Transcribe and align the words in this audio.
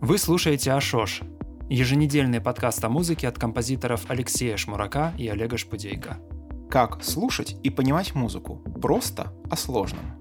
Вы 0.00 0.18
слушаете 0.18 0.72
Ашош, 0.72 1.22
еженедельный 1.68 2.40
подкаст 2.40 2.84
о 2.84 2.88
музыке 2.88 3.28
от 3.28 3.38
композиторов 3.38 4.04
Алексея 4.08 4.56
Шмурака 4.56 5.12
и 5.18 5.28
Олега 5.28 5.56
Шпудейко. 5.56 6.18
Как 6.70 7.02
слушать 7.02 7.56
и 7.62 7.70
понимать 7.70 8.14
музыку 8.14 8.62
просто 8.80 9.32
о 9.50 9.56
сложном. 9.56 10.16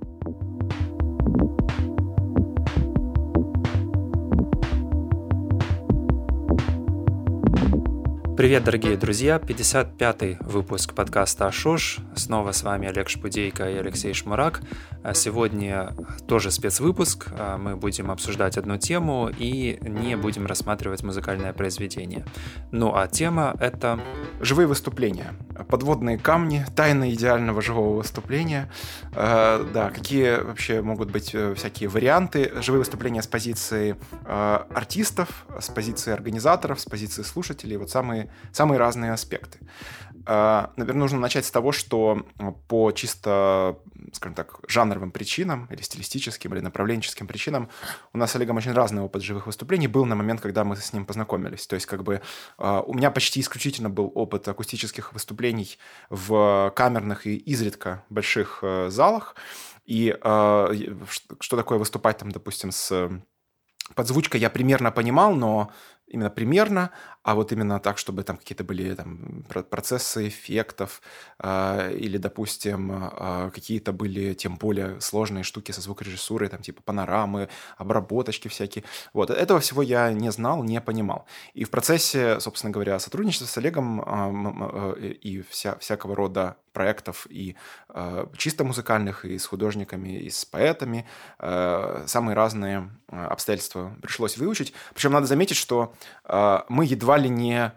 Привет, 8.37 8.65
дорогие 8.65 8.97
друзья! 8.97 9.37
55-й 9.37 10.37
выпуск 10.41 10.93
подкаста 10.93 11.47
«Ашош». 11.47 11.99
Снова 12.15 12.51
с 12.51 12.63
вами 12.63 12.89
Олег 12.89 13.07
Шпудейко 13.07 13.69
и 13.71 13.77
Алексей 13.77 14.13
Шмурак. 14.13 14.61
А 15.05 15.13
сегодня 15.13 15.93
тоже 16.27 16.49
спецвыпуск. 16.49 17.27
А 17.37 17.59
мы 17.59 17.75
будем 17.75 18.09
обсуждать 18.09 18.57
одну 18.57 18.79
тему 18.79 19.29
и 19.29 19.77
не 19.81 20.17
будем 20.17 20.47
рассматривать 20.47 21.03
музыкальное 21.03 21.53
произведение. 21.53 22.25
Ну 22.71 22.95
а 22.95 23.07
тема— 23.07 23.55
это... 23.59 23.99
Живые 24.41 24.65
выступления. 24.65 25.35
Подводные 25.69 26.17
камни, 26.17 26.65
тайны 26.75 27.13
идеального 27.13 27.61
живого 27.61 27.97
выступления. 27.97 28.71
Э, 29.13 29.63
да, 29.71 29.91
какие 29.91 30.41
вообще 30.41 30.81
могут 30.81 31.11
быть 31.11 31.35
э, 31.35 31.53
всякие 31.53 31.87
варианты. 31.87 32.51
Живые 32.61 32.79
выступления 32.79 33.21
с 33.21 33.27
позиции 33.27 33.95
э, 34.25 34.59
артистов, 34.73 35.45
с 35.59 35.69
позиции 35.69 36.13
организаторов, 36.13 36.79
с 36.79 36.85
позиции 36.85 37.21
слушателей. 37.21 37.77
Вот 37.77 37.91
самые 37.91 38.31
самые, 38.51 38.79
разные 38.79 39.11
аспекты. 39.11 39.59
А, 40.25 40.71
Наверное, 40.75 41.01
нужно 41.01 41.19
начать 41.19 41.45
с 41.45 41.51
того, 41.51 41.71
что 41.71 42.25
по 42.67 42.91
чисто, 42.91 43.77
скажем 44.13 44.33
так, 44.35 44.59
жанровым 44.95 45.11
причинам 45.11 45.67
или 45.71 45.81
стилистическим, 45.81 46.53
или 46.53 46.61
направленческим 46.61 47.27
причинам 47.27 47.69
у 48.13 48.17
нас 48.17 48.31
с 48.31 48.35
Олегом 48.35 48.57
очень 48.57 48.73
разный 48.73 49.01
опыт 49.01 49.21
живых 49.21 49.47
выступлений 49.47 49.87
был 49.87 50.05
на 50.05 50.15
момент, 50.15 50.41
когда 50.41 50.63
мы 50.63 50.75
с 50.75 50.93
ним 50.93 51.05
познакомились. 51.05 51.67
То 51.67 51.75
есть, 51.75 51.85
как 51.85 52.03
бы 52.03 52.21
а, 52.57 52.81
у 52.81 52.93
меня 52.93 53.11
почти 53.11 53.39
исключительно 53.39 53.89
был 53.89 54.11
опыт 54.15 54.47
акустических 54.47 55.13
выступлений 55.13 55.77
в 56.09 56.71
камерных 56.75 57.27
и 57.27 57.35
изредка 57.35 58.03
больших 58.09 58.59
э, 58.61 58.89
залах. 58.89 59.35
И 59.85 60.15
а, 60.21 60.71
что 61.39 61.57
такое 61.57 61.77
выступать 61.77 62.17
там, 62.17 62.31
допустим, 62.31 62.71
с 62.71 63.09
подзвучкой 63.93 64.41
я 64.41 64.49
примерно 64.49 64.91
понимал, 64.91 65.35
но 65.35 65.71
именно 66.07 66.29
примерно, 66.29 66.91
а 67.23 67.35
вот 67.35 67.51
именно 67.51 67.79
так, 67.79 67.97
чтобы 67.97 68.23
там 68.23 68.37
какие-то 68.37 68.63
были 68.63 68.93
там, 68.93 69.43
процессы 69.69 70.27
эффектов 70.27 71.01
э, 71.39 71.95
или, 71.97 72.17
допустим, 72.17 72.91
э, 72.91 73.51
какие-то 73.53 73.91
были 73.91 74.33
тем 74.33 74.57
более 74.57 75.01
сложные 75.01 75.43
штуки 75.43 75.71
со 75.71 75.81
звукорежиссурой, 75.81 76.49
там 76.49 76.61
типа 76.61 76.81
панорамы, 76.83 77.49
обработочки 77.77 78.47
всякие. 78.47 78.83
Вот, 79.13 79.29
этого 79.29 79.59
всего 79.59 79.81
я 79.81 80.11
не 80.13 80.31
знал, 80.31 80.63
не 80.63 80.79
понимал. 80.81 81.25
И 81.53 81.63
в 81.63 81.71
процессе, 81.71 82.39
собственно 82.39 82.71
говоря, 82.71 82.99
сотрудничества 82.99 83.47
с 83.47 83.57
Олегом 83.57 84.01
э, 84.01 84.95
э, 84.99 85.07
и 85.09 85.41
вся, 85.41 85.77
всякого 85.79 86.15
рода 86.15 86.57
проектов 86.75 87.25
и 87.29 87.55
э, 87.89 88.27
чисто 88.37 88.63
музыкальных, 88.63 89.25
и 89.25 89.39
с 89.39 89.47
художниками, 89.47 90.09
и 90.09 90.29
с 90.29 90.45
поэтами, 90.45 91.07
э, 91.39 92.03
самые 92.05 92.35
разные 92.35 92.91
обстоятельства 93.07 93.95
пришлось 94.01 94.37
выучить. 94.37 94.73
Причем 94.93 95.11
надо 95.11 95.25
заметить, 95.25 95.57
что 95.57 95.93
э, 96.25 96.59
мы 96.69 96.85
едва 96.85 97.17
ли 97.17 97.29
не 97.29 97.55
э, 97.55 97.71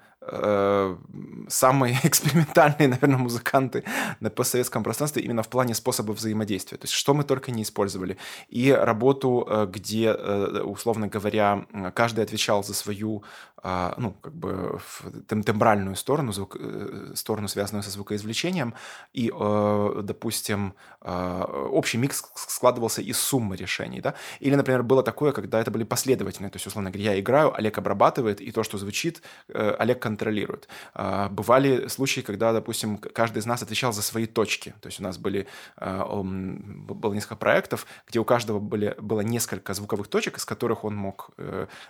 самые 1.48 1.98
экспериментальные, 2.04 2.88
наверное, 2.88 3.18
музыканты 3.18 3.84
на 4.20 4.30
постсоветском 4.30 4.82
пространстве 4.82 5.22
именно 5.22 5.42
в 5.42 5.48
плане 5.48 5.74
способа 5.74 6.12
взаимодействия. 6.12 6.78
То 6.78 6.84
есть 6.84 6.94
что 6.94 7.14
мы 7.14 7.24
только 7.24 7.50
не 7.50 7.62
использовали. 7.62 8.16
И 8.48 8.72
работу, 8.72 9.46
э, 9.48 9.66
где, 9.66 10.14
э, 10.16 10.62
условно 10.62 11.08
говоря, 11.08 11.66
каждый 11.94 12.24
отвечал 12.24 12.64
за 12.64 12.74
свою 12.74 13.22
ну, 13.96 14.14
как 14.22 14.34
бы 14.34 14.78
тем 15.28 15.42
тембральную 15.42 15.96
сторону, 15.96 16.32
звук, 16.32 16.56
э, 16.60 17.12
сторону, 17.14 17.48
связанную 17.48 17.82
со 17.82 17.90
звукоизвлечением, 17.90 18.74
и, 19.12 19.32
э, 19.34 20.00
допустим, 20.04 20.74
общий 21.00 21.98
микс 21.98 22.24
складывался 22.34 23.02
из 23.02 23.18
суммы 23.18 23.56
решений, 23.56 24.00
да, 24.00 24.14
или, 24.40 24.54
например, 24.54 24.82
было 24.82 25.02
такое, 25.02 25.32
когда 25.32 25.60
это 25.60 25.72
были 25.72 25.84
последовательные, 25.84 26.50
то 26.50 26.56
есть, 26.56 26.66
условно 26.66 26.90
говоря, 26.90 27.12
я 27.12 27.20
играю, 27.20 27.52
Олег 27.52 27.78
обрабатывает, 27.78 28.40
и 28.40 28.52
то, 28.52 28.62
что 28.62 28.78
звучит, 28.78 29.22
э, 29.48 29.76
Олег 29.78 30.00
контролирует. 30.00 30.17
А, 30.94 31.28
бывали 31.28 31.88
случаи, 31.88 32.20
когда, 32.20 32.52
допустим, 32.52 32.98
каждый 32.98 33.38
из 33.38 33.46
нас 33.46 33.62
отвечал 33.62 33.92
за 33.92 34.02
свои 34.02 34.26
точки, 34.26 34.74
то 34.80 34.86
есть 34.88 35.00
у 35.00 35.02
нас 35.02 35.18
были, 35.18 35.46
было 35.76 37.12
несколько 37.12 37.36
проектов, 37.36 37.86
где 38.08 38.18
у 38.18 38.24
каждого 38.24 38.58
были, 38.58 38.94
было 39.00 39.20
несколько 39.20 39.74
звуковых 39.74 40.08
точек, 40.08 40.38
из 40.38 40.44
которых 40.44 40.84
он 40.84 40.96
мог 40.96 41.30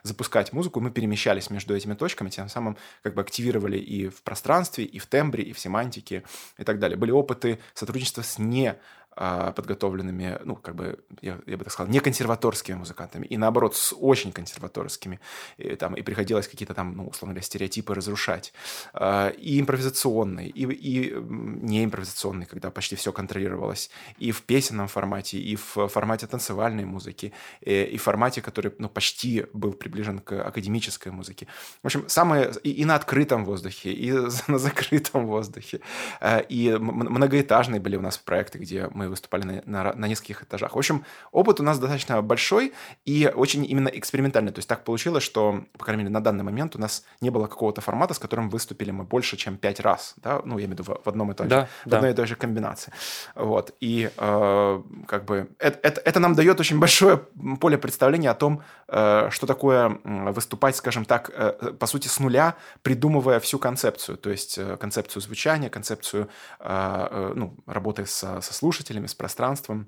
запускать 0.02 0.52
музыку, 0.52 0.80
мы 0.80 0.90
перемещались 0.90 1.50
между 1.50 1.74
этими 1.74 1.94
точками, 1.94 2.30
тем 2.30 2.48
самым 2.48 2.76
как 3.02 3.14
бы 3.14 3.20
активировали 3.20 3.78
и 3.78 4.08
в 4.08 4.22
пространстве, 4.22 4.84
и 4.84 4.98
в 4.98 5.06
тембре, 5.06 5.44
и 5.44 5.52
в 5.52 5.58
семантике 5.58 6.24
и 6.58 6.64
так 6.64 6.78
далее. 6.78 6.96
Были 6.96 7.10
опыты 7.10 7.58
сотрудничества 7.74 8.22
с 8.22 8.38
не 8.38 8.68
а, 8.68 8.76
подготовленными, 9.18 10.38
ну, 10.44 10.54
как 10.54 10.76
бы, 10.76 10.98
я, 11.20 11.38
я 11.46 11.56
бы 11.56 11.64
так 11.64 11.72
сказал, 11.72 11.90
не 11.90 11.98
консерваторскими 11.98 12.76
музыкантами, 12.76 13.26
и 13.26 13.36
наоборот, 13.36 13.74
с 13.74 13.92
очень 13.98 14.30
консерваторскими, 14.30 15.18
и, 15.56 15.74
там, 15.74 15.94
и 15.94 16.02
приходилось 16.02 16.46
какие-то 16.46 16.74
там, 16.74 16.96
ну, 16.96 17.08
условно 17.08 17.34
говоря, 17.34 17.44
стереотипы 17.44 17.94
разрушать, 17.94 18.52
а, 18.92 19.30
и 19.30 19.60
импровизационные, 19.60 20.48
и, 20.48 20.64
и 20.64 21.14
не 21.18 21.84
импровизационные, 21.84 22.46
когда 22.46 22.70
почти 22.70 22.94
все 22.94 23.12
контролировалось, 23.12 23.90
и 24.18 24.30
в 24.30 24.42
песенном 24.42 24.86
формате, 24.86 25.38
и 25.38 25.56
в 25.56 25.88
формате 25.88 26.28
танцевальной 26.28 26.84
музыки, 26.84 27.32
и, 27.60 27.82
и 27.82 27.96
в 27.96 28.02
формате, 28.02 28.40
который, 28.40 28.72
ну, 28.78 28.88
почти 28.88 29.46
был 29.52 29.72
приближен 29.72 30.20
к 30.20 30.32
академической 30.46 31.08
музыке. 31.10 31.48
В 31.82 31.86
общем, 31.86 32.08
самые, 32.08 32.52
и, 32.62 32.70
и 32.70 32.84
на 32.84 32.94
открытом 32.94 33.44
воздухе, 33.44 33.92
и 33.92 34.12
на 34.46 34.58
закрытом 34.58 35.26
воздухе, 35.26 35.80
а, 36.20 36.38
и 36.38 36.76
многоэтажные 36.78 37.80
были 37.80 37.96
у 37.96 38.00
нас 38.00 38.16
проекты, 38.16 38.58
где 38.58 38.88
мы 38.94 39.07
выступали 39.10 39.42
на, 39.42 39.62
на, 39.64 39.92
на 39.92 40.06
нескольких 40.06 40.42
этажах. 40.42 40.74
В 40.74 40.78
общем, 40.78 41.04
опыт 41.32 41.60
у 41.60 41.62
нас 41.62 41.78
достаточно 41.78 42.22
большой 42.22 42.72
и 43.04 43.30
очень 43.34 43.64
именно 43.64 43.88
экспериментальный. 43.88 44.52
То 44.52 44.58
есть 44.58 44.68
так 44.68 44.84
получилось, 44.84 45.22
что, 45.22 45.64
по 45.76 45.84
крайней 45.84 46.04
мере, 46.04 46.12
на 46.12 46.22
данный 46.22 46.44
момент 46.44 46.76
у 46.76 46.78
нас 46.78 47.04
не 47.20 47.30
было 47.30 47.46
какого-то 47.46 47.80
формата, 47.80 48.14
с 48.14 48.18
которым 48.18 48.50
выступили 48.50 48.90
мы 48.90 49.04
больше, 49.04 49.36
чем 49.36 49.56
пять 49.56 49.80
раз. 49.80 50.14
Да? 50.16 50.42
Ну, 50.44 50.58
я 50.58 50.64
имею 50.64 50.76
в 50.76 50.80
виду 50.80 50.82
в, 50.84 51.04
в 51.04 51.08
одном 51.08 51.30
и 51.32 51.34
том 51.34 51.46
же, 51.46 51.50
да, 51.50 51.68
в 51.84 51.88
да. 51.88 51.96
одной 51.98 52.12
и 52.12 52.14
той 52.14 52.26
же 52.26 52.36
комбинации. 52.36 52.92
Вот. 53.34 53.74
И 53.80 54.10
э, 54.16 54.82
как 55.06 55.24
бы 55.24 55.48
это, 55.58 55.78
это, 55.82 56.00
это 56.00 56.20
нам 56.20 56.34
дает 56.34 56.60
очень 56.60 56.78
большое 56.78 57.18
поле 57.60 57.78
представления 57.78 58.30
о 58.30 58.34
том, 58.34 58.62
э, 58.88 59.28
что 59.30 59.46
такое 59.46 59.98
выступать, 60.04 60.76
скажем 60.76 61.04
так, 61.04 61.30
э, 61.32 61.72
по 61.78 61.86
сути, 61.86 62.08
с 62.08 62.20
нуля, 62.20 62.54
придумывая 62.82 63.40
всю 63.40 63.58
концепцию. 63.58 64.18
То 64.18 64.30
есть 64.30 64.58
э, 64.58 64.76
концепцию 64.76 65.22
звучания, 65.22 65.70
концепцию 65.70 66.28
э, 66.60 67.08
э, 67.10 67.32
ну, 67.34 67.54
работы 67.66 68.06
со, 68.06 68.40
со 68.40 68.54
слушателями, 68.54 68.97
слушателями, 68.98 69.06
с 69.06 69.14
пространством, 69.14 69.86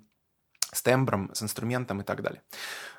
с 0.72 0.82
тембром, 0.82 1.30
с 1.32 1.42
инструментом 1.42 2.00
и 2.00 2.04
так 2.04 2.22
далее. 2.22 2.40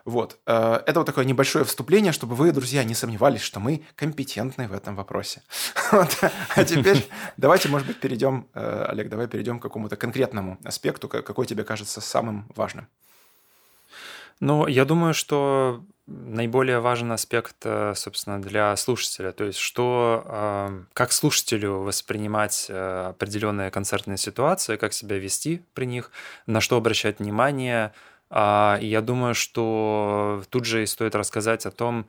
Вот. 0.06 0.40
Э, 0.46 0.82
это 0.86 1.00
вот 1.00 1.06
такое 1.06 1.26
небольшое 1.26 1.64
вступление, 1.64 2.12
чтобы 2.12 2.36
вы, 2.36 2.52
друзья, 2.52 2.84
не 2.84 2.96
сомневались, 2.96 3.42
что 3.42 3.60
мы 3.60 3.82
компетентны 3.96 4.68
в 4.68 4.74
этом 4.74 4.96
вопросе. 4.96 5.42
А 6.56 6.64
теперь 6.64 7.08
давайте, 7.38 7.70
может 7.70 7.88
быть, 7.88 8.00
перейдем, 8.00 8.46
э, 8.54 8.86
Олег, 8.90 9.10
давай 9.10 9.28
перейдем 9.28 9.60
к 9.60 9.62
какому-то 9.62 9.96
конкретному 9.96 10.58
аспекту, 10.66 11.08
какой 11.08 11.46
тебе 11.46 11.64
кажется 11.64 12.02
самым 12.02 12.46
важным. 12.56 12.88
Ну, 14.42 14.68
я 14.68 14.86
думаю, 14.86 15.14
что 15.14 15.84
наиболее 16.12 16.80
важен 16.80 17.12
аспект, 17.12 17.58
э, 17.64 17.94
собственно, 17.96 18.42
для 18.42 18.76
слушателя. 18.76 19.32
То 19.32 19.46
есть, 19.46 19.60
что, 19.60 20.24
э, 20.26 20.84
как 20.94 21.12
слушателю 21.12 21.80
воспринимать 21.80 22.68
э, 22.70 23.08
определенные 23.10 23.72
концертные 23.72 24.18
ситуации, 24.18 24.78
как 24.78 24.94
себя 24.94 25.18
вести 25.18 25.66
при 25.74 25.86
них, 25.86 26.12
на 26.46 26.62
что 26.62 26.78
обращать 26.78 27.20
внимание. 27.20 27.94
А, 28.30 28.78
и 28.82 28.88
я 28.88 29.02
думаю, 29.02 29.36
что 29.36 30.44
тут 30.50 30.66
же 30.66 30.84
и 30.84 30.86
стоит 30.86 31.16
рассказать 31.16 31.66
о 31.66 31.72
том, 31.72 32.08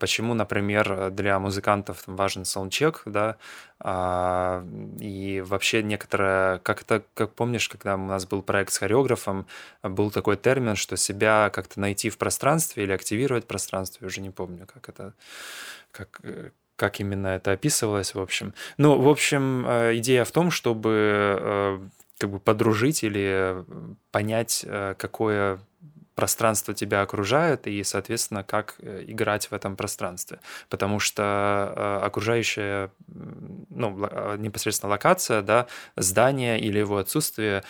почему, 0.00 0.34
например, 0.34 1.10
для 1.10 1.38
музыкантов 1.38 2.02
важен 2.06 2.44
саундчек, 2.44 3.02
да, 3.04 3.36
а, 3.80 4.64
и 4.98 5.40
вообще 5.46 5.82
некоторое, 5.82 6.58
как 6.58 6.82
это, 6.82 7.02
как 7.14 7.32
помнишь, 7.34 7.68
когда 7.68 7.94
у 7.94 8.06
нас 8.06 8.26
был 8.26 8.42
проект 8.42 8.72
с 8.72 8.78
хореографом, 8.78 9.46
был 9.82 10.10
такой 10.10 10.36
термин, 10.36 10.74
что 10.74 10.96
себя 10.96 11.50
как-то 11.52 11.78
найти 11.80 12.10
в 12.10 12.18
пространстве 12.18 12.84
или 12.84 12.92
активировать 12.92 13.46
пространство, 13.46 14.04
я 14.04 14.08
уже 14.08 14.20
не 14.20 14.30
помню, 14.30 14.66
как 14.66 14.88
это, 14.88 15.14
как, 15.92 16.20
как 16.74 17.00
именно 17.00 17.28
это 17.28 17.52
описывалось, 17.52 18.14
в 18.14 18.20
общем. 18.20 18.54
Ну, 18.78 19.00
в 19.00 19.08
общем, 19.08 19.64
э, 19.66 19.96
идея 19.98 20.24
в 20.24 20.32
том, 20.32 20.50
чтобы 20.50 21.38
э, 21.40 21.78
как 22.18 22.30
бы 22.30 22.40
подружить 22.40 23.04
или 23.04 23.64
понять, 24.10 24.64
э, 24.66 24.94
какое 24.98 25.60
пространство 26.18 26.74
тебя 26.74 27.02
окружает 27.02 27.68
и, 27.68 27.84
соответственно, 27.84 28.42
как 28.42 28.74
э, 28.80 29.04
играть 29.06 29.52
в 29.52 29.52
этом 29.52 29.76
пространстве. 29.76 30.40
Потому 30.68 30.98
что 30.98 31.22
э, 31.22 32.06
окружающая, 32.06 32.90
ну, 33.70 34.04
э, 34.04 34.36
непосредственно 34.40 34.90
локация, 34.90 35.42
да, 35.42 35.68
здание 35.94 36.58
или 36.58 36.80
его 36.80 36.98
отсутствие 36.98 37.62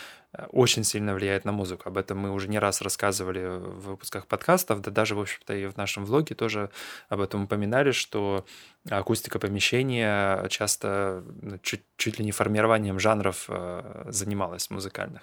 очень 0.50 0.84
сильно 0.84 1.14
влияет 1.14 1.44
на 1.44 1.52
музыку. 1.52 1.88
Об 1.88 1.96
этом 1.96 2.18
мы 2.18 2.30
уже 2.30 2.48
не 2.48 2.58
раз 2.58 2.82
рассказывали 2.82 3.46
в 3.46 3.88
выпусках 3.88 4.26
подкастов, 4.26 4.82
да 4.82 4.90
даже, 4.90 5.14
в 5.14 5.20
общем-то, 5.20 5.54
и 5.54 5.66
в 5.66 5.76
нашем 5.76 6.04
влоге 6.04 6.34
тоже 6.34 6.70
об 7.08 7.20
этом 7.20 7.44
упоминали, 7.44 7.92
что 7.92 8.44
акустика 8.90 9.38
помещения 9.38 10.46
часто 10.48 11.24
ну, 11.40 11.58
чуть, 11.58 11.82
чуть 11.96 12.18
ли 12.18 12.24
не 12.24 12.32
формированием 12.32 12.98
жанров 12.98 13.46
э, 13.48 14.04
занималась 14.08 14.68
музыкальных. 14.68 15.22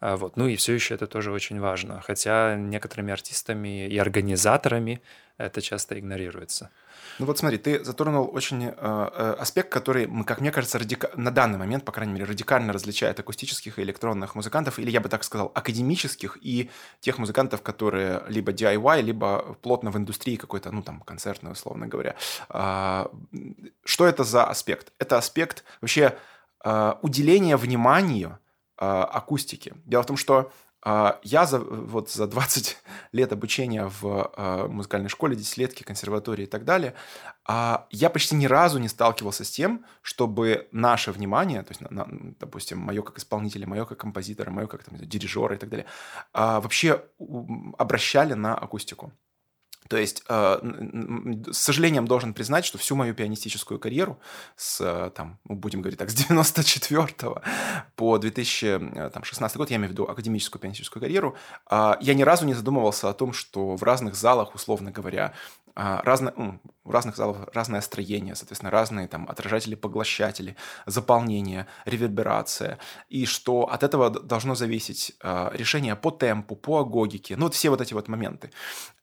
А 0.00 0.16
вот. 0.16 0.36
Ну 0.36 0.46
и 0.46 0.56
все 0.56 0.74
еще 0.74 0.94
это 0.94 1.06
тоже 1.06 1.32
очень 1.32 1.58
важно. 1.58 2.02
Хотя 2.02 2.54
некоторыми 2.56 3.12
артистами 3.12 3.88
и 3.88 3.96
организаторами 3.96 5.02
это 5.38 5.62
часто 5.62 5.98
игнорируется. 5.98 6.70
Ну 7.18 7.26
вот 7.26 7.38
смотри, 7.38 7.58
ты 7.58 7.84
затронул 7.84 8.28
очень 8.32 8.64
э, 8.64 8.72
э, 8.76 9.36
аспект, 9.38 9.70
который, 9.70 10.08
как 10.24 10.40
мне 10.40 10.50
кажется, 10.50 10.78
радика... 10.78 11.10
на 11.16 11.30
данный 11.30 11.58
момент, 11.58 11.84
по 11.84 11.92
крайней 11.92 12.12
мере, 12.12 12.24
радикально 12.24 12.72
различает 12.72 13.20
акустических 13.20 13.78
и 13.78 13.82
электронных 13.82 14.34
музыкантов, 14.34 14.78
или 14.78 14.90
я 14.90 15.00
бы 15.00 15.08
так 15.08 15.24
сказал, 15.24 15.52
академических 15.54 16.38
и 16.40 16.70
тех 17.00 17.18
музыкантов, 17.18 17.62
которые 17.62 18.22
либо 18.28 18.52
DIY, 18.52 19.02
либо 19.02 19.56
плотно 19.62 19.90
в 19.90 19.96
индустрии 19.96 20.36
какой-то, 20.36 20.70
ну 20.72 20.82
там, 20.82 21.00
концертной, 21.00 21.52
условно 21.52 21.86
говоря. 21.86 22.16
Э, 22.48 23.06
что 23.84 24.06
это 24.06 24.24
за 24.24 24.44
аспект? 24.44 24.92
Это 24.98 25.16
аспект 25.16 25.64
вообще 25.80 26.16
э, 26.64 26.94
уделения 27.02 27.56
внимания 27.56 28.38
э, 28.78 28.84
акустике. 28.84 29.74
Дело 29.84 30.02
в 30.02 30.06
том, 30.06 30.16
что 30.16 30.50
я 31.22 31.46
за, 31.46 31.58
вот 31.60 32.10
за 32.10 32.26
20 32.26 32.76
лет 33.12 33.32
обучения 33.32 33.90
в 34.00 34.32
а, 34.36 34.68
музыкальной 34.68 35.08
школе, 35.08 35.36
десятилетки, 35.36 35.82
консерватории 35.82 36.44
и 36.44 36.46
так 36.46 36.64
далее, 36.64 36.94
а, 37.46 37.86
я 37.90 38.10
почти 38.10 38.34
ни 38.34 38.46
разу 38.46 38.78
не 38.78 38.88
сталкивался 38.88 39.44
с 39.44 39.50
тем, 39.50 39.84
чтобы 40.02 40.68
наше 40.72 41.12
внимание, 41.12 41.62
то 41.62 41.72
есть, 41.72 41.82
допустим, 42.38 42.78
мое 42.78 43.02
как 43.02 43.18
исполнителя, 43.18 43.66
мое 43.66 43.84
как 43.84 43.98
композитора, 43.98 44.50
мое 44.50 44.66
как 44.66 44.84
там, 44.84 44.98
дирижера 44.98 45.54
и 45.54 45.58
так 45.58 45.70
далее, 45.70 45.86
вообще 46.32 47.02
обращали 47.78 48.34
на 48.34 48.54
акустику. 48.54 49.12
То 49.88 49.96
есть, 49.96 50.22
э, 50.28 50.58
с 51.52 51.58
сожалением 51.58 52.06
должен 52.06 52.34
признать, 52.34 52.64
что 52.64 52.78
всю 52.78 52.96
мою 52.96 53.14
пианистическую 53.14 53.78
карьеру 53.78 54.18
с, 54.56 54.80
э, 54.80 55.10
там, 55.14 55.38
ну, 55.44 55.54
будем 55.56 55.82
говорить 55.82 55.98
так, 55.98 56.10
с 56.10 56.14
94 56.14 57.42
по 57.96 58.18
2016 58.18 59.56
год, 59.56 59.70
я 59.70 59.76
имею 59.76 59.88
в 59.88 59.92
виду 59.92 60.04
академическую 60.04 60.60
пианистическую 60.60 61.00
карьеру, 61.00 61.36
я 61.70 62.14
ни 62.14 62.22
разу 62.22 62.46
не 62.46 62.54
задумывался 62.54 63.08
о 63.08 63.12
том, 63.12 63.32
что 63.32 63.76
в 63.76 63.82
разных 63.82 64.14
залах, 64.14 64.54
условно 64.54 64.90
говоря, 64.90 65.24
а, 65.24 65.63
разно, 65.74 66.32
ну, 66.36 66.60
в 66.84 66.90
разных 66.90 67.16
залах 67.16 67.48
разное 67.52 67.80
строение, 67.80 68.34
соответственно, 68.34 68.70
разные 68.70 69.08
там 69.08 69.26
отражатели, 69.28 69.74
поглощатели, 69.74 70.56
заполнение, 70.86 71.66
реверберация, 71.86 72.78
и 73.08 73.26
что 73.26 73.62
от 73.62 73.82
этого 73.82 74.10
должно 74.10 74.54
зависеть 74.54 75.12
э, 75.22 75.50
решение 75.54 75.96
по 75.96 76.10
темпу, 76.10 76.56
по 76.56 76.80
агогике, 76.80 77.36
ну 77.36 77.44
вот 77.44 77.54
все 77.54 77.70
вот 77.70 77.80
эти 77.80 77.94
вот 77.94 78.08
моменты. 78.08 78.50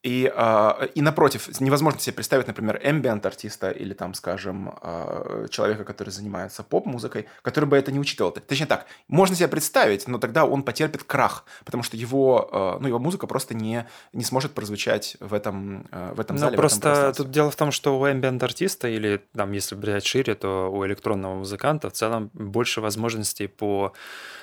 И, 0.03 0.31
э, 0.35 0.88
и 0.95 1.01
напротив, 1.01 1.59
невозможно 1.59 2.00
себе 2.00 2.13
представить, 2.13 2.47
например, 2.47 2.79
эмбиент 2.83 3.25
артиста 3.25 3.69
или 3.69 3.94
там, 3.94 4.13
скажем, 4.13 4.73
э, 4.81 5.47
человека, 5.50 5.83
который 5.83 6.09
занимается 6.09 6.63
поп-музыкой, 6.63 7.27
который 7.41 7.65
бы 7.65 7.77
это 7.77 7.91
не 7.91 8.00
учитывал. 8.00 8.31
Точнее 8.31 8.65
так, 8.65 8.85
можно 9.07 9.35
себе 9.35 9.47
представить, 9.47 10.07
но 10.07 10.18
тогда 10.18 10.45
он 10.45 10.63
потерпит 10.63 11.03
крах, 11.03 11.45
потому 11.65 11.83
что 11.83 11.97
его, 11.97 12.50
э, 12.51 12.77
ну, 12.81 12.88
его 12.88 13.00
музыка 13.00 13.27
просто 13.27 13.53
не, 13.53 13.88
не 14.13 14.23
сможет 14.23 14.53
прозвучать 14.53 15.18
в 15.19 15.33
этом, 15.33 15.88
э, 15.91 16.13
в 16.15 16.19
этом 16.19 16.35
ну, 16.35 16.39
зале 16.39 16.57
просто 16.61 17.13
тут 17.15 17.31
дело 17.31 17.51
в 17.51 17.55
том, 17.55 17.71
что 17.71 17.99
у 17.99 18.05
ambient 18.05 18.43
артиста 18.43 18.87
или 18.87 19.21
там, 19.35 19.51
если 19.51 19.75
брать 19.75 20.05
шире, 20.05 20.35
то 20.35 20.69
у 20.71 20.85
электронного 20.85 21.35
музыканта 21.35 21.89
в 21.89 21.93
целом 21.93 22.29
больше 22.33 22.81
возможностей 22.81 23.47
по 23.47 23.93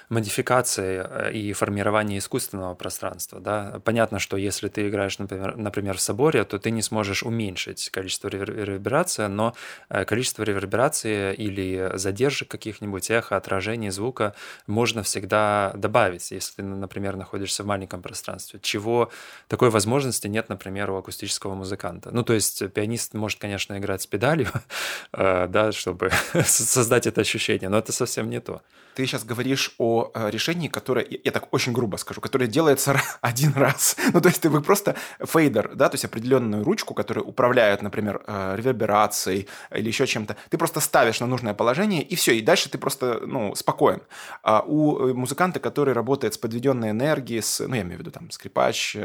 модификации 0.08 1.04
э, 1.04 1.32
и 1.32 1.52
формировании 1.52 2.18
искусственного 2.18 2.74
пространства. 2.74 3.40
Да? 3.40 3.80
Понятно, 3.84 4.18
что 4.18 4.36
если 4.36 4.68
ты 4.68 4.88
играешь, 4.88 5.18
например, 5.18 5.56
например, 5.56 5.96
в 5.96 6.00
соборе, 6.00 6.44
то 6.44 6.58
ты 6.58 6.70
не 6.70 6.82
сможешь 6.82 7.22
уменьшить 7.22 7.90
количество 7.90 8.28
реверберации, 8.28 9.26
но 9.26 9.54
э, 9.88 10.04
количество 10.04 10.42
реверберации 10.42 11.34
или 11.34 11.92
задержек 11.94 12.48
каких-нибудь, 12.48 13.10
эхо, 13.10 13.36
отражений 13.36 13.90
звука 13.90 14.34
можно 14.66 15.02
всегда 15.02 15.72
добавить, 15.74 16.30
если 16.30 16.56
ты, 16.56 16.62
например, 16.62 17.16
находишься 17.16 17.62
в 17.62 17.66
маленьком 17.66 18.02
пространстве, 18.02 18.60
чего 18.62 19.10
такой 19.48 19.70
возможности 19.70 20.26
нет, 20.26 20.48
например, 20.48 20.90
у 20.90 20.96
акустического 20.96 21.54
музыканта. 21.54 22.10
Ну, 22.12 22.22
то 22.22 22.32
есть 22.32 22.72
пианист 22.72 23.14
может, 23.14 23.38
конечно, 23.38 23.76
играть 23.78 24.02
с 24.02 24.06
педалью, 24.06 24.48
э, 25.12 25.46
да, 25.48 25.72
чтобы 25.72 26.10
создать 26.44 27.06
это 27.06 27.20
ощущение, 27.20 27.68
но 27.68 27.78
это 27.78 27.92
совсем 27.92 28.30
не 28.30 28.40
то. 28.40 28.62
Ты 28.98 29.06
сейчас 29.06 29.22
говоришь 29.24 29.74
о 29.78 30.08
Э, 30.14 30.30
решении, 30.30 30.68
которое, 30.68 31.06
я 31.24 31.30
так 31.30 31.52
очень 31.52 31.72
грубо 31.72 31.96
скажу, 31.96 32.20
которое 32.20 32.46
делается 32.46 33.00
один 33.20 33.52
раз. 33.52 33.96
ну, 34.12 34.20
то 34.20 34.28
есть 34.28 34.42
ты 34.42 34.48
вы 34.48 34.62
просто 34.62 34.96
фейдер, 35.24 35.74
да, 35.74 35.88
то 35.88 35.94
есть 35.94 36.04
определенную 36.04 36.64
ручку, 36.64 36.94
которая 36.94 37.24
управляет, 37.24 37.82
например, 37.82 38.22
э, 38.26 38.56
реверберацией 38.56 39.48
или 39.74 39.88
еще 39.88 40.06
чем-то, 40.06 40.36
ты 40.50 40.58
просто 40.58 40.80
ставишь 40.80 41.20
на 41.20 41.26
нужное 41.26 41.54
положение, 41.54 42.02
и 42.02 42.14
все, 42.16 42.32
и 42.32 42.40
дальше 42.40 42.70
ты 42.70 42.78
просто, 42.78 43.20
ну, 43.26 43.54
спокоен. 43.54 44.00
А 44.42 44.64
у 44.66 44.98
э, 44.98 45.14
музыканта, 45.14 45.60
который 45.60 45.94
работает 45.94 46.34
с 46.34 46.38
подведенной 46.38 46.90
энергией, 46.90 47.42
с, 47.42 47.60
ну, 47.66 47.74
я 47.74 47.82
имею 47.82 47.96
в 47.96 48.00
виду 48.00 48.10
там 48.10 48.30
скрипач, 48.30 48.96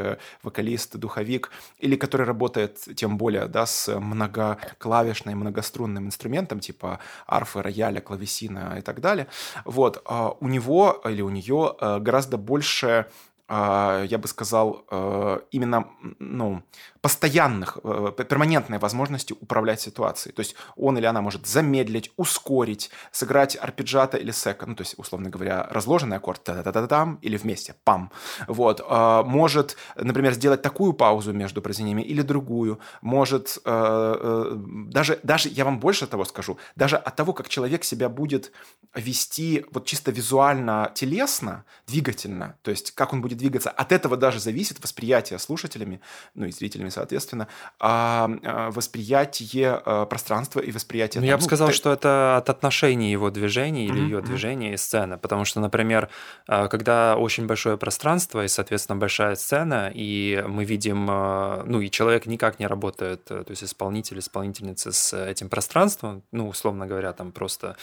вокалист, 0.42 0.96
духовик, 0.96 1.50
или 1.78 1.96
который 1.96 2.26
работает, 2.26 2.78
тем 2.96 3.18
более, 3.18 3.46
да, 3.46 3.66
с 3.66 4.00
многоклавишным, 4.00 5.38
многострунным 5.38 6.06
инструментом, 6.06 6.60
типа 6.60 6.98
арфы, 7.26 7.62
рояля, 7.62 8.00
клавесина 8.00 8.76
и 8.78 8.82
так 8.82 9.00
далее, 9.00 9.26
вот, 9.64 9.83
а 10.04 10.36
у 10.40 10.48
него 10.48 11.00
или 11.04 11.22
у 11.22 11.30
нее 11.30 11.74
э, 11.80 11.98
гораздо 12.00 12.36
больше 12.36 13.06
я 13.48 14.18
бы 14.18 14.26
сказал, 14.26 14.84
э, 14.90 15.40
именно 15.50 15.88
ну, 16.18 16.62
постоянных, 17.02 17.78
э, 17.84 18.12
перманентной 18.28 18.78
возможности 18.78 19.34
управлять 19.38 19.80
ситуацией. 19.80 20.34
То 20.34 20.40
есть 20.40 20.56
он 20.76 20.96
или 20.96 21.04
она 21.04 21.20
может 21.20 21.46
замедлить, 21.46 22.10
ускорить, 22.16 22.90
сыграть 23.12 23.56
арпеджиато 23.60 24.16
или 24.16 24.30
сека, 24.30 24.66
ну, 24.66 24.74
то 24.74 24.82
есть, 24.82 24.94
условно 24.98 25.28
говоря, 25.28 25.68
разложенный 25.70 26.16
аккорд 26.16 26.42
та 26.42 26.62
та 26.62 26.72
та 26.72 26.86
там 26.86 27.18
или 27.20 27.36
вместе, 27.36 27.74
пам. 27.84 28.10
Вот. 28.48 28.80
А, 28.88 29.22
может, 29.22 29.76
например, 29.96 30.32
сделать 30.32 30.62
такую 30.62 30.94
паузу 30.94 31.32
между 31.32 31.60
произведениями 31.60 32.02
или 32.02 32.22
другую. 32.22 32.78
Может, 33.02 33.58
даже, 33.64 35.20
даже, 35.22 35.48
я 35.48 35.64
вам 35.64 35.80
больше 35.80 36.06
того 36.06 36.24
скажу, 36.24 36.58
даже 36.76 36.96
от 36.96 37.16
того, 37.16 37.32
как 37.32 37.48
человек 37.48 37.84
себя 37.84 38.08
будет 38.08 38.52
вести 38.94 39.66
вот 39.70 39.86
чисто 39.86 40.10
визуально, 40.10 40.90
телесно, 40.94 41.64
двигательно, 41.86 42.56
то 42.62 42.70
есть 42.70 42.92
как 42.92 43.12
он 43.12 43.20
будет 43.20 43.38
двигаться. 43.44 43.70
От 43.70 43.92
этого 43.92 44.16
даже 44.16 44.40
зависит 44.40 44.82
восприятие 44.82 45.38
слушателями, 45.38 46.00
ну 46.34 46.46
и 46.46 46.50
зрителями, 46.50 46.88
соответственно, 46.88 47.46
а, 47.78 48.30
а, 48.42 48.70
восприятие 48.70 49.82
а, 49.84 50.06
пространства 50.06 50.60
и 50.60 50.72
восприятие... 50.72 51.20
Ну, 51.20 51.26
я 51.26 51.36
бы 51.36 51.42
ну, 51.42 51.46
сказал, 51.46 51.68
ты... 51.68 51.74
что 51.74 51.92
это 51.92 52.38
от 52.38 52.48
отношений 52.48 53.12
его 53.12 53.30
движений 53.30 53.84
или 53.84 54.00
mm-hmm. 54.00 54.04
ее 54.04 54.20
движения 54.22 54.72
и 54.72 54.76
сцены, 54.78 55.18
потому 55.18 55.44
что, 55.44 55.60
например, 55.60 56.08
когда 56.46 57.16
очень 57.16 57.46
большое 57.46 57.76
пространство 57.76 58.44
и, 58.44 58.48
соответственно, 58.48 58.98
большая 58.98 59.34
сцена, 59.34 59.90
и 59.94 60.42
мы 60.48 60.64
видим, 60.64 61.04
ну 61.04 61.80
и 61.80 61.90
человек 61.90 62.26
никак 62.26 62.58
не 62.58 62.66
работает, 62.66 63.24
то 63.24 63.44
есть 63.48 63.64
исполнитель, 63.64 64.18
исполнительница 64.18 64.92
с 64.92 65.12
этим 65.12 65.48
пространством, 65.48 66.22
ну, 66.32 66.48
условно 66.48 66.86
говоря, 66.86 67.12
там 67.12 67.32
просто 67.32 67.76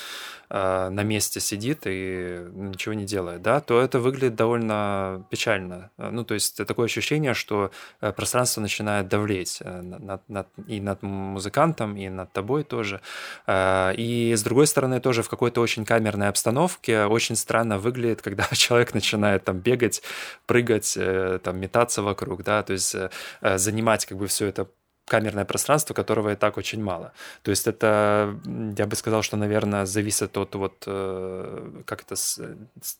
на 0.49 1.03
месте 1.03 1.39
сидит 1.39 1.81
и 1.85 2.47
ничего 2.53 2.93
не 2.93 3.05
делает, 3.05 3.41
да, 3.41 3.59
то 3.59 3.79
это 3.79 3.99
выглядит 3.99 4.35
довольно 4.35 5.25
печально 5.29 5.40
печально. 5.41 5.89
Э, 5.97 6.09
ну, 6.11 6.23
то 6.23 6.33
есть 6.33 6.65
такое 6.65 6.85
ощущение, 6.85 7.33
что 7.33 7.71
э, 8.01 8.11
пространство 8.11 8.61
начинает 8.61 9.07
давлеть 9.07 9.61
э, 9.61 9.81
над, 9.81 10.29
над, 10.29 10.47
и 10.69 10.79
над 10.79 11.01
музыкантом, 11.01 11.97
и 11.97 12.09
над 12.09 12.31
тобой 12.31 12.63
тоже. 12.63 13.01
И 13.97 14.33
с 14.35 14.43
другой 14.43 14.67
стороны, 14.67 14.99
тоже 14.99 15.21
в 15.21 15.29
какой-то 15.29 15.61
очень 15.61 15.85
камерной 15.85 16.27
обстановке 16.27 17.05
очень 17.05 17.35
странно 17.35 17.77
выглядит, 17.77 18.21
когда 18.21 18.43
человек 18.53 18.93
начинает 18.93 19.43
там 19.43 19.59
бегать, 19.59 20.03
прыгать, 20.45 20.97
там 21.43 21.59
метаться 21.59 22.01
вокруг, 22.01 22.43
да, 22.43 22.63
то 22.63 22.73
есть 22.73 22.95
занимать 23.41 24.05
как 24.05 24.17
бы 24.17 24.27
все 24.27 24.47
это 24.47 24.67
камерное 25.05 25.45
пространство, 25.45 25.93
которого 25.93 26.31
и 26.31 26.35
так 26.35 26.57
очень 26.57 26.81
мало. 26.83 27.11
То 27.41 27.51
есть 27.51 27.67
это, 27.67 28.39
я 28.77 28.85
бы 28.85 28.95
сказал, 28.95 29.23
что, 29.23 29.37
наверное, 29.37 29.85
зависит 29.85 30.37
от 30.37 30.55
вот, 30.55 30.83
э, 30.87 31.81
как 31.85 32.03
это, 32.03 32.15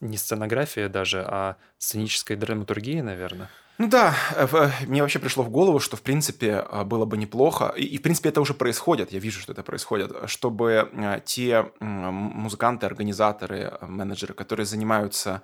не 0.00 0.16
сценография 0.16 0.88
даже, 0.88 1.24
а 1.26 1.56
сценической 1.78 2.36
драматургии, 2.36 3.00
наверное. 3.00 3.48
Ну 3.78 3.88
да, 3.88 4.14
э, 4.36 4.46
э, 4.52 4.70
мне 4.86 5.00
вообще 5.00 5.18
пришло 5.18 5.42
в 5.42 5.50
голову, 5.50 5.80
что, 5.80 5.96
в 5.96 6.02
принципе, 6.02 6.64
было 6.84 7.06
бы 7.06 7.16
неплохо, 7.16 7.72
и, 7.76 7.96
в 7.96 8.02
принципе, 8.02 8.28
это 8.28 8.40
уже 8.40 8.54
происходит, 8.54 9.12
я 9.12 9.18
вижу, 9.18 9.40
что 9.40 9.52
это 9.52 9.62
происходит, 9.62 10.12
чтобы 10.26 10.90
те 11.24 11.72
музыканты, 11.80 12.86
организаторы, 12.86 13.78
менеджеры, 13.80 14.34
которые 14.34 14.66
занимаются 14.66 15.42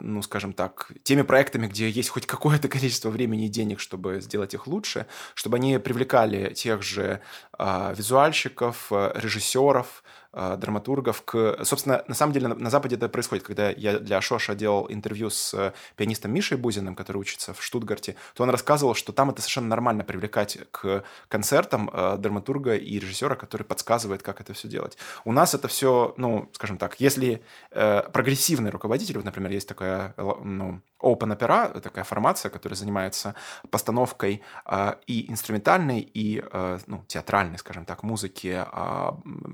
ну, 0.00 0.20
скажем 0.22 0.52
так, 0.52 0.92
теми 1.04 1.22
проектами, 1.22 1.66
где 1.66 1.88
есть 1.88 2.10
хоть 2.10 2.26
какое-то 2.26 2.68
количество 2.68 3.08
времени 3.08 3.46
и 3.46 3.48
денег, 3.48 3.80
чтобы 3.80 4.20
сделать 4.20 4.52
их 4.52 4.66
лучше, 4.66 5.06
чтобы 5.34 5.56
они 5.56 5.78
привлекали 5.78 6.52
тех 6.52 6.82
же 6.82 7.20
а, 7.52 7.94
визуальщиков, 7.96 8.90
режиссеров, 8.90 10.02
э, 10.27 10.27
драматургов 10.32 11.22
к... 11.22 11.64
Собственно, 11.64 12.04
на 12.06 12.14
самом 12.14 12.32
деле 12.32 12.48
на, 12.48 12.70
Западе 12.70 12.96
это 12.96 13.08
происходит. 13.08 13.44
Когда 13.44 13.70
я 13.70 13.98
для 13.98 14.20
Шоша 14.20 14.54
делал 14.54 14.86
интервью 14.88 15.30
с 15.30 15.54
э, 15.54 15.72
пианистом 15.96 16.32
Мишей 16.32 16.56
Бузиным, 16.56 16.94
который 16.94 17.18
учится 17.18 17.54
в 17.54 17.62
Штутгарте, 17.62 18.16
то 18.34 18.42
он 18.42 18.50
рассказывал, 18.50 18.94
что 18.94 19.12
там 19.12 19.30
это 19.30 19.40
совершенно 19.40 19.68
нормально 19.68 20.04
привлекать 20.04 20.58
к 20.70 21.04
концертам 21.28 21.90
э, 21.92 22.16
драматурга 22.18 22.76
и 22.76 22.98
режиссера, 22.98 23.36
который 23.36 23.62
подсказывает, 23.62 24.22
как 24.22 24.40
это 24.40 24.52
все 24.52 24.68
делать. 24.68 24.98
У 25.24 25.32
нас 25.32 25.54
это 25.54 25.68
все, 25.68 26.14
ну, 26.16 26.48
скажем 26.52 26.78
так, 26.78 27.00
если 27.00 27.42
э, 27.70 28.02
прогрессивный 28.12 28.70
руководитель, 28.70 29.16
вот, 29.16 29.24
например, 29.24 29.50
есть 29.50 29.68
такая, 29.68 30.14
ну, 30.16 30.80
Open 31.02 31.36
Opera, 31.38 31.80
такая 31.80 32.04
формация, 32.04 32.50
которая 32.50 32.76
занимается 32.76 33.34
постановкой 33.70 34.42
э, 34.66 34.94
и 35.06 35.30
инструментальной, 35.30 36.00
и 36.00 36.42
э, 36.44 36.78
ну, 36.86 37.04
театральной, 37.06 37.58
скажем 37.58 37.84
так, 37.84 38.02
музыки 38.02 38.64
э, 38.66 39.10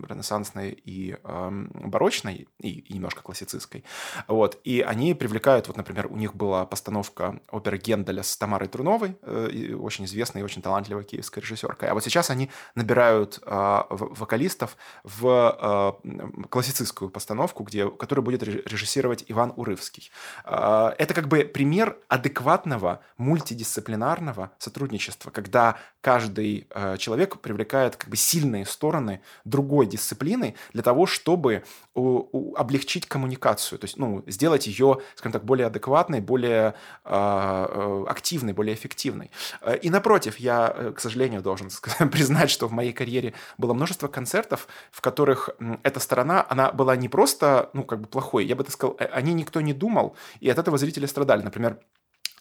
ренессансной 0.09 0.64
и 0.71 1.17
э, 1.23 1.51
барочной, 1.85 2.49
и, 2.61 2.71
и 2.71 2.95
немножко 2.95 3.23
классицистской. 3.23 3.85
Вот. 4.29 4.61
И 4.65 4.81
они 4.81 5.15
привлекают, 5.15 5.69
вот, 5.69 5.77
например, 5.77 6.07
у 6.07 6.17
них 6.17 6.35
была 6.35 6.67
постановка 6.67 7.41
оперы 7.51 7.79
Генделя 7.79 8.23
с 8.23 8.37
Тамарой 8.37 8.69
Труновой, 8.69 9.17
э, 9.23 9.75
очень 9.75 10.05
известной 10.05 10.41
и 10.41 10.45
очень 10.45 10.63
талантливой 10.63 11.05
киевской 11.05 11.41
режиссеркой. 11.41 11.89
А 11.89 11.95
вот 11.95 12.05
сейчас 12.05 12.31
они 12.31 12.51
набирают 12.75 13.41
э, 13.45 13.83
вокалистов 13.91 14.77
в 15.03 16.01
э, 16.05 16.47
классицистскую 16.49 17.11
постановку, 17.11 17.65
где, 17.65 17.91
которую 17.91 18.25
будет 18.25 18.43
режиссировать 18.43 19.25
Иван 19.29 19.53
Урывский. 19.57 20.11
Э, 20.45 20.93
это 20.99 21.15
как 21.15 21.29
бы 21.29 21.45
пример 21.45 21.99
адекватного 22.09 23.01
мультидисциплинарного 23.19 24.53
сотрудничества, 24.59 25.31
когда 25.31 25.77
каждый 26.01 26.67
э, 26.71 26.97
человек 26.99 27.41
привлекает 27.41 27.97
как 27.97 28.11
бы 28.11 28.17
сильные 28.17 28.67
стороны 28.67 29.21
другой 29.45 29.87
дисциплины 29.87 30.54
для 30.73 30.83
того, 30.83 31.07
чтобы 31.07 31.65
облегчить 31.95 33.07
коммуникацию, 33.07 33.79
то 33.79 33.85
есть 33.85 33.97
ну, 33.97 34.23
сделать 34.27 34.67
ее, 34.67 35.01
скажем 35.15 35.33
так, 35.33 35.45
более 35.45 35.67
адекватной, 35.67 36.21
более 36.21 36.75
э, 37.05 37.11
э 37.11 38.05
активной, 38.09 38.53
более 38.53 38.75
эффективной. 38.75 39.31
Э, 39.61 39.77
и 39.77 39.91
напротив, 39.91 40.39
я, 40.39 40.75
э, 40.77 40.93
к 40.93 41.01
сожалению, 41.01 41.43
должен 41.43 41.69
признать, 42.13 42.51
что 42.51 42.69
в 42.69 42.73
моей 42.73 42.93
карьере 42.93 43.35
было 43.59 43.75
множество 43.75 44.09
концертов, 44.09 44.67
в 44.91 45.01
которых 45.01 45.51
эта 45.83 46.01
сторона, 46.01 46.45
она 46.49 46.73
была 46.73 46.97
не 46.97 47.09
просто, 47.09 47.71
ну, 47.73 47.85
как 47.85 48.01
бы 48.01 48.07
плохой, 48.07 48.45
я 48.45 48.57
бы 48.57 48.65
так 48.65 48.73
сказал, 48.73 48.97
о 48.99 49.21
ней 49.21 49.35
никто 49.35 49.61
не 49.61 49.73
думал, 49.73 50.17
и 50.41 50.51
от 50.51 50.59
этого 50.59 50.79
зрители 50.79 51.07
страдали. 51.07 51.43
Например, 51.43 51.79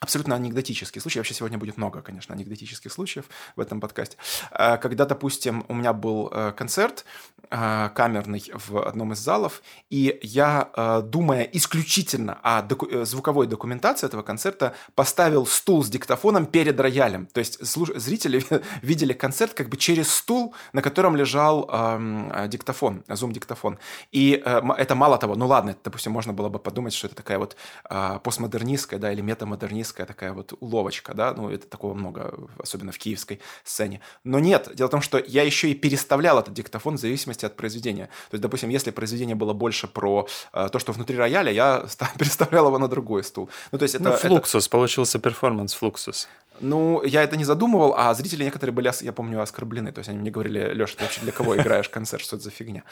абсолютно 0.03 0.35
анекдотический 0.35 1.01
случай. 1.01 1.19
Вообще 1.19 1.33
сегодня 1.33 1.57
будет 1.57 1.77
много, 1.77 2.01
конечно, 2.01 2.35
анекдотических 2.35 2.91
случаев 2.91 3.25
в 3.55 3.61
этом 3.61 3.79
подкасте. 3.79 4.17
А, 4.51 4.77
когда, 4.77 5.05
допустим, 5.05 5.65
у 5.69 5.73
меня 5.73 5.93
был 5.93 6.29
э, 6.31 6.51
концерт 6.55 7.05
а, 7.42 7.42
камерный 7.53 8.43
в 8.53 8.77
одном 8.87 9.13
из 9.13 9.19
залов, 9.19 9.61
и 9.89 10.19
я, 10.23 10.69
э, 10.75 11.01
думая 11.03 11.43
исключительно 11.43 12.39
о 12.41 12.61
доку- 12.61 12.89
э, 12.89 13.05
звуковой 13.05 13.47
документации 13.47 14.07
этого 14.07 14.23
концерта, 14.23 14.73
поставил 14.95 15.45
стул 15.45 15.83
с 15.83 15.89
диктофоном 15.89 16.45
перед 16.45 16.79
роялем. 16.79 17.27
То 17.27 17.39
есть 17.39 17.63
зрители 17.63 18.43
видели 18.81 19.13
концерт 19.13 19.53
как 19.53 19.69
бы 19.69 19.77
через 19.77 20.13
стул, 20.13 20.55
на 20.73 20.81
котором 20.81 21.15
лежал 21.15 21.69
э, 21.71 22.47
диктофон, 22.47 23.03
зум-диктофон. 23.07 23.77
И 24.11 24.41
э, 24.43 24.61
это 24.77 24.95
мало 24.95 25.17
того, 25.17 25.35
ну 25.35 25.47
ладно, 25.47 25.75
допустим, 25.83 26.11
можно 26.11 26.33
было 26.33 26.49
бы 26.49 26.59
подумать, 26.59 26.93
что 26.93 27.07
это 27.07 27.15
такая 27.15 27.37
вот 27.37 27.55
э, 27.89 28.19
постмодернистская, 28.23 28.99
да, 28.99 29.11
или 29.11 29.21
метамодернистская 29.21 30.05
такая 30.05 30.33
вот 30.33 30.53
уловочка, 30.59 31.13
да, 31.13 31.33
ну, 31.33 31.49
это 31.49 31.67
такого 31.67 31.93
много, 31.93 32.33
особенно 32.57 32.91
в 32.91 32.97
киевской 32.97 33.39
сцене. 33.63 34.01
Но 34.23 34.39
нет, 34.39 34.71
дело 34.73 34.87
в 34.87 34.91
том, 34.91 35.01
что 35.01 35.17
я 35.19 35.43
еще 35.43 35.69
и 35.69 35.75
переставлял 35.75 36.39
этот 36.39 36.53
диктофон 36.53 36.97
в 36.97 36.99
зависимости 36.99 37.42
от 37.47 37.55
произведения. 37.55 38.05
То 38.29 38.35
есть, 38.35 38.41
допустим, 38.41 38.69
если 38.69 38.91
произведение 38.91 39.35
было 39.35 39.53
больше 39.53 39.87
про 39.87 40.27
э, 40.53 40.69
то, 40.71 40.79
что 40.79 40.91
внутри 40.91 41.17
рояля, 41.17 41.51
я 41.51 41.85
переставлял 42.17 42.67
его 42.67 42.79
на 42.79 42.87
другой 42.87 43.23
стул. 43.23 43.49
Ну, 43.71 43.77
то 43.77 43.83
есть 43.83 43.95
это... 43.95 44.09
Ну, 44.09 44.15
флуксус, 44.15 44.65
это... 44.65 44.71
получился 44.71 45.19
перформанс 45.19 45.73
флуксус. 45.73 46.27
Ну, 46.63 47.03
я 47.03 47.23
это 47.23 47.37
не 47.37 47.43
задумывал, 47.43 47.93
а 47.97 48.13
зрители 48.13 48.43
некоторые 48.43 48.73
были, 48.73 48.91
я 49.03 49.11
помню, 49.11 49.41
оскорблены. 49.41 49.91
То 49.91 49.99
есть 49.99 50.09
они 50.09 50.19
мне 50.19 50.31
говорили, 50.31 50.73
Леша, 50.73 50.95
ты 50.97 51.03
вообще 51.03 51.21
для 51.21 51.31
кого 51.31 51.57
играешь 51.57 51.89
концерт, 51.89 52.23
что 52.23 52.37
это 52.37 52.45
за 52.45 52.51
фигня? 52.51 52.83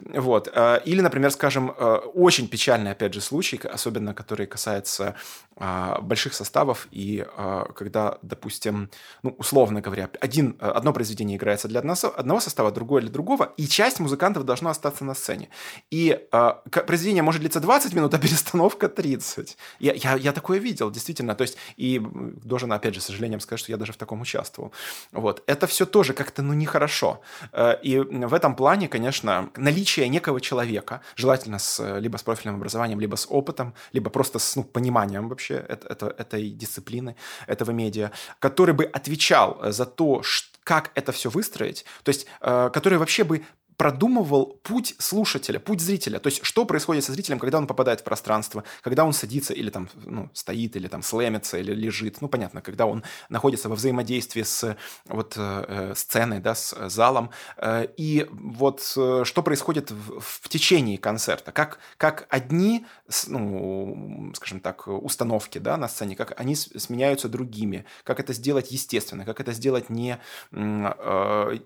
Вот. 0.00 0.48
Э, 0.54 0.80
или, 0.84 1.00
например, 1.00 1.30
скажем, 1.30 1.74
э, 1.76 1.94
очень 2.14 2.48
печальный, 2.48 2.92
опять 2.92 3.14
же, 3.14 3.20
случай, 3.20 3.60
особенно 3.64 4.14
который 4.14 4.46
касается 4.46 5.16
а, 5.58 6.02
больших 6.02 6.34
составов, 6.34 6.86
и 6.90 7.24
а, 7.34 7.72
когда, 7.74 8.18
допустим, 8.20 8.90
ну, 9.22 9.34
условно 9.38 9.80
говоря, 9.80 10.10
один, 10.20 10.54
одно 10.60 10.92
произведение 10.92 11.38
играется 11.38 11.66
для 11.66 11.80
одного 11.80 12.40
состава, 12.40 12.70
другое 12.70 13.00
для 13.00 13.10
другого, 13.10 13.54
и 13.56 13.66
часть 13.66 13.98
музыкантов 13.98 14.44
должна 14.44 14.70
остаться 14.70 15.02
на 15.02 15.14
сцене. 15.14 15.48
И 15.90 16.20
а, 16.30 16.62
произведение 16.70 17.22
может 17.22 17.40
длиться 17.40 17.60
20 17.60 17.94
минут, 17.94 18.12
а 18.12 18.18
перестановка 18.18 18.90
30. 18.90 19.56
Я, 19.78 19.94
я, 19.94 20.16
я 20.16 20.32
такое 20.32 20.58
видел, 20.58 20.90
действительно. 20.90 21.34
То 21.34 21.42
есть, 21.42 21.56
и 21.78 22.02
должен, 22.44 22.70
опять 22.70 22.94
же, 22.94 23.00
с 23.00 23.08
сожалением 23.16 23.40
сказать, 23.40 23.60
что 23.60 23.72
я 23.72 23.78
даже 23.78 23.92
в 23.92 23.96
таком 23.96 24.20
участвовал. 24.20 24.72
Вот. 25.12 25.42
Это 25.46 25.66
все 25.66 25.86
тоже 25.86 26.12
как-то, 26.12 26.42
ну, 26.42 26.52
нехорошо. 26.52 27.20
Э, 27.52 27.76
и 27.82 27.98
в 27.98 28.34
этом 28.34 28.54
плане, 28.54 28.88
конечно, 28.88 29.50
наличие 29.56 30.08
некого 30.08 30.40
человека, 30.40 31.00
желательно 31.16 31.58
с, 31.58 31.98
либо 31.98 32.16
с 32.16 32.22
профильным 32.22 32.56
образованием, 32.56 33.00
либо 33.00 33.16
с 33.16 33.26
опытом, 33.28 33.74
либо 33.92 34.10
просто 34.10 34.38
с 34.38 34.56
ну, 34.56 34.64
пониманием 34.64 35.28
вообще 35.28 35.54
это, 35.54 35.88
это, 35.88 36.06
этой 36.06 36.50
дисциплины, 36.50 37.16
этого 37.46 37.72
медиа, 37.72 38.10
который 38.38 38.74
бы 38.74 38.84
отвечал 38.84 39.58
за 39.62 39.86
то, 39.86 40.22
как 40.64 40.90
это 40.94 41.12
все 41.12 41.30
выстроить, 41.30 41.84
то 42.02 42.10
есть 42.10 42.26
э, 42.40 42.70
который 42.72 42.98
вообще 42.98 43.24
бы 43.24 43.42
продумывал 43.76 44.58
путь 44.62 44.94
слушателя, 44.98 45.58
путь 45.58 45.80
зрителя. 45.80 46.18
То 46.18 46.28
есть, 46.28 46.44
что 46.44 46.64
происходит 46.64 47.04
со 47.04 47.12
зрителем, 47.12 47.38
когда 47.38 47.58
он 47.58 47.66
попадает 47.66 48.00
в 48.00 48.04
пространство, 48.04 48.64
когда 48.82 49.04
он 49.04 49.12
садится 49.12 49.52
или 49.52 49.70
там 49.70 49.88
ну, 50.04 50.30
стоит, 50.32 50.76
или 50.76 50.88
там 50.88 51.02
слэмится, 51.02 51.58
или 51.58 51.72
лежит. 51.72 52.20
Ну, 52.20 52.28
понятно, 52.28 52.62
когда 52.62 52.86
он 52.86 53.04
находится 53.28 53.68
во 53.68 53.74
взаимодействии 53.74 54.42
с 54.42 54.76
вот 55.06 55.34
э, 55.36 55.92
сценой, 55.94 56.40
да, 56.40 56.54
с 56.54 56.88
залом. 56.88 57.30
Э, 57.56 57.86
и 57.96 58.26
вот 58.30 58.94
э, 58.96 59.22
что 59.24 59.42
происходит 59.42 59.90
в, 59.90 60.20
в 60.20 60.48
течение 60.48 60.98
концерта. 60.98 61.52
Как, 61.52 61.78
как 61.98 62.26
одни, 62.30 62.86
ну, 63.26 64.32
скажем 64.34 64.60
так, 64.60 64.88
установки 64.88 65.58
да, 65.58 65.76
на 65.76 65.88
сцене, 65.88 66.16
как 66.16 66.38
они 66.40 66.56
сменяются 66.56 67.28
другими. 67.28 67.84
Как 68.04 68.20
это 68.20 68.32
сделать 68.32 68.70
естественно, 68.70 69.24
как 69.24 69.40
это 69.40 69.52
сделать 69.52 69.90
не, 69.90 70.18
э, 70.52 71.58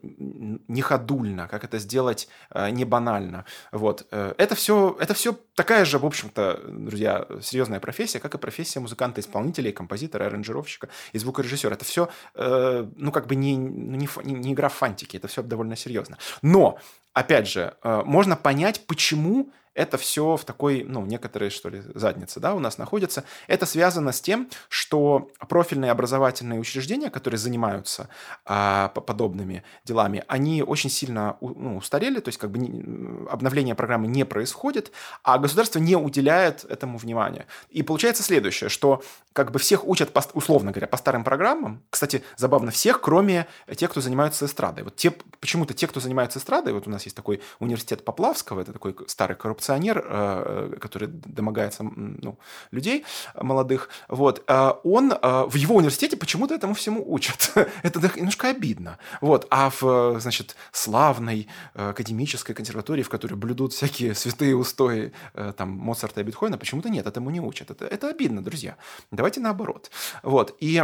не 0.69 0.83
ходульно, 0.83 1.47
как 1.49 1.65
это 1.65 1.79
сделать 1.79 2.00
делать 2.01 2.29
э, 2.51 2.71
не 2.71 2.85
банально. 2.85 3.45
Вот. 3.73 4.07
Э, 4.11 4.33
это 4.39 4.55
все, 4.55 4.97
это 4.99 5.13
все 5.13 5.37
такая 5.55 5.85
же, 5.85 5.99
в 5.99 6.07
общем-то, 6.07 6.61
друзья, 6.69 7.27
серьезная 7.43 7.81
профессия, 7.81 8.21
как 8.21 8.35
и 8.35 8.39
профессия 8.39 8.81
музыканта-исполнителя, 8.81 9.73
композитора, 9.73 10.27
аранжировщика 10.27 10.89
и 11.13 11.19
звукорежиссера. 11.19 11.75
Это 11.75 11.85
все, 11.85 12.09
э, 12.35 12.87
ну, 12.97 13.13
как 13.13 13.27
бы 13.27 13.37
не, 13.37 13.59
ну, 13.59 13.97
не, 13.97 14.09
не 14.25 14.53
игра 14.53 14.69
в 14.69 14.75
фантики, 14.75 15.19
это 15.19 15.29
все 15.29 15.43
довольно 15.43 15.77
серьезно. 15.77 16.17
Но, 16.43 16.79
опять 17.13 17.49
же, 17.49 17.75
можно 17.83 18.37
понять, 18.37 18.87
почему 18.87 19.53
это 19.75 19.99
все 19.99 20.37
в 20.37 20.45
такой, 20.45 20.85
ну, 20.87 21.05
некоторой, 21.07 21.51
что 21.51 21.69
ли, 21.69 21.83
заднице, 21.95 22.41
да, 22.41 22.55
у 22.55 22.59
нас 22.59 22.79
находится. 22.79 23.25
Это 23.47 23.67
связано 23.67 24.13
с 24.13 24.21
тем, 24.21 24.49
что 24.69 25.31
профильные 25.49 25.91
образовательные 25.91 26.61
учреждения, 26.61 27.11
которые 27.11 27.39
занимаются 27.39 28.09
а, 28.45 28.89
подобными 28.89 29.63
делами, 29.85 30.25
они 30.29 30.63
очень 30.63 30.91
сильно 30.91 31.37
ну, 31.41 31.77
устарели, 31.77 32.21
то 32.21 32.29
есть 32.29 32.39
как 32.39 32.51
бы 32.51 32.59
не, 32.59 33.29
обновление 33.29 33.75
программы 33.75 34.09
не 34.09 34.25
происходит, 34.25 34.91
а 35.23 35.39
государство 35.39 35.79
не 35.79 35.97
уделяет 35.97 36.65
этому 36.65 36.99
внимания. 36.99 37.47
И 37.71 37.83
получается 37.83 38.23
следующее, 38.23 38.71
что 38.71 39.03
как 39.33 39.53
бы 39.53 39.59
всех 39.59 39.87
учат, 39.87 40.13
по, 40.13 40.23
условно 40.35 40.73
говоря, 40.73 40.89
по 40.89 40.97
старым 40.97 41.23
программам. 41.23 41.83
Кстати, 41.91 42.25
забавно, 42.37 42.71
всех, 42.71 43.01
кроме 43.01 43.47
тех, 43.77 43.91
кто 43.91 44.01
занимается 44.01 44.47
эстрадой. 44.47 44.85
Вот 44.85 44.97
те, 44.97 45.13
почему-то 45.39 45.75
те, 45.75 45.87
кто 45.87 46.01
занимается 46.01 46.39
эстрадой, 46.39 46.73
вот 46.73 46.87
у 46.89 46.91
нас 46.91 47.05
есть 47.05 47.17
такой 47.17 47.41
университет 47.61 48.05
Поплавского, 48.05 48.61
это 48.61 48.73
такой 48.73 48.97
старый 49.07 49.37
коррупционер, 49.61 50.05
э, 50.05 50.77
который 50.81 51.09
домогается 51.09 51.83
ну, 51.83 52.39
людей 52.73 53.05
молодых, 53.35 53.89
вот, 54.09 54.43
э, 54.47 54.73
он 54.85 55.13
э, 55.13 55.45
в 55.47 55.55
его 55.57 55.77
университете 55.77 56.17
почему-то 56.17 56.55
этому 56.55 56.75
всему 56.75 57.05
учат. 57.07 57.53
это 57.83 58.01
немножко 58.17 58.49
обидно. 58.49 58.99
Вот, 59.21 59.47
а 59.51 59.71
в, 59.71 60.21
значит, 60.21 60.57
славной 60.73 61.49
академической 61.75 62.55
консерватории, 62.55 63.03
в 63.03 63.09
которой 63.09 63.35
блюдут 63.35 63.73
всякие 63.73 64.15
святые 64.15 64.57
устои 64.57 65.13
там 65.57 65.71
Моцарта 65.71 66.21
и 66.21 66.25
Бетховена, 66.25 66.57
почему-то 66.57 66.89
нет, 66.89 67.07
этому 67.07 67.31
не 67.31 67.41
учат. 67.41 67.71
Это, 67.71 67.87
это 67.87 68.09
обидно, 68.09 68.43
друзья. 68.43 68.77
Давайте 69.11 69.41
наоборот. 69.41 69.91
Вот. 70.23 70.57
И 70.61 70.83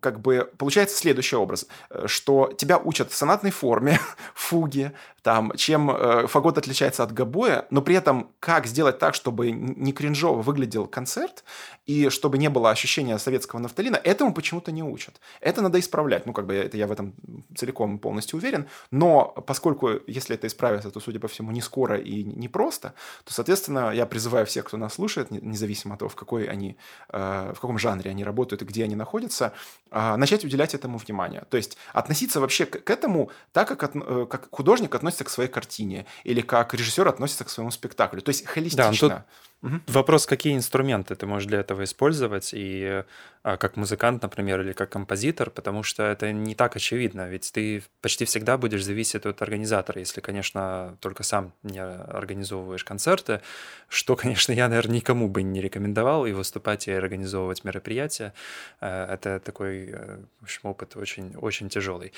как 0.00 0.20
бы 0.20 0.50
получается 0.58 0.96
следующий 0.96 1.36
образ, 1.36 1.66
что 2.06 2.52
тебя 2.56 2.78
учат 2.78 3.10
в 3.10 3.16
сонатной 3.16 3.50
форме, 3.50 3.98
стрингинге, 4.74 4.92
там, 5.24 5.52
чем 5.56 5.90
э, 5.90 6.26
фагот 6.26 6.58
отличается 6.58 7.02
от 7.02 7.10
гобоя, 7.10 7.66
но 7.70 7.80
при 7.80 7.96
этом 7.96 8.28
как 8.40 8.66
сделать 8.66 8.98
так, 8.98 9.14
чтобы 9.14 9.52
не 9.52 9.94
кринжово 9.94 10.42
выглядел 10.42 10.86
концерт, 10.86 11.44
и 11.86 12.10
чтобы 12.10 12.36
не 12.36 12.50
было 12.50 12.70
ощущения 12.70 13.18
советского 13.18 13.58
нафталина, 13.58 13.96
этому 13.96 14.34
почему-то 14.34 14.70
не 14.70 14.82
учат. 14.82 15.20
Это 15.40 15.62
надо 15.62 15.80
исправлять. 15.80 16.26
Ну, 16.26 16.34
как 16.34 16.44
бы 16.44 16.54
это 16.54 16.76
я 16.76 16.86
в 16.86 16.92
этом 16.92 17.14
целиком 17.56 17.98
полностью 17.98 18.38
уверен. 18.38 18.66
Но 18.90 19.24
поскольку, 19.46 19.92
если 20.06 20.34
это 20.34 20.46
исправится, 20.46 20.90
то, 20.90 21.00
судя 21.00 21.20
по 21.20 21.28
всему, 21.28 21.52
не 21.52 21.62
скоро 21.62 21.96
и 21.96 22.22
не 22.22 22.48
просто, 22.48 22.92
то, 23.24 23.32
соответственно, 23.32 23.92
я 23.94 24.04
призываю 24.04 24.44
всех, 24.44 24.66
кто 24.66 24.76
нас 24.76 24.92
слушает, 24.92 25.30
независимо 25.30 25.94
от 25.94 26.00
того, 26.00 26.10
в, 26.10 26.16
какой 26.16 26.44
они, 26.44 26.76
э, 27.08 27.52
в 27.54 27.60
каком 27.60 27.78
жанре 27.78 28.10
они 28.10 28.24
работают 28.24 28.60
и 28.60 28.66
где 28.66 28.84
они 28.84 28.94
находятся, 28.94 29.54
э, 29.90 30.16
начать 30.16 30.44
уделять 30.44 30.74
этому 30.74 30.98
внимание. 30.98 31.44
То 31.48 31.56
есть 31.56 31.78
относиться 31.94 32.40
вообще 32.40 32.66
к 32.66 32.90
этому 32.90 33.30
так, 33.52 33.68
как, 33.68 33.96
э, 33.96 34.26
как 34.28 34.48
художник 34.50 34.94
относится 34.94 35.13
к 35.22 35.28
своей 35.28 35.48
картине 35.48 36.06
или 36.24 36.40
как 36.40 36.74
режиссер 36.74 37.06
относится 37.06 37.44
к 37.44 37.50
своему 37.50 37.70
спектаклю. 37.70 38.20
То 38.20 38.30
есть 38.30 38.44
холистично. 38.46 39.08
Да, 39.08 39.26
Угу. 39.64 39.80
Вопрос, 39.86 40.26
какие 40.26 40.54
инструменты 40.54 41.14
ты 41.14 41.24
можешь 41.24 41.48
для 41.48 41.60
этого 41.60 41.84
использовать, 41.84 42.50
и 42.52 43.02
а, 43.42 43.56
как 43.56 43.76
музыкант, 43.76 44.22
например, 44.22 44.60
или 44.60 44.72
как 44.74 44.90
композитор, 44.90 45.48
потому 45.48 45.82
что 45.82 46.02
это 46.02 46.32
не 46.32 46.54
так 46.54 46.76
очевидно, 46.76 47.26
ведь 47.30 47.50
ты 47.50 47.82
почти 48.02 48.26
всегда 48.26 48.58
будешь 48.58 48.84
зависеть 48.84 49.24
от 49.24 49.40
организатора, 49.40 50.00
если, 50.00 50.20
конечно, 50.20 50.98
только 51.00 51.22
сам 51.22 51.54
не 51.62 51.80
организовываешь 51.82 52.84
концерты, 52.84 53.40
что, 53.88 54.16
конечно, 54.22 54.52
я, 54.52 54.68
наверное, 54.68 54.96
никому 54.96 55.28
бы 55.28 55.42
не 55.42 55.62
рекомендовал 55.62 56.26
и 56.26 56.32
выступать, 56.32 56.86
и 56.86 56.92
организовывать 56.92 57.64
мероприятия. 57.64 58.34
Э, 58.82 59.14
это 59.14 59.40
такой, 59.40 59.86
э, 59.86 60.18
в 60.40 60.44
общем, 60.44 60.60
опыт 60.64 60.94
очень, 60.96 61.34
очень 61.36 61.70
тяжелый. 61.70 62.12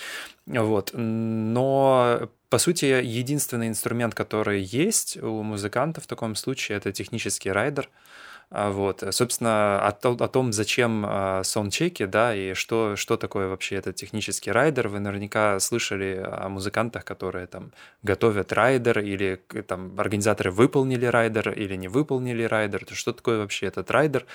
Вот. 0.47 0.91
Но 0.95 2.29
по 2.56 2.60
сути, 2.60 2.86
единственный 2.86 3.68
инструмент, 3.68 4.14
который 4.14 4.62
есть 4.62 5.18
у 5.22 5.42
музыканта 5.42 6.00
в 6.00 6.06
таком 6.06 6.34
случае, 6.34 6.78
это 6.78 6.90
технический 6.90 7.52
райдер. 7.52 7.90
А, 8.49 8.71
вот, 8.71 9.03
собственно, 9.11 9.81
о, 9.81 9.88
о 9.88 10.29
том, 10.29 10.53
зачем 10.53 11.05
а, 11.05 11.43
саундчеки, 11.43 12.07
да, 12.07 12.33
и 12.33 12.55
что, 12.55 12.95
что 12.95 13.17
такое 13.17 13.49
вообще 13.49 13.75
этот 13.75 13.97
технический 13.97 14.53
райдер, 14.53 14.87
вы 14.87 15.00
наверняка 15.00 15.59
слышали 15.59 16.25
о 16.25 16.49
музыкантах, 16.49 17.05
которые 17.05 17.49
там 17.49 17.73
готовят 18.05 18.53
райдер, 18.53 19.00
или 19.00 19.43
там 19.67 19.99
организаторы 19.99 20.53
выполнили 20.53 21.07
райдер, 21.07 21.50
или 21.50 21.75
не 21.75 21.88
выполнили 21.88 22.45
райдер. 22.45 22.85
То 22.85 22.95
что 22.95 23.12
такое 23.12 23.38
вообще 23.38 23.67
этот 23.67 23.91
райдер? 23.91 24.26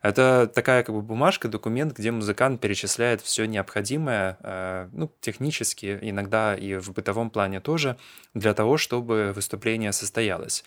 Это 0.00 0.46
такая 0.54 0.84
как 0.84 0.94
бы 0.94 1.02
бумажка, 1.02 1.48
документ, 1.48 1.98
где 1.98 2.12
музыкант 2.12 2.60
перечисляет 2.60 3.20
все 3.20 3.46
необходимое, 3.46 4.38
а, 4.42 4.88
ну, 4.92 5.10
технически, 5.20 5.98
иногда 6.02 6.54
и 6.54 6.76
в 6.76 6.92
бытовом 6.92 7.30
плане 7.30 7.58
тоже, 7.60 7.96
для 8.32 8.54
того, 8.54 8.76
чтобы 8.76 9.32
выступление 9.34 9.92
состоялось. 9.92 10.64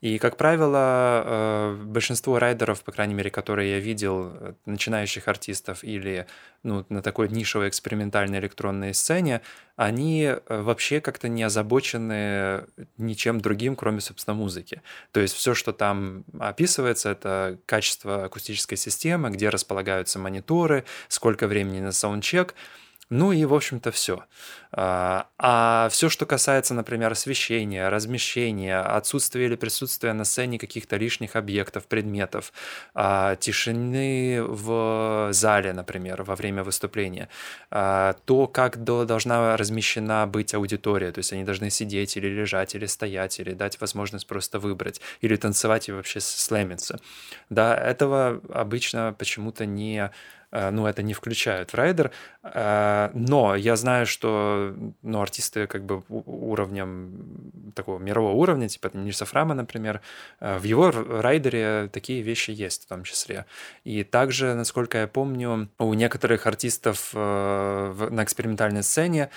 И, 0.00 0.18
как 0.18 0.38
правило, 0.38 1.22
э, 1.24 1.76
большинство 1.84 2.38
райдеров, 2.38 2.82
по 2.82 2.92
крайней 2.92 3.12
мере, 3.12 3.30
которые 3.30 3.72
я 3.72 3.78
видел, 3.80 4.32
э, 4.32 4.54
начинающих 4.64 5.28
артистов 5.28 5.84
или 5.84 6.26
ну, 6.62 6.86
на 6.88 7.02
такой 7.02 7.28
нишевой 7.28 7.68
экспериментальной 7.68 8.38
электронной 8.38 8.94
сцене, 8.94 9.42
они 9.76 10.22
э, 10.22 10.38
вообще 10.48 11.02
как-то 11.02 11.28
не 11.28 11.42
озабочены 11.42 12.64
ничем 12.96 13.42
другим, 13.42 13.76
кроме, 13.76 14.00
собственно, 14.00 14.34
музыки. 14.34 14.80
То 15.12 15.20
есть 15.20 15.34
все, 15.34 15.54
что 15.54 15.72
там 15.72 16.24
описывается, 16.38 17.10
это 17.10 17.58
качество 17.66 18.24
акустической 18.24 18.78
системы, 18.78 19.30
где 19.30 19.50
располагаются 19.50 20.18
мониторы, 20.18 20.84
сколько 21.08 21.46
времени 21.46 21.80
на 21.80 21.92
саундчек— 21.92 22.54
ну 23.10 23.32
и, 23.32 23.44
в 23.44 23.52
общем-то, 23.54 23.90
все. 23.90 24.24
А, 24.72 25.26
а 25.36 25.88
все, 25.90 26.08
что 26.08 26.26
касается, 26.26 26.74
например, 26.74 27.10
освещения, 27.10 27.88
размещения, 27.88 28.78
отсутствия 28.80 29.46
или 29.46 29.56
присутствия 29.56 30.12
на 30.12 30.24
сцене 30.24 30.58
каких-то 30.60 30.96
лишних 30.96 31.34
объектов, 31.34 31.86
предметов, 31.88 32.52
а, 32.94 33.34
тишины 33.36 34.42
в 34.42 35.30
зале, 35.32 35.72
например, 35.72 36.22
во 36.22 36.36
время 36.36 36.62
выступления, 36.62 37.28
а, 37.70 38.14
то, 38.26 38.46
как 38.46 38.84
должна 38.84 39.56
размещена 39.56 40.26
быть 40.28 40.54
аудитория, 40.54 41.10
то 41.10 41.18
есть 41.18 41.32
они 41.32 41.42
должны 41.42 41.70
сидеть 41.70 42.16
или 42.16 42.28
лежать, 42.28 42.76
или 42.76 42.86
стоять, 42.86 43.40
или 43.40 43.52
дать 43.54 43.80
возможность 43.80 44.26
просто 44.28 44.60
выбрать, 44.60 45.00
или 45.20 45.34
танцевать 45.34 45.88
и 45.88 45.92
вообще 45.92 46.20
слэмиться. 46.20 47.00
Да, 47.48 47.76
этого 47.76 48.40
обычно 48.52 49.14
почему-то 49.18 49.66
не 49.66 50.10
ну, 50.52 50.86
это 50.86 51.02
не 51.02 51.14
включают 51.14 51.72
в 51.72 51.74
райдер. 51.74 52.10
Э, 52.42 53.10
но 53.14 53.54
я 53.54 53.76
знаю, 53.76 54.06
что 54.06 54.74
ну, 55.02 55.20
артисты 55.20 55.66
как 55.66 55.84
бы 55.84 56.02
уровнем 56.08 57.72
такого 57.74 57.98
мирового 57.98 58.32
уровня, 58.32 58.68
типа 58.68 58.90
Нильса 58.94 59.24
Фрама, 59.24 59.54
например, 59.54 60.00
э, 60.40 60.58
в 60.58 60.64
его 60.64 60.90
райдере 60.90 61.88
такие 61.92 62.22
вещи 62.22 62.50
есть 62.50 62.84
в 62.84 62.88
том 62.88 63.04
числе. 63.04 63.46
И 63.84 64.04
также, 64.04 64.54
насколько 64.54 64.98
я 64.98 65.06
помню, 65.06 65.68
у 65.78 65.94
некоторых 65.94 66.46
артистов 66.46 67.14
на 67.14 68.22
экспериментальной 68.22 68.82
сцене 68.82 69.30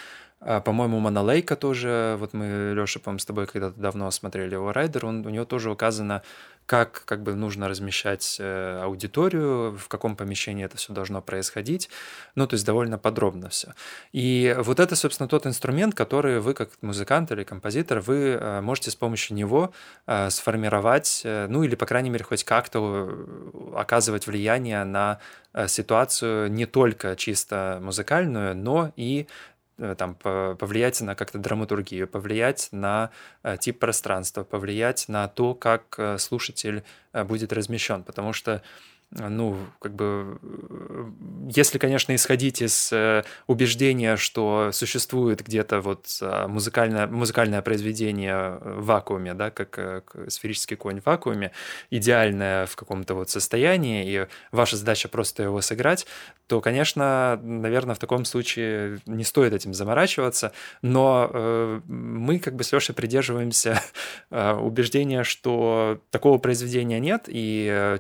по-моему, 0.65 0.99
Монолейка 0.99 1.55
тоже, 1.55 2.17
вот 2.19 2.33
мы, 2.33 2.73
Леша, 2.75 2.99
по-моему, 2.99 3.19
с 3.19 3.25
тобой 3.25 3.47
когда-то 3.47 3.79
давно 3.79 4.11
смотрели 4.11 4.53
его 4.53 4.71
райдер, 4.71 5.05
он, 5.05 5.25
у 5.25 5.29
него 5.29 5.45
тоже 5.45 5.71
указано 5.71 6.21
как 6.65 7.03
как 7.05 7.23
бы 7.23 7.35
нужно 7.35 7.67
размещать 7.67 8.37
э, 8.39 8.79
аудиторию, 8.83 9.77
в 9.77 9.87
каком 9.87 10.15
помещении 10.15 10.65
это 10.65 10.77
все 10.77 10.93
должно 10.93 11.21
происходить. 11.21 11.89
Ну, 12.35 12.47
то 12.47 12.53
есть 12.53 12.65
довольно 12.65 12.97
подробно 12.97 13.49
все. 13.49 13.73
И 14.11 14.55
вот 14.59 14.79
это, 14.79 14.95
собственно, 14.95 15.27
тот 15.27 15.45
инструмент, 15.45 15.93
который 15.93 16.39
вы, 16.39 16.53
как 16.53 16.69
музыкант 16.81 17.31
или 17.31 17.43
композитор, 17.43 17.99
вы 17.99 18.37
э, 18.39 18.61
можете 18.61 18.91
с 18.91 18.95
помощью 18.95 19.35
него 19.35 19.73
э, 20.07 20.29
сформировать, 20.29 21.21
ну 21.23 21.63
или, 21.63 21.75
по 21.75 21.85
крайней 21.85 22.09
мере, 22.09 22.23
хоть 22.23 22.43
как-то 22.43 23.09
оказывать 23.75 24.27
влияние 24.27 24.83
на 24.83 25.19
ситуацию 25.67 26.51
не 26.51 26.65
только 26.65 27.15
чисто 27.15 27.79
музыкальную, 27.81 28.55
но 28.55 28.91
и 28.95 29.27
там, 29.97 30.15
повлиять 30.15 31.01
на 31.01 31.15
как-то 31.15 31.39
драматургию, 31.39 32.07
повлиять 32.07 32.69
на 32.71 33.09
э, 33.43 33.57
тип 33.59 33.79
пространства, 33.79 34.43
повлиять 34.43 35.05
на 35.07 35.27
то, 35.27 35.55
как 35.55 35.95
э, 35.97 36.17
слушатель 36.17 36.83
будет 37.13 37.53
размещен. 37.53 38.03
Потому 38.03 38.33
что 38.33 38.61
ну, 39.15 39.57
как 39.79 39.93
бы, 39.93 40.39
э, 40.41 41.05
если, 41.49 41.77
конечно, 41.77 42.15
исходить 42.15 42.61
из 42.61 42.91
э, 42.91 43.23
убеждения, 43.47 44.17
что 44.17 44.71
существует 44.71 45.43
где-то 45.43 45.81
вот 45.81 46.07
а, 46.21 46.47
музыкальное, 46.47 47.07
музыкальное 47.07 47.61
произведение 47.61 48.57
в 48.61 48.85
вакууме, 48.85 49.33
да, 49.33 49.51
как 49.51 49.77
э, 49.77 50.01
сферический 50.29 50.77
конь 50.77 50.99
в 50.99 51.05
вакууме, 51.05 51.51
идеальное 51.91 52.65
в 52.65 52.75
каком-то 52.75 53.13
вот 53.13 53.29
состоянии, 53.29 54.05
и 54.07 54.27
ваша 54.51 54.77
задача 54.77 55.09
просто 55.09 55.43
его 55.43 55.61
сыграть, 55.61 56.07
то, 56.47 56.59
конечно, 56.59 57.39
наверное, 57.43 57.95
в 57.95 57.99
таком 57.99 58.25
случае 58.25 58.99
не 59.05 59.23
стоит 59.23 59.53
этим 59.53 59.73
заморачиваться, 59.73 60.53
но 60.81 61.81
мы 61.87 62.39
как 62.39 62.55
бы 62.55 62.63
с 62.63 62.71
Лешей 62.71 62.95
придерживаемся 62.95 63.81
убеждения, 64.29 65.23
что 65.23 65.99
такого 66.09 66.37
произведения 66.37 66.99
нет, 66.99 67.25
и 67.27 67.99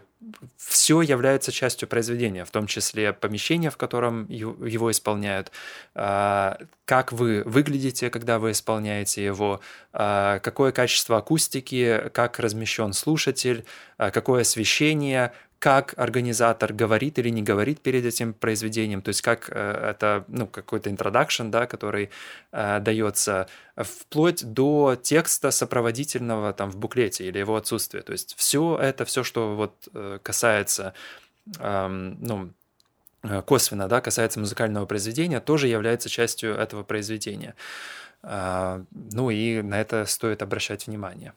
все 0.57 1.01
является 1.01 1.51
частью 1.51 1.87
произведения, 1.87 2.45
в 2.45 2.51
том 2.51 2.67
числе 2.67 3.13
помещение, 3.13 3.69
в 3.69 3.77
котором 3.77 4.27
его 4.29 4.91
исполняют, 4.91 5.51
а, 5.95 6.57
как 6.85 7.11
вы 7.11 7.43
выглядите, 7.45 8.09
когда 8.09 8.39
вы 8.39 8.51
исполняете 8.51 9.23
его, 9.23 9.61
а, 9.91 10.39
какое 10.39 10.71
качество 10.71 11.17
акустики, 11.17 12.09
как 12.13 12.39
размещен 12.39 12.93
слушатель, 12.93 13.65
а, 13.97 14.11
какое 14.11 14.41
освещение, 14.41 15.33
как 15.63 15.93
организатор 15.97 16.73
говорит 16.73 17.19
или 17.19 17.29
не 17.29 17.41
говорит 17.41 17.79
перед 17.79 18.03
этим 18.03 18.33
произведением, 18.33 19.01
то 19.01 19.07
есть 19.07 19.21
как 19.21 19.49
э, 19.49 19.91
это, 19.91 20.25
ну, 20.27 20.45
какой-то 20.45 20.89
introduction, 20.89 21.51
да, 21.51 21.67
который 21.67 22.09
э, 22.51 22.81
дается, 22.81 23.47
вплоть 23.77 24.43
до 24.43 24.97
текста 25.01 25.51
сопроводительного 25.51 26.51
там 26.51 26.69
в 26.69 26.75
буклете 26.75 27.25
или 27.29 27.39
его 27.39 27.55
отсутствия. 27.55 28.01
То 28.01 28.11
есть 28.11 28.35
все 28.35 28.77
это, 28.77 29.05
все, 29.05 29.23
что 29.23 29.55
вот 29.55 29.87
э, 29.93 30.19
касается, 30.21 30.93
э, 31.57 31.87
ну, 31.87 32.49
косвенно, 33.45 33.87
да, 33.87 34.01
касается 34.01 34.41
музыкального 34.41 34.85
произведения, 34.85 35.39
тоже 35.39 35.69
является 35.69 36.09
частью 36.09 36.55
этого 36.55 36.83
произведения. 36.83 37.55
Э, 38.21 38.83
ну 39.13 39.29
и 39.29 39.61
на 39.61 39.79
это 39.79 40.05
стоит 40.07 40.41
обращать 40.41 40.87
внимание. 40.87 41.33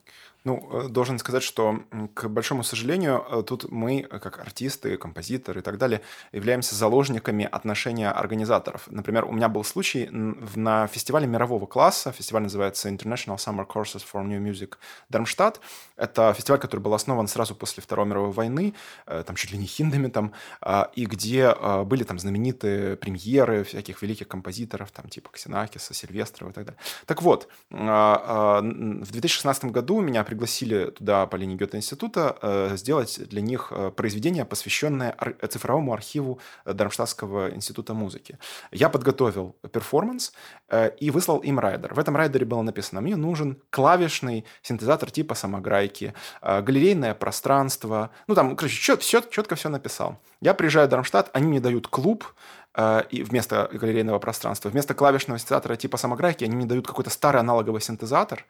Ну, 0.47 0.65
э, 0.71 0.87
должен 0.87 1.19
сказать, 1.19 1.43
что, 1.43 1.81
к 2.13 2.29
большому 2.29 2.63
сожалению, 2.63 3.25
э, 3.29 3.43
тут 3.45 3.69
мы, 3.69 4.03
как 4.03 4.39
артисты, 4.39 4.95
композиторы 4.95 5.59
и 5.59 5.61
так 5.61 5.77
далее, 5.77 5.99
являемся 6.31 6.73
заложниками 6.73 7.43
отношения 7.51 8.09
организаторов. 8.09 8.87
Например, 8.89 9.25
у 9.25 9.33
меня 9.33 9.49
был 9.49 9.65
случай 9.65 10.07
на 10.09 10.87
фестивале 10.87 11.27
мирового 11.27 11.65
класса, 11.65 12.13
фестиваль 12.13 12.43
называется 12.43 12.87
International 12.87 13.35
Summer 13.35 13.67
Courses 13.67 14.05
for 14.09 14.23
New 14.23 14.39
Music 14.41 14.75
Дармштадт. 15.09 15.59
Это 15.97 16.33
фестиваль, 16.33 16.61
который 16.61 16.79
был 16.79 16.93
основан 16.93 17.27
сразу 17.27 17.53
после 17.53 17.83
Второй 17.83 18.05
мировой 18.05 18.31
войны, 18.31 18.73
э, 19.05 19.23
там 19.27 19.35
чуть 19.35 19.51
ли 19.51 19.57
не 19.57 19.65
хиндами 19.65 20.07
там, 20.07 20.31
а, 20.61 20.89
и 20.95 21.05
где 21.05 21.53
были 21.83 22.03
там 22.03 22.19
знаменитые 22.19 22.95
премьеры 22.95 23.65
всяких 23.65 24.01
великих 24.01 24.29
композиторов, 24.29 24.91
там 24.91 25.09
типа 25.09 25.29
Ксенакиса, 25.33 25.93
Сильвестрова 25.93 26.51
и 26.51 26.53
так 26.53 26.65
далее. 26.65 26.79
Так 27.05 27.21
вот, 27.21 27.49
а, 27.71 28.59
а, 28.59 28.61
в 28.61 29.11
2016 29.11 29.65
году 29.65 29.99
меня 29.99 30.23
туда 30.45 31.25
по 31.25 31.35
линии 31.35 31.55
Гёте-института 31.55 32.37
э, 32.41 32.77
сделать 32.77 33.19
для 33.29 33.41
них 33.41 33.67
э, 33.71 33.91
произведение, 33.91 34.45
посвященное 34.45 35.15
цифровому 35.49 35.93
архиву 35.93 36.39
Дармштадтского 36.65 37.55
института 37.55 37.93
музыки. 37.93 38.37
Я 38.71 38.89
подготовил 38.89 39.55
перформанс 39.71 40.33
э, 40.69 40.91
и 40.99 41.11
выслал 41.11 41.39
им 41.39 41.59
райдер. 41.59 41.93
В 41.93 41.99
этом 41.99 42.15
райдере 42.15 42.45
было 42.45 42.61
написано, 42.61 43.01
мне 43.01 43.15
нужен 43.15 43.57
клавишный 43.69 44.45
синтезатор 44.61 45.11
типа 45.11 45.35
самограйки, 45.35 46.13
галерейное 46.41 47.13
пространство. 47.13 48.11
Ну, 48.27 48.35
там, 48.35 48.55
короче, 48.55 48.75
чет, 48.79 49.01
чет, 49.01 49.29
четко 49.29 49.55
все 49.55 49.69
написал. 49.69 50.19
Я 50.41 50.53
приезжаю 50.53 50.87
в 50.87 50.89
Дармштадт, 50.89 51.29
они 51.33 51.47
мне 51.47 51.59
дают 51.59 51.87
клуб, 51.87 52.25
Э, 52.66 52.66
и 53.09 53.23
вместо 53.23 53.69
галерейного 53.73 54.19
пространства. 54.19 54.69
Вместо 54.69 54.93
клавишного 54.93 55.39
синтезатора 55.39 55.75
типа 55.75 55.97
самограйки 55.97 56.43
они 56.43 56.55
мне 56.55 56.65
дают 56.67 56.85
какой-то 56.85 57.09
старый 57.09 57.41
аналоговый 57.41 57.81
синтезатор. 57.81 58.45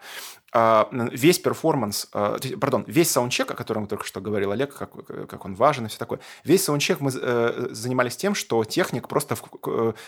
Э, 0.53 0.83
весь 0.91 1.39
перформанс, 1.39 2.09
э, 2.13 2.37
пардон, 2.59 2.83
весь 2.87 3.09
саундчек, 3.09 3.51
о 3.51 3.53
котором 3.53 3.83
мы 3.83 3.87
только 3.87 4.05
что 4.05 4.19
говорил 4.19 4.51
Олег, 4.51 4.75
как, 4.75 4.91
как 5.05 5.45
он 5.45 5.55
важен 5.55 5.85
и 5.85 5.89
все 5.89 5.97
такое. 5.97 6.19
Весь 6.43 6.65
саундчек 6.65 6.99
мы 6.99 7.11
занимались 7.11 8.17
тем, 8.17 8.35
что 8.35 8.65
техник 8.65 9.07
просто 9.07 9.37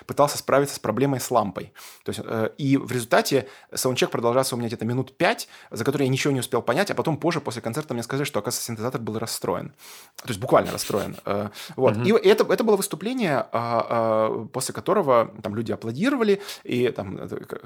пытался 0.05 0.37
справиться 0.37 0.75
с 0.75 0.79
проблемой 0.79 1.21
с 1.21 1.31
лампой. 1.31 1.71
То 2.03 2.11
есть, 2.11 2.21
и 2.57 2.75
в 2.75 2.91
результате 2.91 3.47
саундчек 3.73 4.09
продолжался 4.09 4.55
у 4.55 4.57
меня 4.57 4.67
где-то 4.67 4.85
минут 4.85 5.15
пять, 5.15 5.47
за 5.71 5.85
которые 5.85 6.07
я 6.07 6.11
ничего 6.11 6.33
не 6.33 6.41
успел 6.41 6.61
понять, 6.61 6.91
а 6.91 6.95
потом 6.95 7.17
позже, 7.17 7.39
после 7.39 7.61
концерта, 7.61 7.93
мне 7.93 8.03
сказали, 8.03 8.25
что, 8.25 8.39
оказывается, 8.39 8.65
синтезатор 8.65 8.99
был 8.99 9.17
расстроен. 9.17 9.69
То 10.17 10.29
есть 10.29 10.39
буквально 10.39 10.71
расстроен. 10.71 11.15
Вот. 11.75 11.95
Mm-hmm. 11.95 12.19
И 12.21 12.27
это, 12.27 12.51
это 12.51 12.63
было 12.63 12.75
выступление 12.75 13.45
а, 13.51 13.85
а, 13.89 14.08
Э, 14.08 14.08
после 14.51 14.73
которого 14.73 15.31
там 15.41 15.55
люди 15.55 15.71
аплодировали, 15.71 16.41
и 16.63 16.89
там 16.89 17.19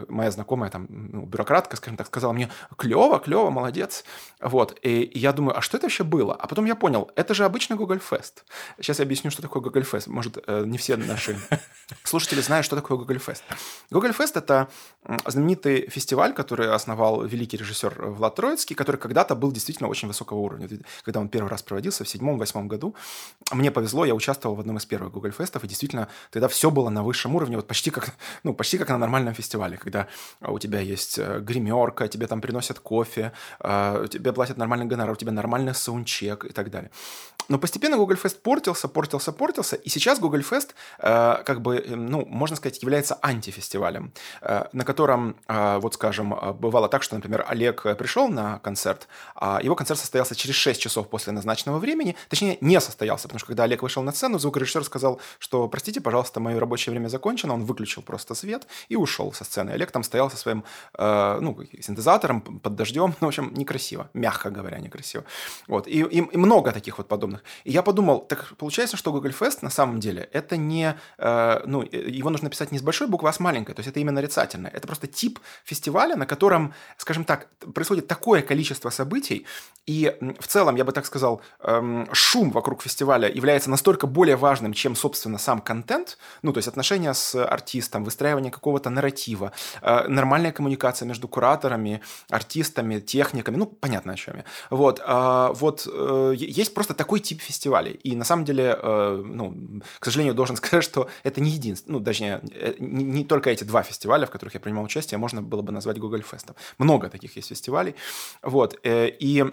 моя 0.07 0.31
знакомая 0.31 0.69
там 0.69 0.87
ну, 0.89 1.25
бюрократка, 1.25 1.75
скажем 1.75 1.97
так, 1.97 2.07
сказала 2.07 2.33
мне 2.33 2.49
клево, 2.77 3.19
клево, 3.19 3.49
молодец, 3.49 4.03
вот, 4.41 4.77
и 4.81 5.11
я 5.13 5.31
думаю, 5.33 5.57
а 5.57 5.61
что 5.61 5.77
это 5.77 5.85
вообще 5.85 6.03
было? 6.03 6.33
А 6.33 6.47
потом 6.47 6.65
я 6.65 6.75
понял, 6.75 7.11
это 7.15 7.33
же 7.33 7.45
обычный 7.45 7.77
Google 7.77 7.97
Fest. 7.97 8.43
Сейчас 8.77 8.99
я 8.99 9.05
объясню, 9.05 9.31
что 9.31 9.41
такое 9.41 9.61
Google 9.61 9.81
Fest. 9.81 10.09
Может, 10.09 10.37
э, 10.47 10.63
не 10.65 10.77
все 10.77 10.97
наши 10.97 11.37
слушатели 12.03 12.41
знают, 12.41 12.65
что 12.65 12.75
такое 12.75 12.97
Google 12.97 13.15
Fest. 13.15 13.43
Google 13.91 14.09
Fest– 14.09 14.31
это 14.35 14.67
знаменитый 15.25 15.89
фестиваль, 15.89 16.33
который 16.33 16.73
основал 16.73 17.23
великий 17.25 17.57
режиссер 17.57 18.09
Влад 18.09 18.35
Троицкий, 18.35 18.75
который 18.75 18.97
когда-то 18.97 19.35
был 19.35 19.51
действительно 19.51 19.89
очень 19.89 20.07
высокого 20.07 20.39
уровня. 20.39 20.67
Когда 21.03 21.19
он 21.19 21.29
первый 21.29 21.49
раз 21.49 21.61
проводился 21.61 22.03
в 22.03 22.09
седьмом-восьмом 22.09 22.67
году, 22.67 22.95
мне 23.51 23.71
повезло, 23.71 24.05
я 24.05 24.15
участвовал 24.15 24.55
в 24.55 24.59
одном 24.59 24.77
из 24.77 24.85
первых 24.85 25.13
Google 25.13 25.31
Фестов, 25.31 25.63
и 25.63 25.67
действительно 25.67 26.07
тогда 26.31 26.47
все 26.47 26.69
было 26.69 26.89
на 26.89 27.03
высшем 27.03 27.35
уровне, 27.35 27.55
вот 27.55 27.67
почти 27.67 27.91
как, 27.91 28.15
ну, 28.43 28.53
почти 28.53 28.77
как 28.77 28.89
на 28.89 28.97
нормальном 28.97 29.33
фестивале, 29.33 29.77
когда 29.77 30.07
у 30.41 30.59
тебя 30.59 30.79
есть 30.79 31.19
э, 31.19 31.39
гримерка, 31.39 32.07
тебе 32.07 32.27
там 32.27 32.41
приносят 32.41 32.79
кофе, 32.79 33.31
э, 33.59 34.07
тебе 34.09 34.33
платят 34.33 34.57
нормальный 34.57 34.85
гонорар, 34.85 35.13
у 35.13 35.15
тебя 35.15 35.31
нормальный 35.31 35.73
саундчек 35.73 36.45
и 36.45 36.49
так 36.49 36.69
далее. 36.69 36.91
Но 37.49 37.57
постепенно 37.57 37.97
Google 37.97 38.15
Fest 38.15 38.37
портился, 38.41 38.87
портился, 38.87 39.31
портился, 39.31 39.75
и 39.75 39.89
сейчас 39.89 40.19
Google 40.19 40.39
Fest, 40.39 40.69
э, 40.99 41.43
как 41.43 41.61
бы, 41.61 41.83
ну, 41.87 42.25
можно 42.25 42.55
сказать, 42.55 42.81
является 42.81 43.17
антифестивалем, 43.21 44.13
на 44.73 44.85
котором, 44.85 45.35
вот 45.47 45.93
скажем, 45.93 46.35
бывало 46.59 46.87
так, 46.87 47.03
что, 47.03 47.15
например, 47.15 47.45
Олег 47.47 47.83
пришел 47.97 48.27
на 48.29 48.59
концерт, 48.59 49.07
а 49.35 49.59
его 49.61 49.75
концерт 49.75 49.99
состоялся 49.99 50.35
через 50.35 50.55
6 50.55 50.81
часов 50.81 51.09
после 51.09 51.33
назначенного 51.33 51.79
времени, 51.79 52.15
точнее, 52.29 52.57
не 52.61 52.79
состоялся, 52.79 53.23
потому 53.23 53.39
что 53.39 53.47
когда 53.47 53.63
Олег 53.63 53.81
вышел 53.81 54.03
на 54.03 54.11
сцену, 54.11 54.39
звукорежиссер 54.39 54.83
сказал, 54.83 55.19
что, 55.39 55.67
простите, 55.67 56.01
пожалуйста, 56.01 56.12
пожалуйста, 56.13 56.39
мое 56.39 56.59
рабочее 56.59 56.91
время 56.91 57.09
закончено, 57.09 57.55
он 57.55 57.65
выключил 57.65 58.03
просто 58.03 58.35
свет 58.35 58.67
и 58.91 58.95
ушел 58.95 59.33
со 59.33 59.43
сцены. 59.43 59.71
Олег 59.71 59.91
там 59.91 60.03
стоял 60.03 60.29
со 60.29 60.37
своим, 60.37 60.63
э, 60.99 61.39
ну, 61.41 61.57
синтезатором 61.81 62.41
под 62.41 62.75
дождем, 62.75 63.15
ну, 63.21 63.27
в 63.27 63.29
общем, 63.29 63.51
некрасиво, 63.55 64.09
мягко 64.13 64.51
говоря, 64.51 64.77
некрасиво. 64.79 65.23
Вот, 65.67 65.87
и, 65.87 66.01
и, 66.01 66.17
и 66.33 66.37
много 66.37 66.71
таких 66.71 66.97
вот 66.97 67.07
подобных. 67.07 67.43
И 67.65 67.71
я 67.71 67.81
подумал, 67.81 68.19
так 68.19 68.55
получается, 68.57 68.95
что 68.95 69.11
Google 69.11 69.31
Fest 69.31 69.59
на 69.61 69.71
самом 69.71 69.99
деле 69.99 70.29
это 70.33 70.55
не, 70.55 70.95
э, 71.17 71.61
ну, 71.65 71.81
его 71.81 72.29
нужно 72.29 72.49
писать 72.49 72.71
не 72.71 72.77
с 72.77 72.81
большой 72.83 73.07
буквы, 73.07 73.29
а 73.29 73.33
с 73.33 73.39
маленькой, 73.39 73.73
то 73.73 73.79
есть 73.79 73.89
это 73.89 73.99
именно 73.99 74.21
нарицательное. 74.21 74.71
Это 74.71 74.87
просто 74.87 75.07
тип 75.07 75.39
фестиваля, 75.65 76.15
на 76.15 76.25
котором, 76.25 76.73
скажем 76.97 77.23
так, 77.25 77.47
происходит 77.73 78.07
такое 78.07 78.41
количество 78.43 78.91
событий, 78.91 79.45
и 79.85 80.15
в 80.39 80.47
целом, 80.47 80.77
я 80.77 80.83
бы 80.85 80.91
так 80.91 81.05
сказал, 81.05 81.41
эм, 81.59 82.07
шум 82.13 82.51
вокруг 82.51 82.83
фестиваля 82.83 83.27
является 83.27 83.69
настолько 83.69 84.07
более 84.07 84.35
важным, 84.35 84.73
чем, 84.73 84.95
собственно, 84.95 85.37
сам 85.37 85.59
контент, 85.61 86.02
ну, 86.41 86.53
то 86.53 86.57
есть 86.57 86.67
отношения 86.67 87.13
с 87.13 87.35
артистом, 87.35 88.03
выстраивание 88.03 88.51
какого-то 88.51 88.89
нарратива, 88.89 89.51
э, 89.81 90.07
нормальная 90.07 90.51
коммуникация 90.51 91.05
между 91.07 91.27
кураторами, 91.27 92.01
артистами, 92.29 92.99
техниками, 92.99 93.57
ну, 93.57 93.65
понятно 93.65 94.13
о 94.13 94.15
чем 94.15 94.37
я. 94.37 94.45
Вот, 94.69 95.01
э, 95.05 95.49
вот 95.53 95.87
э, 95.91 96.33
есть 96.37 96.73
просто 96.73 96.93
такой 96.93 97.19
тип 97.19 97.41
фестивалей. 97.41 97.93
И 98.03 98.15
на 98.15 98.25
самом 98.25 98.45
деле, 98.45 98.77
э, 98.81 99.23
ну, 99.25 99.81
к 99.99 100.05
сожалению, 100.05 100.33
должен 100.33 100.55
сказать, 100.61 100.83
что 100.83 101.09
это 101.23 101.41
не 101.41 101.51
единственное, 101.51 101.99
ну, 101.99 102.05
точнее, 102.05 102.41
не, 102.79 103.23
только 103.23 103.49
эти 103.49 103.63
два 103.63 103.83
фестиваля, 103.83 104.25
в 104.25 104.31
которых 104.31 104.53
я 104.53 104.59
принимал 104.59 104.83
участие, 104.85 105.17
можно 105.17 105.41
было 105.41 105.61
бы 105.61 105.71
назвать 105.71 105.97
Google 105.97 106.21
Фестом. 106.21 106.55
Много 106.77 107.09
таких 107.09 107.35
есть 107.35 107.49
фестивалей. 107.49 107.95
Вот, 108.41 108.79
и 108.83 109.45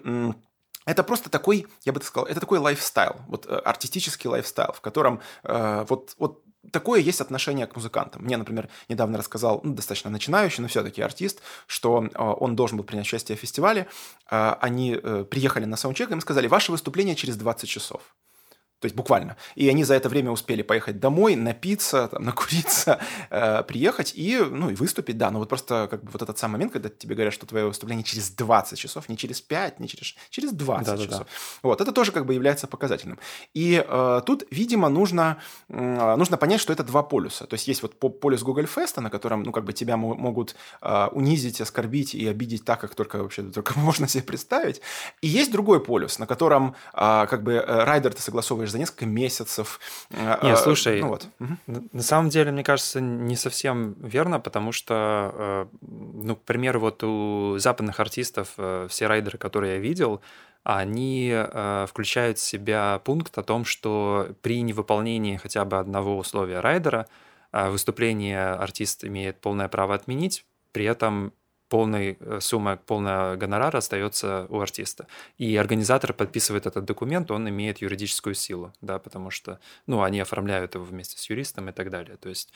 это 0.90 1.04
просто 1.04 1.30
такой, 1.30 1.66
я 1.84 1.92
бы 1.92 2.00
так 2.00 2.08
сказал, 2.08 2.26
это 2.26 2.40
такой 2.40 2.58
lifestyle, 2.58 3.16
вот 3.28 3.46
э, 3.46 3.54
артистический 3.54 4.28
lifestyle, 4.28 4.72
в 4.72 4.80
котором 4.80 5.20
э, 5.44 5.86
вот, 5.88 6.14
вот 6.18 6.42
такое 6.72 7.00
есть 7.00 7.20
отношение 7.20 7.66
к 7.66 7.76
музыкантам. 7.76 8.22
Мне, 8.22 8.36
например, 8.36 8.68
недавно 8.88 9.18
рассказал, 9.18 9.60
ну, 9.62 9.74
достаточно 9.74 10.10
начинающий, 10.10 10.62
но 10.62 10.68
все-таки 10.68 11.00
артист, 11.00 11.40
что 11.66 12.04
э, 12.04 12.18
он 12.18 12.56
должен 12.56 12.76
был 12.76 12.84
принять 12.84 13.06
участие 13.06 13.36
в 13.36 13.40
фестивале. 13.40 13.86
Э, 14.30 14.54
они 14.60 14.98
э, 15.00 15.24
приехали 15.30 15.64
на 15.64 15.76
саундчек, 15.76 16.10
им 16.10 16.20
сказали, 16.20 16.48
ваше 16.48 16.72
выступление 16.72 17.14
через 17.14 17.36
20 17.36 17.68
часов. 17.68 18.02
То 18.80 18.86
есть 18.86 18.96
буквально. 18.96 19.36
И 19.54 19.68
они 19.68 19.84
за 19.84 19.94
это 19.94 20.08
время 20.08 20.30
успели 20.30 20.62
поехать 20.62 20.98
домой, 20.98 21.36
напиться, 21.36 22.08
там, 22.08 22.24
накуриться, 22.24 22.98
э, 23.28 23.62
приехать 23.62 24.12
и, 24.16 24.38
ну, 24.38 24.70
и 24.70 24.74
выступить, 24.74 25.18
да. 25.18 25.30
Но 25.30 25.38
вот 25.38 25.48
просто 25.48 25.86
как 25.90 26.02
бы 26.02 26.10
вот 26.10 26.22
этот 26.22 26.38
самый 26.38 26.52
момент, 26.52 26.72
когда 26.72 26.88
тебе 26.88 27.14
говорят, 27.14 27.34
что 27.34 27.46
твое 27.46 27.66
выступление 27.66 28.04
через 28.04 28.30
20 28.30 28.78
часов, 28.78 29.08
не 29.08 29.16
через 29.16 29.40
5, 29.40 29.80
не 29.80 29.88
через... 29.88 30.14
Через 30.30 30.52
20 30.52 30.86
да, 30.86 30.96
часов. 30.96 31.10
Да, 31.10 31.18
да. 31.18 31.26
Вот, 31.62 31.80
это 31.80 31.92
тоже 31.92 32.10
как 32.10 32.24
бы 32.24 32.32
является 32.32 32.66
показательным. 32.66 33.18
И 33.52 33.84
э, 33.86 34.20
тут, 34.24 34.44
видимо, 34.50 34.88
нужно, 34.88 35.36
э, 35.68 36.16
нужно 36.16 36.38
понять, 36.38 36.60
что 36.60 36.72
это 36.72 36.82
два 36.82 37.02
полюса. 37.02 37.46
То 37.46 37.54
есть 37.54 37.68
есть 37.68 37.82
вот 37.82 37.98
полюс 37.98 38.42
Google 38.42 38.64
Fest, 38.64 38.98
на 39.00 39.10
котором, 39.10 39.42
ну, 39.42 39.52
как 39.52 39.64
бы 39.64 39.74
тебя 39.74 39.98
могут 39.98 40.56
э, 40.80 41.08
унизить, 41.12 41.60
оскорбить 41.60 42.14
и 42.14 42.26
обидеть 42.26 42.64
так, 42.64 42.80
как 42.80 42.94
только 42.94 43.22
вообще 43.22 43.42
только 43.42 43.78
можно 43.78 44.08
себе 44.08 44.22
представить. 44.22 44.80
И 45.20 45.28
есть 45.28 45.52
другой 45.52 45.80
полюс, 45.80 46.18
на 46.18 46.26
котором 46.26 46.74
э, 46.94 47.26
как 47.28 47.42
бы 47.42 47.52
э, 47.52 47.84
райдер 47.84 48.14
ты 48.14 48.22
согласовываешь 48.22 48.69
за 48.70 48.78
несколько 48.78 49.06
месяцев. 49.06 49.80
Э, 50.10 50.38
не, 50.42 50.56
слушай, 50.56 51.00
ну, 51.00 51.08
вот. 51.08 51.28
на 51.66 52.02
самом 52.02 52.30
деле, 52.30 52.52
мне 52.52 52.64
кажется, 52.64 53.00
не 53.00 53.36
совсем 53.36 53.94
верно, 53.94 54.40
потому 54.40 54.72
что, 54.72 55.32
э, 55.34 55.66
ну, 55.82 56.36
к 56.36 56.42
примеру, 56.42 56.80
вот 56.80 57.02
у 57.04 57.58
западных 57.58 58.00
артистов 58.00 58.54
э, 58.56 58.86
все 58.88 59.06
райдеры, 59.06 59.38
которые 59.38 59.74
я 59.74 59.80
видел, 59.80 60.20
они 60.62 61.34
включают 61.88 62.36
в 62.36 62.42
себя 62.42 63.00
пункт 63.02 63.38
о 63.38 63.42
том, 63.42 63.64
что 63.64 64.28
при 64.42 64.60
невыполнении 64.60 65.38
хотя 65.38 65.64
бы 65.64 65.78
одного 65.78 66.18
условия 66.18 66.60
райдера 66.60 67.06
выступление 67.50 68.50
артист 68.50 69.02
имеет 69.04 69.40
полное 69.40 69.68
право 69.68 69.94
отменить, 69.94 70.44
при 70.72 70.84
этом 70.84 71.32
полной 71.70 72.18
э, 72.20 72.38
сумма, 72.40 72.76
полная 72.76 73.36
гонорара 73.36 73.78
остается 73.78 74.46
у 74.50 74.60
артиста. 74.60 75.06
И 75.38 75.56
организатор 75.56 76.12
подписывает 76.12 76.66
этот 76.66 76.84
документ, 76.84 77.30
он 77.30 77.48
имеет 77.48 77.78
юридическую 77.78 78.34
силу, 78.34 78.72
да, 78.82 78.98
потому 78.98 79.30
что, 79.30 79.60
ну, 79.86 80.02
они 80.02 80.20
оформляют 80.20 80.74
его 80.74 80.84
вместе 80.84 81.16
с 81.16 81.30
юристом 81.30 81.68
и 81.68 81.72
так 81.72 81.90
далее. 81.90 82.16
То 82.16 82.28
есть, 82.28 82.52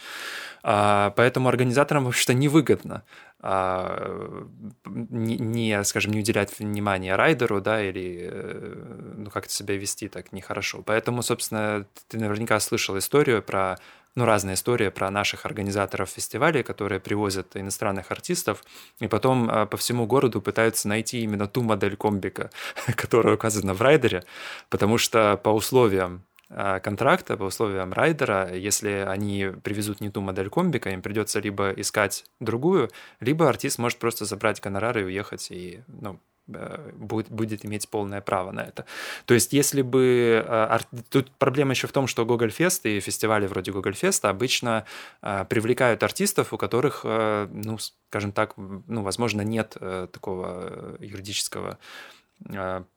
а, 0.62 1.10
поэтому 1.16 1.48
организаторам 1.48 2.04
вообще-то 2.04 2.34
невыгодно 2.34 3.04
а, 3.40 4.46
не, 4.86 5.38
не, 5.38 5.84
скажем, 5.84 6.12
не 6.12 6.20
уделять 6.20 6.58
внимания 6.58 7.14
райдеру, 7.14 7.60
да, 7.60 7.82
или, 7.82 8.28
э, 8.30 9.14
ну, 9.18 9.30
как-то 9.30 9.52
себя 9.52 9.76
вести 9.76 10.08
так 10.08 10.32
нехорошо. 10.32 10.82
Поэтому, 10.82 11.22
собственно, 11.22 11.86
ты 12.08 12.18
наверняка 12.18 12.58
слышал 12.58 12.98
историю 12.98 13.42
про 13.42 13.78
ну, 14.16 14.24
разная 14.24 14.54
история 14.54 14.90
про 14.90 15.10
наших 15.10 15.44
организаторов 15.44 16.08
фестивалей, 16.08 16.62
которые 16.62 17.00
привозят 17.00 17.56
иностранных 17.56 18.10
артистов, 18.10 18.62
и 19.00 19.08
потом 19.08 19.50
э, 19.50 19.66
по 19.66 19.76
всему 19.76 20.06
городу 20.06 20.40
пытаются 20.40 20.88
найти 20.88 21.20
именно 21.20 21.48
ту 21.48 21.62
модель 21.62 21.96
комбика, 21.96 22.50
которая 22.96 23.34
указана 23.34 23.74
в 23.74 23.82
райдере, 23.82 24.24
потому 24.70 24.98
что 24.98 25.36
по 25.36 25.48
условиям 25.50 26.24
э, 26.48 26.78
контракта, 26.80 27.36
по 27.36 27.44
условиям 27.44 27.92
райдера, 27.92 28.54
если 28.54 29.04
они 29.06 29.52
привезут 29.64 30.00
не 30.00 30.10
ту 30.10 30.20
модель 30.20 30.48
комбика, 30.48 30.90
им 30.90 31.02
придется 31.02 31.40
либо 31.40 31.70
искать 31.70 32.24
другую, 32.38 32.90
либо 33.18 33.48
артист 33.48 33.78
может 33.78 33.98
просто 33.98 34.26
забрать 34.26 34.60
гонорары 34.60 35.02
и 35.02 35.04
уехать, 35.06 35.50
и, 35.50 35.82
ну, 35.88 36.20
будет, 36.46 37.30
будет 37.30 37.64
иметь 37.64 37.88
полное 37.88 38.20
право 38.20 38.52
на 38.52 38.60
это. 38.60 38.84
То 39.26 39.34
есть, 39.34 39.52
если 39.52 39.82
бы... 39.82 40.44
Э, 40.46 40.78
тут 41.08 41.30
проблема 41.38 41.72
еще 41.72 41.86
в 41.86 41.92
том, 41.92 42.06
что 42.06 42.24
Google 42.24 42.48
Fest 42.48 42.80
и 42.84 43.00
фестивали 43.00 43.46
вроде 43.46 43.72
Google 43.72 43.92
Fest 43.92 44.28
обычно 44.28 44.84
э, 45.22 45.44
привлекают 45.48 46.02
артистов, 46.02 46.52
у 46.52 46.56
которых, 46.58 47.04
ну, 47.04 47.78
скажем 47.78 48.32
так, 48.32 48.54
ну, 48.56 49.02
возможно, 49.02 49.42
нет 49.42 49.76
такого 50.12 50.96
юридического 51.00 51.78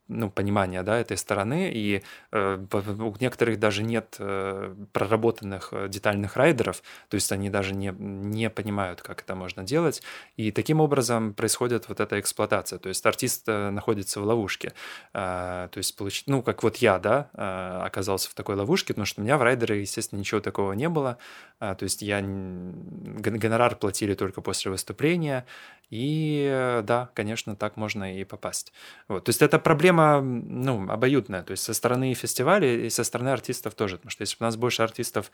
ну, 0.08 0.30
понимания 0.30 0.82
да, 0.82 0.98
этой 0.98 1.16
стороны, 1.16 1.70
и 1.72 2.02
э, 2.32 2.58
у 2.72 3.14
некоторых 3.20 3.58
даже 3.58 3.82
нет 3.82 4.16
э, 4.18 4.74
проработанных 4.92 5.68
э, 5.72 5.88
детальных 5.88 6.36
райдеров, 6.36 6.82
то 7.08 7.14
есть 7.14 7.30
они 7.30 7.50
даже 7.50 7.74
не, 7.74 7.94
не 7.98 8.50
понимают, 8.50 9.02
как 9.02 9.20
это 9.20 9.34
можно 9.34 9.62
делать, 9.62 10.02
и 10.36 10.50
таким 10.50 10.80
образом 10.80 11.34
происходит 11.34 11.88
вот 11.88 12.00
эта 12.00 12.18
эксплуатация, 12.18 12.78
то 12.78 12.88
есть 12.88 13.04
артист 13.04 13.44
э, 13.48 13.70
находится 13.70 14.20
в 14.20 14.24
ловушке, 14.24 14.72
э, 15.12 15.68
то 15.70 15.78
есть, 15.78 15.94
получ... 15.96 16.24
ну, 16.26 16.42
как 16.42 16.62
вот 16.62 16.76
я, 16.76 16.98
да, 16.98 17.28
э, 17.34 17.82
оказался 17.84 18.30
в 18.30 18.34
такой 18.34 18.56
ловушке, 18.56 18.94
потому 18.94 19.06
что 19.06 19.20
у 19.20 19.24
меня 19.24 19.36
в 19.36 19.42
райдере, 19.42 19.80
естественно, 19.80 20.18
ничего 20.20 20.40
такого 20.40 20.72
не 20.72 20.88
было, 20.88 21.18
э, 21.60 21.74
то 21.78 21.82
есть 21.84 22.00
я 22.02 22.20
гонорар 22.22 23.76
платили 23.76 24.14
только 24.14 24.40
после 24.40 24.70
выступления, 24.70 25.44
и 25.90 26.48
э, 26.50 26.82
да, 26.82 27.10
конечно, 27.14 27.56
так 27.56 27.76
можно 27.76 28.18
и 28.18 28.24
попасть. 28.24 28.72
Вот. 29.08 29.24
То 29.24 29.30
есть 29.30 29.42
это 29.42 29.58
проблема 29.58 29.97
проблема, 29.98 30.20
ну, 30.20 30.90
обоюдная, 30.90 31.42
то 31.42 31.50
есть 31.52 31.62
со 31.62 31.74
стороны 31.74 32.14
фестиваля 32.14 32.86
и 32.86 32.90
со 32.90 33.04
стороны 33.04 33.30
артистов 33.30 33.74
тоже, 33.74 33.96
потому 33.96 34.10
что 34.10 34.22
если 34.22 34.36
бы 34.36 34.44
у 34.44 34.46
нас 34.46 34.56
больше 34.56 34.82
артистов, 34.82 35.30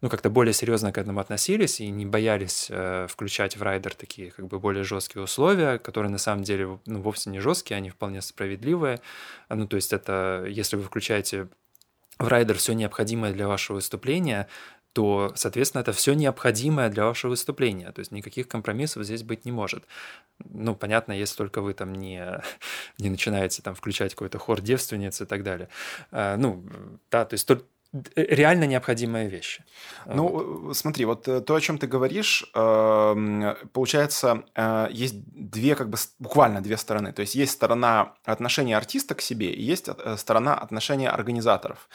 ну, 0.00 0.08
как-то 0.08 0.30
более 0.30 0.52
серьезно 0.52 0.92
к 0.92 0.98
этому 0.98 1.20
относились 1.20 1.80
и 1.80 1.90
не 1.90 2.06
боялись 2.06 2.68
э, 2.70 3.06
включать 3.08 3.56
в 3.56 3.62
райдер 3.62 3.94
такие, 3.94 4.30
как 4.30 4.46
бы, 4.46 4.58
более 4.58 4.84
жесткие 4.84 5.22
условия, 5.22 5.78
которые 5.78 6.10
на 6.10 6.18
самом 6.18 6.42
деле, 6.42 6.78
ну, 6.86 7.00
вовсе 7.00 7.30
не 7.30 7.40
жесткие, 7.40 7.76
они 7.76 7.90
вполне 7.90 8.22
справедливые, 8.22 9.00
ну, 9.48 9.66
то 9.66 9.76
есть 9.76 9.92
это, 9.92 10.44
если 10.48 10.76
вы 10.76 10.82
включаете 10.82 11.48
в 12.18 12.26
райдер 12.26 12.56
все 12.56 12.72
необходимое 12.72 13.32
для 13.32 13.46
вашего 13.46 13.76
выступления, 13.76 14.48
то, 14.98 15.30
соответственно, 15.36 15.82
это 15.82 15.92
все 15.92 16.12
необходимое 16.12 16.88
для 16.88 17.04
вашего 17.04 17.30
выступления. 17.30 17.92
То 17.92 18.00
есть 18.00 18.10
никаких 18.10 18.48
компромиссов 18.48 19.04
здесь 19.04 19.22
быть 19.22 19.44
не 19.44 19.52
может. 19.52 19.84
Ну, 20.50 20.74
понятно, 20.74 21.12
если 21.12 21.36
только 21.36 21.60
вы 21.60 21.72
там 21.72 21.94
не, 21.94 22.42
не 22.98 23.08
начинаете 23.08 23.62
там 23.62 23.76
включать 23.76 24.14
какой-то 24.14 24.40
хор 24.40 24.60
девственниц 24.60 25.20
и 25.20 25.24
так 25.24 25.44
далее. 25.44 25.68
А, 26.10 26.36
ну, 26.36 26.64
да, 27.12 27.24
то 27.24 27.34
есть 27.34 27.46
Э, 27.46 27.60
реально 28.14 28.64
необходимые 28.64 29.28
вещи. 29.28 29.64
Ну, 30.06 30.28
вот. 30.28 30.70
Э, 30.72 30.74
смотри, 30.74 31.04
вот 31.06 31.26
э, 31.26 31.40
то, 31.40 31.54
о 31.54 31.60
чем 31.60 31.78
ты 31.78 31.86
говоришь, 31.86 32.44
эм, 32.54 33.56
получается, 33.72 34.44
есть 34.90 35.14
две, 35.24 35.74
как 35.74 35.88
бы, 35.88 35.96
буквально 36.18 36.60
две 36.60 36.76
стороны. 36.76 37.12
То 37.12 37.22
есть 37.22 37.34
есть 37.34 37.52
сторона 37.52 38.14
отношения 38.24 38.76
артиста 38.76 39.14
к 39.14 39.22
себе 39.22 39.52
и 39.52 39.62
есть 39.62 39.88
сторона 40.16 40.54
отношения 40.54 41.08
организаторов. 41.08 41.88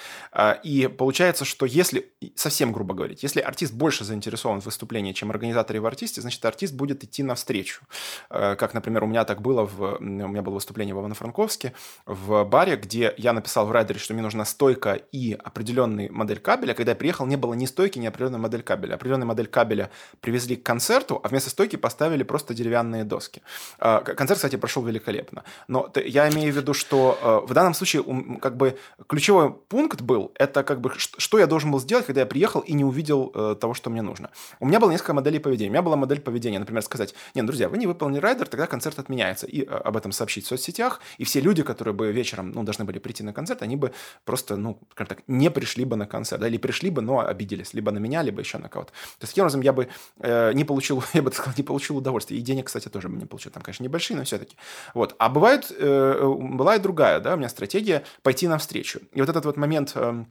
И 0.64 0.88
получается, 0.98 1.46
что 1.46 1.66
если, 1.66 2.12
совсем 2.36 2.72
грубо 2.72 2.96
говорить, 2.96 3.24
если 3.24 3.40
артист 3.42 3.74
больше 3.74 4.04
заинтересован 4.04 4.62
в 4.62 4.66
выступлении, 4.66 5.14
чем 5.14 5.30
организаторы 5.30 5.80
в 5.80 5.86
артисте, 5.86 6.22
значит, 6.22 6.44
артист 6.46 6.74
будет 6.74 7.04
идти 7.04 7.24
навстречу. 7.24 7.84
Как, 8.30 8.74
например, 8.74 9.04
у 9.04 9.08
меня 9.08 9.26
так 9.26 9.42
было, 9.42 9.66
в, 9.66 9.98
у 10.00 10.04
меня 10.04 10.42
было 10.42 10.56
выступление 10.56 10.96
в 10.96 11.00
Ивано-Франковске 11.00 11.74
в 12.06 12.44
баре, 12.46 12.76
где 12.78 13.14
я 13.18 13.34
написал 13.34 13.66
в 13.68 13.72
райдере, 13.72 14.00
что 14.00 14.14
мне 14.14 14.24
нужна 14.24 14.46
стойка 14.46 14.94
и 14.94 15.34
определенная 15.34 15.83
определенный 15.84 16.10
модель 16.10 16.40
кабеля. 16.40 16.74
Когда 16.74 16.92
я 16.92 16.96
приехал, 16.96 17.26
не 17.26 17.36
было 17.36 17.54
ни 17.54 17.66
стойки, 17.66 18.00
ни 18.00 18.08
определенной 18.08 18.40
модель 18.40 18.64
кабеля. 18.64 18.96
Определенную 18.96 19.28
модель 19.28 19.48
кабеля 19.48 19.90
привезли 20.22 20.56
к 20.56 20.64
концерту, 20.64 21.20
а 21.24 21.28
вместо 21.28 21.50
стойки 21.50 21.76
поставили 21.76 22.24
просто 22.24 22.54
деревянные 22.54 23.04
доски. 23.04 23.42
А, 23.80 24.02
концерт, 24.02 24.38
кстати, 24.38 24.56
прошел 24.56 24.84
великолепно. 24.84 25.44
Но 25.68 25.92
я 26.06 26.30
имею 26.30 26.54
в 26.54 26.56
виду, 26.56 26.74
что 26.74 27.18
а, 27.22 27.40
в 27.42 27.54
данном 27.54 27.74
случае 27.74 28.04
как 28.42 28.58
бы 28.58 28.78
ключевой 29.08 29.54
пункт 29.54 30.02
был, 30.02 30.32
это 30.36 30.64
как 30.64 30.82
бы 30.82 30.92
что 30.98 31.40
я 31.40 31.48
должен 31.48 31.72
был 31.72 31.80
сделать, 31.80 32.06
когда 32.06 32.22
я 32.22 32.28
приехал 32.28 32.62
и 32.62 32.74
не 32.74 32.84
увидел 32.84 33.32
э, 33.34 33.56
того, 33.60 33.74
что 33.74 33.90
мне 33.90 34.02
нужно. 34.02 34.30
У 34.60 34.66
меня 34.66 34.80
было 34.80 34.92
несколько 34.92 35.14
моделей 35.14 35.40
поведения. 35.40 35.70
У 35.70 35.74
меня 35.74 35.82
была 35.82 35.96
модель 35.96 36.20
поведения, 36.20 36.60
например, 36.60 36.84
сказать, 36.84 37.16
нет, 37.36 37.46
друзья, 37.46 37.70
вы 37.70 37.78
не 37.78 37.88
выполнили 37.88 38.20
райдер, 38.20 38.48
тогда 38.48 38.68
концерт 38.68 39.00
отменяется. 39.00 39.48
И 39.48 39.64
э, 39.64 39.66
об 39.66 39.98
этом 39.98 40.12
сообщить 40.12 40.46
в 40.46 40.48
соцсетях. 40.48 41.00
И 41.18 41.24
все 41.24 41.42
люди, 41.42 41.64
которые 41.64 41.94
бы 41.94 42.12
вечером 42.12 42.52
ну, 42.52 42.64
должны 42.64 42.86
были 42.86 43.00
прийти 43.00 43.24
на 43.24 43.34
концерт, 43.34 43.62
они 43.62 43.76
бы 43.76 43.92
просто, 44.26 44.56
ну, 44.56 44.80
скажем 44.92 45.08
так, 45.08 45.24
не 45.28 45.50
пришли 45.50 45.73
пришли 45.74 45.86
бы 45.86 45.96
на 45.96 46.06
концерт, 46.06 46.42
да, 46.42 46.48
или 46.48 46.58
пришли 46.58 46.92
бы, 46.92 47.02
но 47.02 47.20
обиделись, 47.20 47.74
либо 47.74 47.92
на 47.92 48.00
меня, 48.00 48.24
либо 48.24 48.42
еще 48.42 48.60
на 48.60 48.70
кого-то. 48.70 48.92
То 48.92 49.24
есть, 49.24 49.34
таким 49.34 49.44
образом, 49.44 49.62
я 49.62 49.74
бы 49.74 49.88
э, 50.20 50.54
не 50.54 50.66
получил, 50.66 51.04
я 51.14 51.22
бы 51.22 51.32
так 51.32 51.40
сказал, 51.40 51.54
не 51.58 51.64
получил 51.64 51.98
удовольствия. 51.98 52.38
И 52.38 52.42
денег, 52.42 52.68
кстати, 52.68 52.90
тоже 52.90 53.10
бы 53.10 53.18
не 53.18 53.26
получил. 53.26 53.52
Там, 53.52 53.64
конечно, 53.64 53.84
небольшие, 53.84 54.18
но 54.18 54.24
все-таки. 54.24 54.56
Вот. 54.94 55.16
А 55.18 55.30
бывает, 55.30 55.72
э, 55.72 56.76
и 56.76 56.80
другая, 56.80 57.20
да, 57.20 57.34
у 57.34 57.38
меня 57.38 57.50
стратегия 57.50 58.04
пойти 58.22 58.48
навстречу. 58.48 59.00
И 59.14 59.22
вот 59.22 59.30
этот 59.30 59.46
вот 59.46 59.58
момент... 59.58 59.94
Э, 59.96 60.26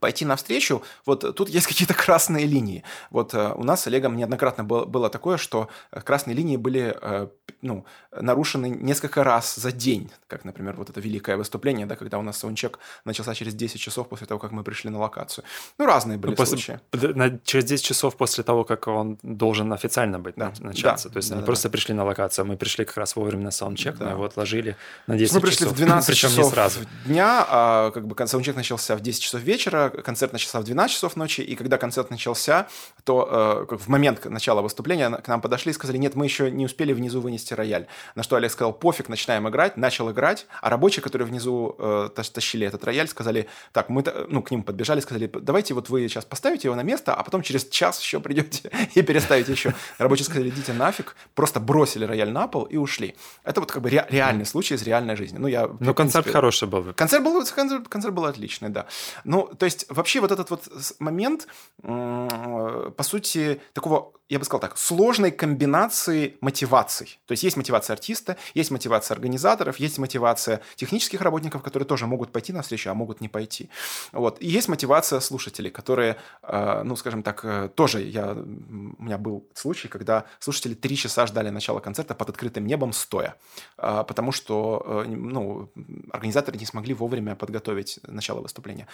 пойти 0.00 0.24
навстречу, 0.24 0.82
вот 1.06 1.36
тут 1.36 1.48
есть 1.48 1.66
какие-то 1.66 1.94
красные 2.06 2.46
линии. 2.46 2.82
Вот 3.10 3.34
э, 3.34 3.52
у 3.54 3.62
нас 3.62 3.82
с 3.82 3.86
Олегом 3.86 4.16
неоднократно 4.16 4.64
было, 4.64 4.84
было 4.84 5.10
такое, 5.10 5.36
что 5.36 5.68
э, 5.92 6.00
красные 6.00 6.34
линии 6.34 6.56
были 6.56 6.96
э, 7.00 7.28
ну, 7.62 7.84
нарушены 8.12 8.70
несколько 8.70 9.22
раз 9.22 9.54
за 9.54 9.72
день, 9.72 10.10
как, 10.26 10.44
например, 10.44 10.76
вот 10.76 10.90
это 10.90 11.00
великое 11.00 11.36
выступление, 11.36 11.86
да, 11.86 11.96
когда 11.96 12.18
у 12.18 12.22
нас 12.22 12.38
саундчек 12.38 12.78
начался 13.04 13.34
через 13.34 13.54
10 13.54 13.80
часов 13.80 14.08
после 14.08 14.26
того, 14.26 14.40
как 14.40 14.52
мы 14.52 14.64
пришли 14.64 14.90
на 14.90 14.98
локацию. 14.98 15.44
Ну, 15.78 15.86
разные 15.86 16.18
были 16.18 16.30
ну, 16.30 16.36
после, 16.36 16.58
случаи. 16.58 16.80
На, 16.92 17.38
через 17.44 17.64
10 17.66 17.84
часов 17.84 18.16
после 18.16 18.44
того, 18.44 18.64
как 18.64 18.86
он 18.88 19.18
должен 19.22 19.72
официально 19.72 20.18
быть, 20.18 20.34
да, 20.36 20.52
начаться. 20.60 21.08
Да, 21.08 21.12
То 21.12 21.16
есть 21.18 21.28
да, 21.28 21.36
они 21.36 21.42
да, 21.42 21.46
просто 21.46 21.68
да. 21.68 21.72
пришли 21.72 21.94
на 21.94 22.04
локацию, 22.04 22.44
а 22.44 22.46
мы 22.46 22.56
пришли 22.56 22.84
как 22.84 22.96
раз 22.96 23.16
вовремя 23.16 23.44
на 23.44 23.50
саундчек, 23.50 23.96
да. 23.96 24.06
мы 24.06 24.10
его 24.12 24.24
отложили 24.24 24.76
на 25.06 25.16
10 25.16 25.28
часов. 25.28 25.42
Мы 25.42 25.48
пришли 25.48 25.66
в 25.66 25.74
12 25.74 26.06
Причем 26.06 26.28
часов 26.28 26.44
не 26.46 26.50
сразу. 26.50 26.80
дня, 27.04 27.46
а 27.48 27.90
как 27.90 28.06
бы 28.06 28.26
саундчек 28.26 28.56
начался 28.56 28.96
в 28.96 29.00
10 29.00 29.22
часов 29.22 29.40
вечера, 29.42 29.89
концерт 29.90 30.32
начался 30.32 30.60
в 30.60 30.64
12 30.64 30.94
часов 30.94 31.16
ночи, 31.16 31.40
и 31.40 31.54
когда 31.56 31.78
концерт 31.78 32.10
начался, 32.10 32.68
то 33.04 33.66
э, 33.70 33.76
в 33.76 33.88
момент 33.88 34.24
начала 34.24 34.62
выступления 34.62 35.10
к 35.10 35.28
нам 35.28 35.40
подошли 35.40 35.70
и 35.70 35.74
сказали, 35.74 35.98
нет, 35.98 36.14
мы 36.14 36.24
еще 36.24 36.50
не 36.50 36.64
успели 36.66 36.92
внизу 36.92 37.20
вынести 37.20 37.54
рояль. 37.54 37.86
На 38.14 38.22
что 38.22 38.36
Олег 38.36 38.50
сказал, 38.50 38.72
пофиг, 38.72 39.08
начинаем 39.08 39.48
играть, 39.48 39.76
начал 39.76 40.10
играть, 40.10 40.46
а 40.60 40.70
рабочие, 40.70 41.02
которые 41.02 41.26
внизу 41.26 41.74
э, 41.78 42.08
тащили 42.14 42.66
этот 42.66 42.84
рояль, 42.84 43.08
сказали, 43.08 43.48
так, 43.72 43.88
мы, 43.88 44.04
ну, 44.28 44.42
к 44.42 44.50
ним 44.50 44.62
подбежали, 44.62 45.00
сказали, 45.00 45.26
давайте 45.26 45.74
вот 45.74 45.88
вы 45.88 46.08
сейчас 46.08 46.24
поставите 46.24 46.68
его 46.68 46.76
на 46.76 46.82
место, 46.82 47.14
а 47.14 47.22
потом 47.22 47.42
через 47.42 47.68
час 47.68 48.00
еще 48.00 48.20
придете 48.20 48.70
и 48.94 49.02
переставите 49.02 49.52
еще. 49.52 49.74
Рабочие 49.98 50.24
сказали, 50.24 50.48
идите 50.48 50.72
нафиг, 50.72 51.16
просто 51.34 51.60
бросили 51.60 52.04
рояль 52.04 52.30
на 52.30 52.46
пол 52.48 52.64
и 52.64 52.76
ушли. 52.76 53.16
Это 53.44 53.60
вот 53.60 53.72
как 53.72 53.82
бы 53.82 53.90
ре- 53.90 54.06
реальный 54.08 54.46
случай 54.46 54.74
из 54.74 54.82
реальной 54.82 55.16
жизни. 55.16 55.38
Ну, 55.38 55.48
я, 55.48 55.70
Но 55.80 55.94
концерт 55.94 56.28
хороший 56.28 56.68
был. 56.68 56.92
Концерт 56.94 57.24
был, 57.24 57.44
концерт, 57.44 57.88
концерт 57.88 58.14
был 58.14 58.24
отличный, 58.24 58.68
да. 58.68 58.86
Ну, 59.24 59.48
то 59.58 59.66
есть 59.66 59.79
вообще 59.88 60.20
вот 60.20 60.32
этот 60.32 60.50
вот 60.50 60.68
момент, 60.98 61.46
по 61.82 63.02
сути, 63.02 63.60
такого 63.72 64.12
я 64.30 64.38
бы 64.38 64.44
сказал 64.44 64.60
так, 64.60 64.78
сложной 64.78 65.32
комбинации 65.32 66.36
мотиваций. 66.40 67.18
То 67.26 67.32
есть 67.32 67.42
есть 67.42 67.56
мотивация 67.56 67.94
артиста, 67.94 68.36
есть 68.54 68.70
мотивация 68.70 69.16
организаторов, 69.16 69.80
есть 69.80 69.98
мотивация 69.98 70.60
технических 70.76 71.20
работников, 71.20 71.62
которые 71.62 71.86
тоже 71.86 72.06
могут 72.06 72.30
пойти 72.30 72.52
на 72.52 72.62
встречу, 72.62 72.90
а 72.90 72.94
могут 72.94 73.20
не 73.20 73.28
пойти. 73.28 73.68
Вот. 74.12 74.40
И 74.40 74.46
есть 74.46 74.68
мотивация 74.68 75.18
слушателей, 75.18 75.72
которые, 75.72 76.16
э, 76.44 76.82
ну, 76.84 76.94
скажем 76.94 77.24
так, 77.24 77.44
э, 77.44 77.70
тоже 77.74 78.02
я, 78.02 78.32
у 78.32 79.02
меня 79.02 79.18
был 79.18 79.44
случай, 79.52 79.88
когда 79.88 80.24
слушатели 80.38 80.74
три 80.74 80.96
часа 80.96 81.26
ждали 81.26 81.50
начала 81.50 81.80
концерта 81.80 82.14
под 82.14 82.30
открытым 82.30 82.66
небом 82.66 82.92
стоя, 82.92 83.34
э, 83.78 84.04
потому 84.06 84.30
что, 84.30 85.04
ну, 85.08 85.70
организаторы 86.12 86.56
не 86.56 86.66
смогли 86.66 86.94
вовремя 86.94 87.34
подготовить 87.34 87.98
начало 88.06 88.40
выступления. 88.40 88.86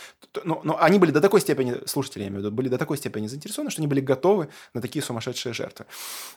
Но, 0.45 0.63
но 0.65 0.79
они 0.81 0.99
были 0.99 1.11
до 1.11 1.21
такой 1.21 1.43
степени, 1.43 1.87
слушатели, 1.87 2.23
я 2.23 2.29
имею 2.29 2.41
в 2.41 2.45
виду, 2.47 2.57
были 2.57 2.71
до 2.71 2.79
такой 2.79 2.97
степени 2.97 3.27
заинтересованы, 3.27 3.71
что 3.71 3.83
они 3.83 3.87
были 3.87 4.01
готовы 4.01 4.49
на 4.73 4.81
такие 4.81 5.03
сумасшедшие 5.03 5.26
сумасшедшие 5.27 5.53
жертвы. 5.53 5.87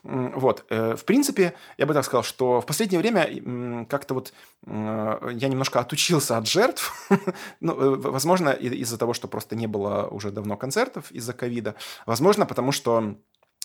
Вот. 0.04 0.66
Э, 0.70 0.96
в 0.96 1.06
принципе, 1.06 1.54
я 1.78 1.86
бы 1.86 1.94
так 1.94 2.06
сказал, 2.06 2.24
что 2.24 2.62
в 2.62 2.66
последнее 2.66 3.00
время 3.00 3.86
как-то 3.86 4.14
вот 4.14 4.34
э, 4.66 5.32
я 5.34 5.48
немножко 5.48 5.80
отучился 5.80 6.38
от 6.38 6.48
жертв. 6.48 7.10
ну, 7.60 7.74
э, 7.74 7.96
возможно, 8.12 8.50
из-за 8.50 8.98
того, 8.98 9.14
что 9.14 9.28
просто 9.28 9.56
не 9.56 9.68
было 9.68 10.08
уже 10.12 10.32
давно 10.32 10.58
концертов 10.58 11.12
из-за 11.12 11.34
ковида. 11.34 11.76
Возможно, 12.06 12.46
потому 12.46 12.72
что 12.72 13.16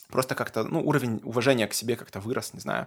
просто 0.08 0.34
как-то, 0.34 0.64
ну, 0.64 0.80
уровень 0.80 1.20
уважения 1.24 1.66
к 1.66 1.74
себе 1.74 1.96
как-то 1.96 2.20
вырос, 2.20 2.54
не 2.54 2.60
знаю. 2.60 2.86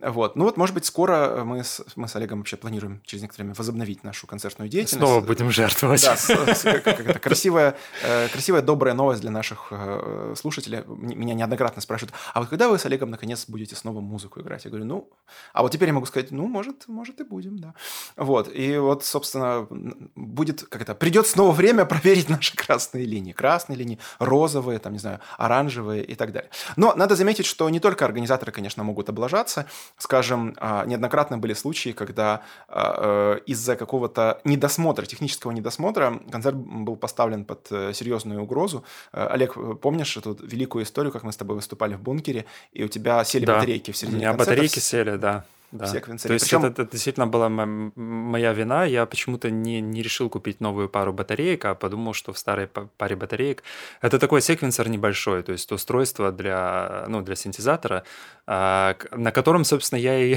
Вот. 0.00 0.36
Ну 0.36 0.44
вот, 0.44 0.56
может 0.56 0.74
быть, 0.74 0.84
скоро 0.84 1.44
мы 1.44 1.64
с, 1.64 1.82
мы 1.96 2.08
с 2.08 2.16
Олегом 2.16 2.38
вообще 2.38 2.56
планируем 2.56 3.00
через 3.04 3.22
некоторое 3.22 3.44
время 3.44 3.54
возобновить 3.56 4.04
нашу 4.04 4.26
концертную 4.26 4.68
деятельность. 4.68 5.06
Снова 5.06 5.20
будем 5.20 5.50
жертвовать. 5.50 6.02
Да, 6.02 6.16
с, 6.16 6.28
с, 6.28 6.62
как 6.62 7.00
это, 7.00 7.18
красивая, 7.18 7.76
э, 8.02 8.28
красивая, 8.28 8.62
добрая 8.62 8.94
новость 8.94 9.20
для 9.20 9.30
наших 9.30 9.68
э, 9.70 10.34
слушателей. 10.36 10.84
Меня 10.86 11.34
неоднократно 11.34 11.82
спрашивают, 11.82 12.14
а 12.34 12.40
вот 12.40 12.48
когда 12.48 12.68
вы 12.68 12.78
с 12.78 12.86
Олегом 12.86 13.10
наконец 13.10 13.46
будете 13.48 13.76
снова 13.76 14.00
музыку 14.00 14.40
играть? 14.40 14.64
Я 14.64 14.70
говорю, 14.70 14.86
ну, 14.86 15.10
а 15.52 15.62
вот 15.62 15.72
теперь 15.72 15.88
я 15.88 15.94
могу 15.94 16.06
сказать, 16.06 16.30
ну, 16.30 16.46
может, 16.46 16.88
может 16.88 17.20
и 17.20 17.24
будем, 17.24 17.58
да. 17.58 17.74
Вот, 18.16 18.50
и 18.54 18.78
вот, 18.78 19.04
собственно, 19.04 19.66
будет, 20.14 20.62
как 20.62 20.82
это, 20.82 20.94
придет 20.94 21.26
снова 21.26 21.52
время 21.52 21.84
проверить 21.84 22.28
наши 22.28 22.54
красные 22.56 23.04
линии. 23.04 23.32
Красные 23.32 23.76
линии, 23.76 23.98
розовые, 24.18 24.78
там, 24.78 24.92
не 24.92 24.98
знаю, 24.98 25.20
оранжевые 25.36 26.04
и 26.04 26.14
так 26.14 26.32
далее. 26.32 26.50
Но 26.76 26.94
надо 26.94 27.16
заметить, 27.16 27.46
что 27.46 27.68
не 27.70 27.80
только 27.80 28.04
организаторы, 28.04 28.52
конечно, 28.52 28.84
могут 28.84 29.08
облажаться. 29.08 29.66
Скажем, 29.96 30.54
а, 30.58 30.84
неоднократно 30.86 31.38
были 31.38 31.54
случаи, 31.54 31.90
когда 31.90 32.42
а, 32.68 33.36
э, 33.36 33.40
из-за 33.46 33.76
какого-то 33.76 34.40
недосмотра, 34.44 35.06
технического 35.06 35.52
недосмотра, 35.52 36.20
концерт 36.30 36.56
был 36.56 36.96
поставлен 36.96 37.44
под 37.44 37.66
э, 37.70 37.92
серьезную 37.92 38.42
угрозу. 38.42 38.84
Э, 39.12 39.26
Олег, 39.30 39.56
помнишь 39.80 40.16
эту 40.16 40.34
великую 40.42 40.84
историю, 40.84 41.12
как 41.12 41.22
мы 41.22 41.32
с 41.32 41.36
тобой 41.36 41.56
выступали 41.56 41.94
в 41.94 42.00
бункере, 42.00 42.44
и 42.72 42.84
у 42.84 42.88
тебя 42.88 43.24
сели 43.24 43.44
да. 43.44 43.54
батарейки 43.54 43.90
в 43.90 43.96
середине 43.96 44.18
У 44.18 44.20
меня 44.20 44.30
концерта? 44.30 44.50
батарейки 44.50 44.78
сели, 44.78 45.16
да 45.16 45.44
да. 45.70 45.86
секвенсере. 45.86 46.28
То 46.28 46.34
есть 46.34 46.46
Причем... 46.46 46.64
это, 46.64 46.82
это 46.82 46.92
действительно 46.92 47.26
была 47.26 47.48
моя 47.48 48.52
вина. 48.52 48.84
Я 48.84 49.06
почему-то 49.06 49.50
не, 49.50 49.80
не 49.80 50.02
решил 50.02 50.30
купить 50.30 50.60
новую 50.60 50.88
пару 50.88 51.12
батареек, 51.12 51.64
а 51.66 51.74
подумал, 51.74 52.14
что 52.14 52.32
в 52.32 52.38
старой 52.38 52.66
паре 52.66 53.16
батареек... 53.16 53.62
Это 54.00 54.18
такой 54.18 54.40
секвенсор 54.40 54.88
небольшой, 54.88 55.42
то 55.42 55.52
есть 55.52 55.70
устройство 55.70 56.32
для, 56.32 57.04
ну, 57.08 57.20
для 57.20 57.36
синтезатора, 57.36 58.04
а, 58.46 58.96
на 59.12 59.30
котором, 59.30 59.64
собственно, 59.64 59.98
я 59.98 60.18
и 60.18 60.36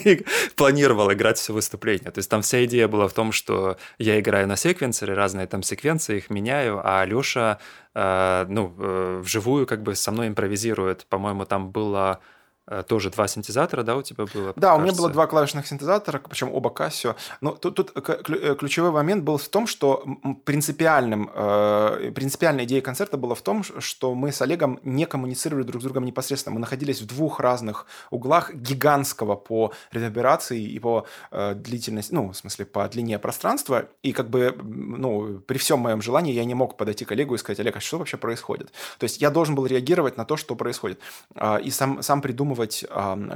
планировал 0.56 1.12
играть 1.12 1.38
все 1.38 1.52
выступление. 1.52 2.10
То 2.10 2.18
есть 2.18 2.30
там 2.30 2.42
вся 2.42 2.64
идея 2.64 2.86
была 2.86 3.08
в 3.08 3.12
том, 3.12 3.32
что 3.32 3.76
я 3.98 4.20
играю 4.20 4.46
на 4.46 4.56
секвенсоре, 4.56 5.14
разные 5.14 5.46
там 5.46 5.62
секвенции, 5.62 6.18
их 6.18 6.30
меняю, 6.30 6.80
а 6.84 7.04
Лёша 7.04 7.58
а, 7.94 8.46
ну, 8.48 8.74
э, 8.78 9.20
вживую 9.24 9.66
как 9.66 9.82
бы 9.82 9.96
со 9.96 10.12
мной 10.12 10.28
импровизирует. 10.28 11.04
По-моему, 11.06 11.46
там 11.46 11.72
было 11.72 12.20
Э, 12.20 12.37
тоже 12.86 13.10
два 13.10 13.28
синтезатора, 13.28 13.82
да, 13.82 13.96
у 13.96 14.02
тебя 14.02 14.24
было? 14.24 14.52
Да, 14.56 14.68
кажется. 14.68 14.74
у 14.74 14.80
меня 14.80 14.92
было 14.92 15.10
два 15.10 15.26
клавишных 15.26 15.66
синтезатора, 15.66 16.20
причем 16.28 16.52
оба 16.52 16.70
Casio. 16.70 17.16
Но 17.40 17.52
тут, 17.52 17.76
тут 17.76 17.92
э, 17.94 18.54
ключевой 18.58 18.90
момент 18.90 19.24
был 19.24 19.38
в 19.38 19.48
том, 19.48 19.66
что 19.66 20.04
принципиальным, 20.44 21.30
э, 21.34 22.12
принципиальная 22.14 22.64
идея 22.64 22.80
концерта 22.80 23.16
была 23.16 23.34
в 23.34 23.42
том, 23.42 23.62
что 23.62 24.14
мы 24.14 24.32
с 24.32 24.42
Олегом 24.42 24.80
не 24.82 25.06
коммуницировали 25.06 25.64
друг 25.64 25.82
с 25.82 25.84
другом 25.84 26.04
непосредственно. 26.04 26.54
Мы 26.54 26.60
находились 26.60 27.00
в 27.00 27.06
двух 27.06 27.40
разных 27.40 27.86
углах 28.10 28.54
гигантского 28.54 29.36
по 29.36 29.72
реверберации 29.92 30.62
и 30.62 30.78
по 30.78 31.06
э, 31.30 31.54
длительности, 31.54 32.12
ну, 32.12 32.30
в 32.32 32.36
смысле, 32.36 32.64
по 32.66 32.88
длине 32.88 33.18
пространства. 33.18 33.88
И 34.02 34.12
как 34.12 34.28
бы, 34.28 34.54
ну, 34.62 35.40
при 35.46 35.58
всем 35.58 35.80
моем 35.80 36.02
желании 36.02 36.32
я 36.32 36.44
не 36.44 36.54
мог 36.54 36.76
подойти 36.76 37.04
к 37.04 37.12
Олегу 37.12 37.34
и 37.34 37.38
сказать, 37.38 37.60
Олег, 37.60 37.76
а 37.76 37.80
что 37.80 37.98
вообще 37.98 38.16
происходит? 38.16 38.72
То 38.98 39.04
есть 39.04 39.20
я 39.20 39.30
должен 39.30 39.54
был 39.54 39.66
реагировать 39.66 40.16
на 40.16 40.24
то, 40.24 40.36
что 40.36 40.54
происходит. 40.54 41.00
Э, 41.34 41.60
и 41.60 41.70
сам, 41.70 42.02
сам 42.02 42.20
придумывать 42.20 42.57
продумывать 42.58 42.84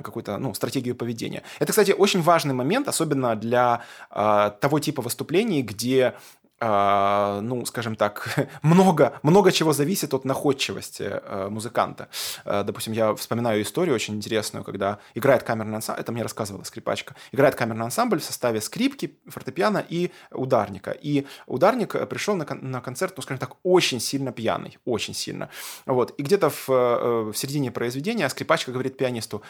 какую-то 0.03 0.39
ну, 0.39 0.55
стратегию 0.55 0.95
поведения. 0.95 1.43
Это, 1.61 1.73
кстати, 1.73 1.93
очень 1.93 2.23
важный 2.23 2.55
момент, 2.55 2.89
особенно 2.89 3.37
для 3.37 3.81
э, 4.11 4.51
того 4.61 4.79
типа 4.81 5.03
выступлений, 5.03 5.63
где 5.63 6.03
а, 6.05 6.15
ну, 6.63 7.65
скажем 7.67 7.97
так, 7.97 8.49
много, 8.63 9.19
много 9.23 9.51
чего 9.51 9.73
зависит 9.73 10.15
от 10.15 10.25
находчивости 10.25 11.03
э, 11.03 11.49
музыканта. 11.49 12.09
Э, 12.45 12.63
допустим, 12.65 12.93
я 12.93 13.15
вспоминаю 13.15 13.63
историю 13.63 13.95
очень 13.95 14.15
интересную, 14.15 14.65
когда 14.65 14.99
играет 15.15 15.43
камерный 15.43 15.77
ансамбль, 15.77 16.01
это 16.01 16.13
мне 16.13 16.23
рассказывала 16.23 16.63
скрипачка, 16.65 17.17
играет 17.33 17.57
камерный 17.57 17.85
ансамбль 17.85 18.21
в 18.21 18.25
составе 18.25 18.61
скрипки, 18.61 19.19
фортепиано 19.27 19.85
и 19.89 20.13
ударника. 20.31 20.93
И 20.93 21.27
ударник 21.47 22.09
пришел 22.09 22.37
на, 22.37 22.47
на 22.61 22.81
концерт, 22.81 23.15
ну, 23.17 23.23
скажем 23.23 23.39
так, 23.39 23.57
очень 23.65 24.01
сильно 24.01 24.33
пьяный, 24.33 24.79
очень 24.85 25.15
сильно. 25.15 25.49
Вот. 25.87 26.15
И 26.19 26.23
где-то 26.23 26.51
в, 26.51 26.69
э, 26.69 27.33
в 27.33 27.35
середине 27.35 27.71
произведения 27.71 28.29
скрипачка 28.29 28.73
говорит 28.73 28.97
пианисту, 28.97 29.43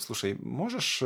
слушай, 0.00 0.36
можешь 0.40 1.02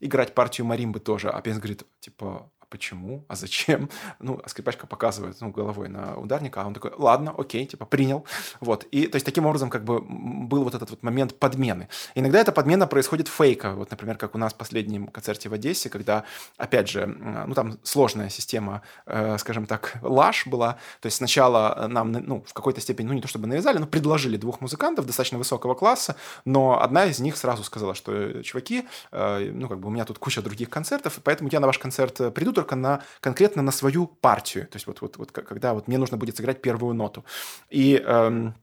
играть 0.00 0.34
партию 0.34 0.66
маримбы 0.66 1.00
тоже? 1.00 1.30
А 1.30 1.40
пианист 1.40 1.62
говорит, 1.62 1.82
типа, 2.00 2.50
почему, 2.68 3.24
а 3.28 3.36
зачем? 3.36 3.90
Ну, 4.20 4.40
а 4.44 4.48
скрипачка 4.48 4.86
показывает 4.86 5.36
ну, 5.40 5.50
головой 5.50 5.88
на 5.88 6.16
ударника, 6.16 6.62
а 6.62 6.66
он 6.66 6.74
такой, 6.74 6.92
ладно, 6.98 7.34
окей, 7.36 7.66
типа, 7.66 7.86
принял. 7.86 8.24
Вот. 8.60 8.84
И, 8.90 9.06
то 9.06 9.16
есть, 9.16 9.26
таким 9.26 9.46
образом, 9.46 9.70
как 9.70 9.84
бы, 9.84 10.00
был 10.00 10.64
вот 10.64 10.74
этот 10.74 10.90
вот 10.90 11.02
момент 11.02 11.38
подмены. 11.38 11.88
Иногда 12.14 12.40
эта 12.40 12.52
подмена 12.52 12.86
происходит 12.86 13.28
фейка. 13.28 13.74
Вот, 13.74 13.90
например, 13.90 14.16
как 14.16 14.34
у 14.34 14.38
нас 14.38 14.52
в 14.52 14.56
последнем 14.56 15.06
концерте 15.08 15.48
в 15.48 15.52
Одессе, 15.52 15.88
когда, 15.88 16.24
опять 16.56 16.88
же, 16.88 17.06
ну, 17.06 17.54
там 17.54 17.78
сложная 17.82 18.28
система, 18.28 18.82
э, 19.06 19.38
скажем 19.38 19.66
так, 19.66 19.98
лаж 20.02 20.46
была. 20.46 20.78
То 21.00 21.06
есть, 21.06 21.16
сначала 21.16 21.86
нам, 21.88 22.12
ну, 22.12 22.44
в 22.46 22.52
какой-то 22.52 22.80
степени, 22.80 23.06
ну, 23.06 23.12
не 23.14 23.20
то 23.20 23.28
чтобы 23.28 23.46
навязали, 23.46 23.78
но 23.78 23.86
предложили 23.86 24.36
двух 24.36 24.60
музыкантов 24.60 25.06
достаточно 25.06 25.38
высокого 25.38 25.74
класса, 25.74 26.16
но 26.44 26.82
одна 26.82 27.06
из 27.06 27.20
них 27.20 27.36
сразу 27.36 27.62
сказала, 27.64 27.94
что, 27.94 28.42
чуваки, 28.42 28.84
э, 29.12 29.50
ну, 29.52 29.68
как 29.68 29.78
бы, 29.78 29.88
у 29.88 29.90
меня 29.90 30.04
тут 30.04 30.18
куча 30.18 30.42
других 30.42 30.70
концертов, 30.70 31.18
поэтому 31.22 31.50
я 31.52 31.60
на 31.60 31.66
ваш 31.66 31.78
концерт 31.78 32.34
приду, 32.34 32.52
только 32.58 32.76
на, 32.76 33.02
конкретно 33.20 33.62
на 33.62 33.72
свою 33.72 34.06
партию. 34.06 34.66
То 34.66 34.76
есть 34.76 34.86
вот, 34.86 35.00
вот, 35.00 35.16
вот 35.18 35.32
когда 35.32 35.74
вот 35.74 35.88
мне 35.88 35.98
нужно 35.98 36.16
будет 36.16 36.36
сыграть 36.36 36.60
первую 36.60 36.94
ноту. 36.94 37.24
И 37.70 37.96
эм, 37.96 38.54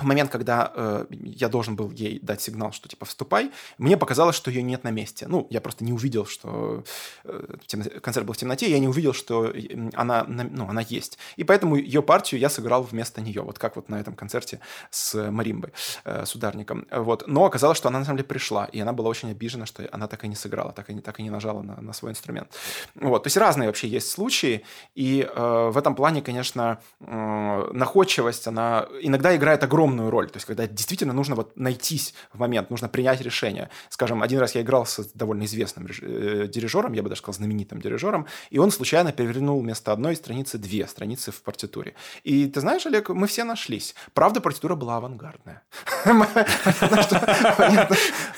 в 0.00 0.04
момент, 0.04 0.30
когда 0.30 0.72
э, 0.74 1.06
я 1.10 1.48
должен 1.48 1.76
был 1.76 1.90
ей 1.90 2.18
дать 2.20 2.40
сигнал, 2.40 2.72
что 2.72 2.88
типа 2.88 3.04
вступай, 3.04 3.50
мне 3.78 3.96
показалось, 3.96 4.36
что 4.36 4.50
ее 4.50 4.62
нет 4.62 4.84
на 4.84 4.90
месте. 4.90 5.26
Ну, 5.28 5.46
я 5.50 5.60
просто 5.60 5.84
не 5.84 5.92
увидел, 5.92 6.26
что 6.26 6.84
э, 7.24 7.56
концерт 8.02 8.26
был 8.26 8.34
в 8.34 8.36
темноте, 8.36 8.70
я 8.70 8.78
не 8.78 8.88
увидел, 8.88 9.12
что 9.12 9.52
она, 9.94 10.24
ну, 10.26 10.68
она 10.68 10.80
есть. 10.80 11.18
И 11.36 11.44
поэтому 11.44 11.76
ее 11.76 12.02
партию 12.02 12.40
я 12.40 12.48
сыграл 12.48 12.82
вместо 12.82 13.20
нее, 13.20 13.42
вот 13.42 13.58
как 13.58 13.76
вот 13.76 13.88
на 13.88 14.00
этом 14.00 14.14
концерте 14.14 14.60
с 14.90 15.30
маримбой, 15.30 15.72
э, 16.04 16.24
с 16.24 16.34
ударником. 16.34 16.86
Вот. 16.90 17.24
Но 17.26 17.44
оказалось, 17.44 17.78
что 17.78 17.88
она 17.88 17.98
на 17.98 18.04
самом 18.04 18.18
деле 18.18 18.28
пришла, 18.28 18.64
и 18.64 18.80
она 18.80 18.92
была 18.92 19.08
очень 19.08 19.30
обижена, 19.30 19.66
что 19.66 19.88
она 19.92 20.06
так 20.08 20.24
и 20.24 20.28
не 20.28 20.36
сыграла, 20.36 20.72
так 20.72 20.90
и 20.90 20.94
не, 20.94 21.00
так 21.00 21.20
и 21.20 21.22
не 21.22 21.30
нажала 21.30 21.62
на, 21.62 21.80
на 21.80 21.92
свой 21.92 22.12
инструмент. 22.12 22.48
Вот. 22.94 23.22
То 23.22 23.26
есть 23.26 23.36
разные 23.36 23.68
вообще 23.68 23.88
есть 23.88 24.10
случаи, 24.10 24.64
и 24.94 25.22
э, 25.22 25.70
в 25.70 25.76
этом 25.76 25.94
плане, 25.94 26.22
конечно, 26.22 26.80
э, 27.00 27.70
находчивость, 27.72 28.46
она 28.46 28.86
иногда 29.00 29.34
играет 29.36 29.62
огромную 29.64 29.89
огромную 29.90 30.10
роль. 30.10 30.28
То 30.28 30.36
есть, 30.36 30.46
когда 30.46 30.66
действительно 30.66 31.12
нужно 31.12 31.34
вот 31.34 31.56
найтись 31.56 32.14
в 32.32 32.38
момент, 32.38 32.70
нужно 32.70 32.88
принять 32.88 33.20
решение. 33.20 33.68
Скажем, 33.88 34.22
один 34.22 34.40
раз 34.40 34.54
я 34.54 34.62
играл 34.62 34.86
с 34.86 35.10
довольно 35.14 35.44
известным 35.44 35.86
э, 35.86 36.46
дирижером, 36.48 36.92
я 36.92 37.02
бы 37.02 37.08
даже 37.08 37.20
сказал 37.20 37.34
знаменитым 37.34 37.80
дирижером, 37.80 38.26
и 38.50 38.58
он 38.58 38.70
случайно 38.70 39.12
перевернул 39.12 39.60
вместо 39.60 39.92
одной 39.92 40.16
страницы 40.16 40.58
две 40.58 40.86
страницы 40.86 41.30
в 41.30 41.42
партитуре. 41.42 41.94
И 42.24 42.46
ты 42.46 42.60
знаешь, 42.60 42.86
Олег, 42.86 43.10
мы 43.10 43.26
все 43.26 43.44
нашлись. 43.44 43.94
Правда, 44.14 44.40
партитура 44.40 44.76
была 44.76 44.96
авангардная. 44.96 45.62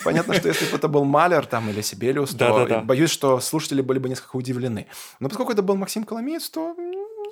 Понятно, 0.05 0.35
что 0.35 0.49
если 0.49 0.67
бы 0.67 0.77
это 0.77 0.88
был 0.88 1.05
Малер 1.05 1.47
там 1.47 1.71
или 1.71 1.83
Сибелиус, 1.83 2.35
то 2.35 2.83
боюсь, 2.85 3.11
что 3.11 3.41
слушатели 3.41 3.83
были 3.83 3.99
бы 3.99 4.09
несколько 4.09 4.37
удивлены. 4.37 4.87
Но 5.21 5.29
поскольку 5.29 5.53
это 5.53 5.62
был 5.62 5.77
Максим 5.77 6.05
Коломеец, 6.05 6.51
то 6.51 6.75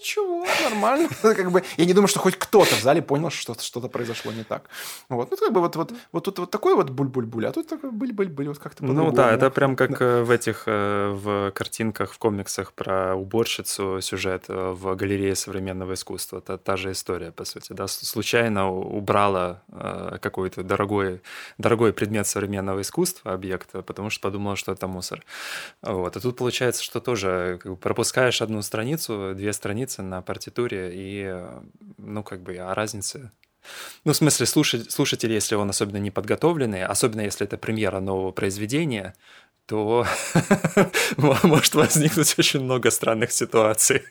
ничего, 0.01 0.45
нормально. 0.65 1.09
как 1.23 1.51
бы, 1.51 1.63
я 1.77 1.85
не 1.85 1.93
думаю, 1.93 2.09
что 2.09 2.21
хоть 2.21 2.37
кто-то 2.37 2.75
в 2.75 2.81
зале 2.81 3.03
понял, 3.03 3.31
что 3.31 3.55
что-то 3.61 3.89
произошло 3.89 4.33
не 4.33 4.45
так. 4.45 4.69
Вот, 5.09 5.31
ну, 5.31 5.37
как 5.37 5.53
бы 5.53 5.61
вот, 5.61 5.77
вот, 5.77 5.93
вот 6.13 6.25
тут 6.25 6.39
вот 6.39 6.51
такой 6.51 6.75
вот 6.75 6.91
буль-буль-буль, 6.91 7.47
а 7.47 7.53
тут 7.53 7.69
такой 7.69 7.91
буль-буль-буль, 7.91 8.49
вот 8.49 8.59
как-то 8.59 8.85
Ну 8.85 9.13
да, 9.13 9.33
это 9.33 9.51
прям 9.51 9.77
как 9.77 9.99
да. 9.99 10.05
Э, 10.05 10.23
в 10.23 10.31
этих, 10.31 10.65
э, 10.67 11.11
в 11.11 11.51
картинках, 11.53 12.13
в 12.13 12.19
комиксах 12.19 12.73
про 12.73 13.15
уборщицу 13.15 14.01
сюжет 14.01 14.45
э, 14.49 14.73
в 14.73 14.95
галерее 14.95 15.35
современного 15.35 15.95
искусства. 15.95 16.39
Это 16.39 16.59
та 16.59 16.77
же 16.77 16.93
история, 16.93 17.33
по 17.33 17.45
сути, 17.45 17.73
да, 17.73 17.87
случайно 17.89 18.71
убрала 18.71 19.63
какой-то 20.21 20.63
дорогой, 20.63 21.21
дорогой 21.59 21.93
предмет 21.93 22.27
современного 22.27 22.81
искусства, 22.81 23.33
объект, 23.33 23.71
потому 23.73 24.11
что 24.11 24.21
подумала, 24.23 24.57
что 24.57 24.73
это 24.73 24.87
мусор. 24.87 25.25
Вот, 25.83 26.17
а 26.17 26.21
тут 26.21 26.37
получается, 26.37 26.83
что 26.83 27.01
тоже 27.01 27.59
как 27.63 27.73
бы, 27.73 27.77
пропускаешь 27.77 28.43
одну 28.43 28.63
страницу, 28.63 29.33
две 29.35 29.53
страницы, 29.53 29.90
страницы 29.91 30.03
на 30.03 30.23
партитуре, 30.23 30.91
и, 30.93 31.35
ну, 31.99 32.23
как 32.23 32.43
бы, 32.43 32.57
о 32.57 32.75
разнице 32.75 33.31
ну, 34.05 34.13
в 34.13 34.17
смысле, 34.17 34.47
слушать, 34.47 34.91
слушатель, 34.91 35.31
если 35.31 35.55
он 35.55 35.69
особенно 35.69 35.99
не 35.99 36.11
подготовленный, 36.11 36.83
особенно 36.83 37.21
если 37.21 37.47
это 37.47 37.59
премьера 37.59 38.01
нового 38.01 38.33
произведения, 38.33 39.15
то 39.71 40.05
может 41.17 41.75
возникнуть 41.77 42.35
очень 42.39 42.61
много 42.61 42.91
странных 42.91 43.31
ситуаций. 43.31 44.03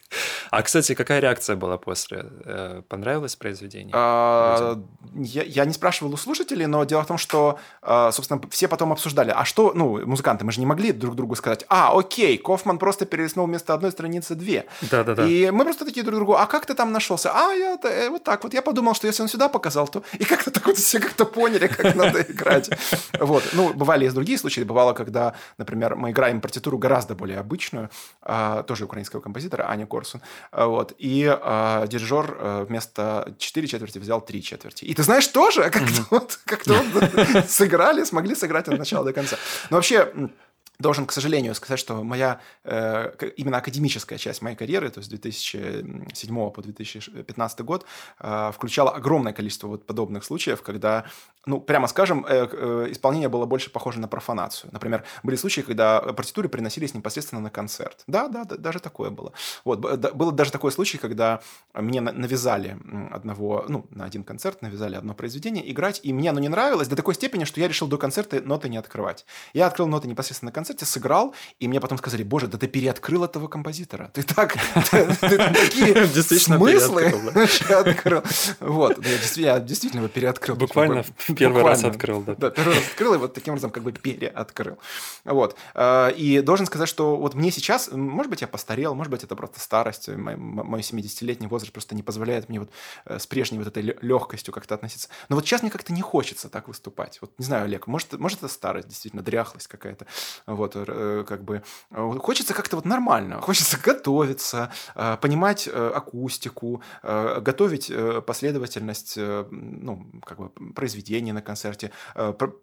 А, 0.52 0.62
кстати, 0.62 0.96
какая 0.96 1.20
реакция 1.20 1.58
была 1.58 1.78
после? 1.78 2.26
Э, 2.46 2.82
понравилось 2.88 3.36
произведение? 3.36 3.92
А, 3.94 4.80
я, 5.16 5.44
я 5.44 5.66
не 5.66 5.74
спрашивал 5.74 6.14
у 6.14 6.18
слушателей, 6.18 6.66
но 6.66 6.86
дело 6.86 7.04
в 7.04 7.08
том, 7.08 7.18
что, 7.18 7.60
э, 7.82 8.10
собственно, 8.14 8.42
все 8.50 8.70
потом 8.70 8.94
обсуждали, 8.94 9.34
а 9.36 9.44
что, 9.44 9.74
ну, 9.76 10.06
музыканты, 10.08 10.46
мы 10.46 10.54
же 10.54 10.62
не 10.62 10.66
могли 10.66 10.94
друг 10.94 11.16
другу 11.16 11.36
сказать, 11.36 11.66
а, 11.68 11.92
окей, 11.94 12.38
Кофман 12.38 12.78
просто 12.78 13.06
перелистнул 13.06 13.46
вместо 13.46 13.74
одной 13.74 13.92
страницы 13.92 14.36
две. 14.36 14.66
Да-да-да. 14.90 15.28
И 15.28 15.52
мы 15.52 15.66
просто 15.66 15.84
такие 15.84 16.06
друг 16.06 16.16
другу, 16.16 16.36
а 16.36 16.46
как 16.46 16.66
ты 16.68 16.74
там 16.74 16.94
нашелся? 16.94 17.32
А, 17.34 17.52
я 17.52 17.78
э, 17.84 18.10
вот 18.10 18.24
так 18.24 18.44
вот, 18.46 18.54
я 18.54 18.62
подумал, 18.62 18.96
что 18.96 19.08
если 19.08 19.24
он 19.24 19.28
сюда 19.28 19.50
показал, 19.50 19.90
то... 19.90 20.04
И 20.20 20.24
как-то 20.24 20.52
так 20.52 20.66
вот 20.68 20.78
все 20.78 21.02
как-то 21.02 21.26
поняли, 21.26 21.68
как 21.68 21.96
надо 21.96 22.22
играть. 22.22 22.70
Вот, 23.20 23.44
ну, 23.54 23.74
бывали 23.74 24.06
и 24.06 24.10
другие 24.10 24.38
случаи, 24.38 24.62
бывало, 24.62 24.94
когда, 24.94 25.34
например, 25.58 25.96
мы 25.96 26.12
играем 26.12 26.42
партитуру 26.42 26.78
гораздо 26.78 27.16
более 27.16 27.40
обычную, 27.40 27.90
а, 28.22 28.64
тоже 28.64 28.86
украинского 28.86 29.22
композитора, 29.22 29.70
Аня 29.70 29.86
Корсун, 29.86 30.22
а, 30.52 30.68
вот, 30.68 30.94
и 30.98 31.26
а, 31.30 31.88
дирижер 31.88 32.38
э, 32.40 32.66
вместо 32.68 33.34
4 33.38 33.68
четверти 33.68 34.00
взял 34.00 34.22
3 34.22 34.44
четверти. 34.44 34.86
И 34.86 34.94
ты 34.94 35.04
знаешь, 35.04 35.28
тоже 35.28 35.70
как-то 35.70 36.06
вот, 36.10 36.40
вот 36.94 37.50
сыграли, 37.50 38.04
смогли 38.04 38.36
сыграть 38.36 38.68
от 38.68 38.78
начала 38.78 39.06
до 39.06 39.14
конца. 39.14 39.38
Но 39.70 39.78
вообще, 39.78 40.12
должен, 40.80 41.06
к 41.06 41.12
сожалению, 41.12 41.54
сказать, 41.56 41.80
что 41.80 42.04
моя 42.04 42.40
э, 42.64 43.12
именно 43.36 43.58
академическая 43.58 44.18
часть 44.18 44.42
моей 44.42 44.56
карьеры, 44.56 44.90
то 44.90 45.00
есть 45.00 45.10
2007 45.10 46.52
по 46.52 46.62
2015 46.62 47.62
год, 47.62 47.86
э, 48.20 48.52
включала 48.54 48.92
огромное 48.92 49.34
количество 49.34 49.68
вот 49.68 49.86
подобных 49.86 50.24
случаев, 50.24 50.62
когда, 50.62 51.06
ну, 51.46 51.60
прямо 51.60 51.88
скажем, 51.88 52.26
э, 52.28 52.88
исполнение 52.92 53.28
было 53.28 53.46
больше 53.46 53.70
похоже 53.70 54.00
на 54.00 54.08
профанацию. 54.08 54.72
Например, 54.72 55.04
были 55.22 55.36
случаи, 55.36 55.62
когда 55.62 56.00
партитуры 56.00 56.48
приносились 56.48 56.94
непосредственно 56.94 57.42
на 57.42 57.50
концерт. 57.50 58.04
Да, 58.08 58.30
да, 58.30 58.46
да 58.46 58.56
даже 58.56 58.80
такое 58.80 59.10
было. 59.10 59.34
Вот, 59.66 59.80
было 59.82 60.32
даже 60.32 60.52
такой 60.52 60.72
случай, 60.72 60.98
когда 60.98 61.42
мне 61.74 62.00
навязали 62.00 62.78
одного, 63.12 63.66
ну, 63.68 63.86
на 63.92 64.06
один 64.06 64.24
концерт 64.24 64.62
навязали 64.62 64.96
одно 64.96 65.14
произведение 65.14 65.70
играть, 65.70 66.00
и 66.04 66.14
мне 66.14 66.30
оно 66.30 66.40
не 66.40 66.50
нравилось 66.50 66.88
до 66.88 66.96
такой 66.96 67.16
степени, 67.16 67.44
что 67.44 67.60
я 67.60 67.68
решил 67.68 67.88
до 67.88 67.98
концерта 67.98 68.42
ноты 68.42 68.70
не 68.70 68.78
открывать. 68.78 69.26
Я 69.54 69.68
открыл 69.68 69.88
ноты 69.88 70.08
непосредственно 70.08 70.50
на 70.50 70.54
концерт, 70.54 70.69
концерте 70.70 70.86
сыграл, 70.86 71.34
и 71.60 71.68
мне 71.68 71.80
потом 71.80 71.98
сказали, 71.98 72.24
боже, 72.24 72.48
да 72.48 72.58
ты 72.58 72.68
переоткрыл 72.68 73.24
этого 73.24 73.48
композитора. 73.48 74.12
Ты 74.14 74.24
так, 74.24 74.56
ты 74.92 75.08
такие 75.38 76.06
смыслы 76.40 77.14
открыл. 77.70 78.24
Вот, 78.60 79.06
я 79.36 79.60
действительно 79.60 80.02
его 80.02 80.10
переоткрыл. 80.10 80.56
Буквально 80.56 81.04
первый 81.36 81.64
раз 81.64 81.84
открыл, 81.84 82.22
да. 82.22 82.52
Первый 82.52 82.76
раз 82.76 82.88
открыл, 82.92 83.14
и 83.16 83.18
вот 83.18 83.34
таким 83.34 83.54
образом 83.54 83.72
как 83.72 83.84
бы 83.84 83.92
переоткрыл. 83.92 84.78
Вот. 85.26 85.56
А, 85.74 86.10
и 86.10 86.42
должен 86.42 86.66
сказать, 86.66 86.90
что 86.90 87.16
вот 87.18 87.34
мне 87.34 87.52
сейчас, 87.52 87.90
может 87.92 88.30
быть, 88.30 88.42
я 88.42 88.48
постарел, 88.48 88.94
может 88.94 89.12
быть, 89.12 89.24
это 89.24 89.36
просто 89.36 89.60
старость, 89.60 90.08
мой 90.10 90.82
70-летний 90.82 91.48
возраст 91.48 91.74
просто 91.74 91.96
не 91.96 92.04
позволяет 92.04 92.50
мне 92.50 92.60
вот 92.60 92.70
э, 93.06 93.18
с 93.18 93.26
прежней 93.28 93.58
вот 93.58 93.68
этой 93.68 93.98
легкостью 94.02 94.54
как-то 94.54 94.76
относиться. 94.76 95.10
Но 95.30 95.36
вот 95.36 95.46
сейчас 95.46 95.62
мне 95.62 95.72
как-то 95.72 95.94
не 95.94 96.02
хочется 96.02 96.50
так 96.50 96.68
выступать. 96.68 97.18
Вот 97.22 97.32
не 97.38 97.46
знаю, 97.46 97.66
Олег, 97.66 97.88
может, 97.88 98.14
может 98.20 98.40
это 98.40 98.48
старость, 98.48 98.88
действительно, 98.88 99.24
дряхлость 99.24 99.68
какая-то. 99.68 100.06
Вот, 100.60 100.74
э, 100.76 101.24
как 101.28 101.44
бы 101.44 101.64
э, 101.92 102.12
хочется 102.20 102.54
как-то 102.54 102.76
вот 102.76 102.86
нормально, 102.86 103.40
хочется 103.40 103.78
готовиться, 103.82 104.72
э, 104.96 105.18
понимать 105.22 105.68
акустику, 105.70 106.82
готовить 107.04 107.92
последовательность, 108.26 109.18
ну, 109.18 110.12
как 110.26 110.38
бы 110.40 110.50
произведения 110.74 111.34
на 111.34 111.42
концерте, 111.42 111.92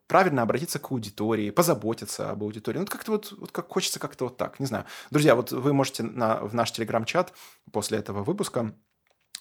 правильно 0.07 0.43
обратиться 0.43 0.79
к 0.79 0.91
аудитории, 0.93 1.51
позаботиться 1.51 2.31
об 2.31 2.43
аудитории. 2.43 2.79
Ну, 2.79 2.87
как-то 2.87 3.13
вот, 3.13 3.33
вот 3.39 3.53
как 3.53 3.69
хочется 3.69 3.99
как-то 3.99 4.25
вот 4.25 4.37
так, 4.37 4.61
не 4.61 4.67
знаю. 4.67 4.85
Друзья, 5.11 5.35
вот 5.35 5.53
вы 5.53 5.73
можете 5.73 6.03
на, 6.03 6.41
в 6.41 6.55
наш 6.55 6.73
телеграм-чат 6.73 7.33
после 7.73 7.99
этого 7.99 8.23
выпуска 8.23 8.75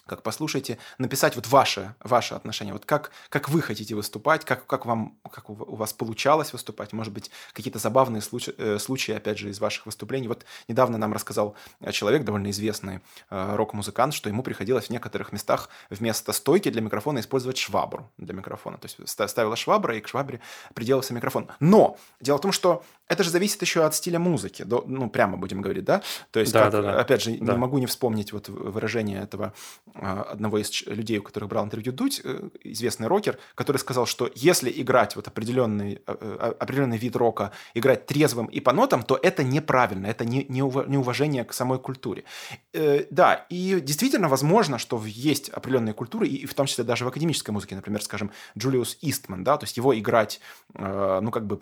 как 0.06 0.22
послушайте, 0.22 0.78
написать 0.98 1.36
вот 1.36 1.48
ваше, 1.48 1.96
ваше 2.00 2.36
отношение, 2.36 2.74
вот 2.74 2.86
как, 2.86 3.12
как 3.30 3.50
вы 3.50 3.62
хотите 3.62 3.96
выступать, 3.96 4.46
как, 4.46 4.66
как, 4.68 4.86
вам, 4.86 5.18
как 5.32 5.50
у 5.50 5.76
вас 5.76 5.94
получалось 5.94 6.54
выступать, 6.54 6.94
может 6.94 7.12
быть, 7.12 7.32
какие-то 7.54 7.80
забавные 7.80 8.22
случаи, 8.22 8.54
э, 8.58 8.78
случаи, 8.78 9.14
опять 9.14 9.40
же, 9.40 9.50
из 9.50 9.60
ваших 9.60 9.88
выступлений. 9.88 10.28
Вот 10.28 10.46
недавно 10.68 10.98
нам 10.98 11.14
рассказал 11.14 11.56
э, 11.82 11.92
человек, 11.92 12.24
довольно 12.24 12.52
известный 12.52 13.02
э, 13.30 13.56
рок-музыкант, 13.56 14.14
что 14.14 14.30
ему 14.30 14.44
приходилось 14.44 14.88
в 14.88 14.90
некоторых 14.92 15.32
местах 15.32 15.70
вместо 15.90 16.34
стойки 16.34 16.70
для 16.70 16.82
микрофона 16.82 17.20
использовать 17.20 17.58
швабру 17.58 18.12
для 18.18 18.34
микрофона. 18.34 18.78
То 18.78 18.88
есть 18.88 19.10
ставила 19.10 19.56
швабра, 19.56 19.98
и 19.98 20.02
к 20.02 20.08
швабре 20.08 20.40
приделался 20.76 21.14
микрофон. 21.14 21.50
Но 21.60 21.98
дело 22.22 22.38
в 22.38 22.42
том, 22.42 22.52
что 22.52 22.84
это 23.08 23.24
же 23.24 23.30
зависит 23.30 23.62
еще 23.62 23.84
от 23.86 23.94
стиля 23.94 24.20
музыки, 24.20 24.64
до, 24.64 24.84
ну, 24.88 25.10
прямо 25.10 25.38
будем 25.38 25.62
говорить, 25.62 25.84
да? 25.84 26.02
То 26.32 26.40
есть, 26.40 26.52
да, 26.54 26.64
как, 26.64 26.72
да, 26.72 26.82
да. 26.82 27.00
опять 27.00 27.22
же, 27.22 27.38
да. 27.40 27.54
не 27.54 27.60
могу 27.60 27.78
не 27.78 27.86
вспомнить 27.86 28.34
вот 28.34 28.50
выражение 28.50 29.22
этого 29.22 29.54
а, 29.94 30.24
одного 30.24 30.58
из 30.58 30.82
людей, 30.88 31.20
у 31.20 31.24
которых 31.24 31.50
брал 31.50 31.66
интервью 31.66 31.94
Дудь, 31.94 32.22
э, 32.24 32.50
известный 32.64 33.08
рокер, 33.08 33.38
который 33.54 33.78
сказал, 33.78 34.08
что 34.08 34.32
если 34.34 34.72
играть 34.76 35.16
вот 35.16 35.28
определенный, 35.28 36.02
э, 36.08 36.16
э, 36.20 36.54
определенный 36.60 36.98
вид 36.98 37.16
рока, 37.16 37.52
играть 37.76 38.08
трезвым 38.08 38.48
и 38.48 38.60
по 38.60 38.74
нотам, 38.74 39.04
то 39.04 39.20
это 39.22 39.44
неправильно, 39.44 40.08
это 40.08 40.26
не, 40.26 40.46
не 40.50 40.62
неуважение 40.62 41.44
к 41.44 41.54
самой 41.54 41.80
культуре. 41.80 42.24
Да, 42.74 43.46
и 43.50 43.80
действительно 43.82 44.28
возможно, 44.30 44.78
что 44.80 45.02
есть 45.06 45.50
определенные 45.50 45.94
культуры, 45.94 46.28
и 46.28 46.46
в 46.46 46.54
том 46.54 46.66
числе 46.66 46.84
даже 46.84 47.06
в 47.06 47.08
академической 47.08 47.52
музыке, 47.52 47.76
например, 47.76 48.02
скажем, 48.02 48.32
Джулиус 48.58 48.98
Истман, 49.02 49.44
да, 49.44 49.58
то 49.58 49.66
есть 49.66 49.78
его 49.78 49.98
играть, 49.98 50.40
ну, 50.74 51.32
как 51.32 51.46
бы 51.46 51.60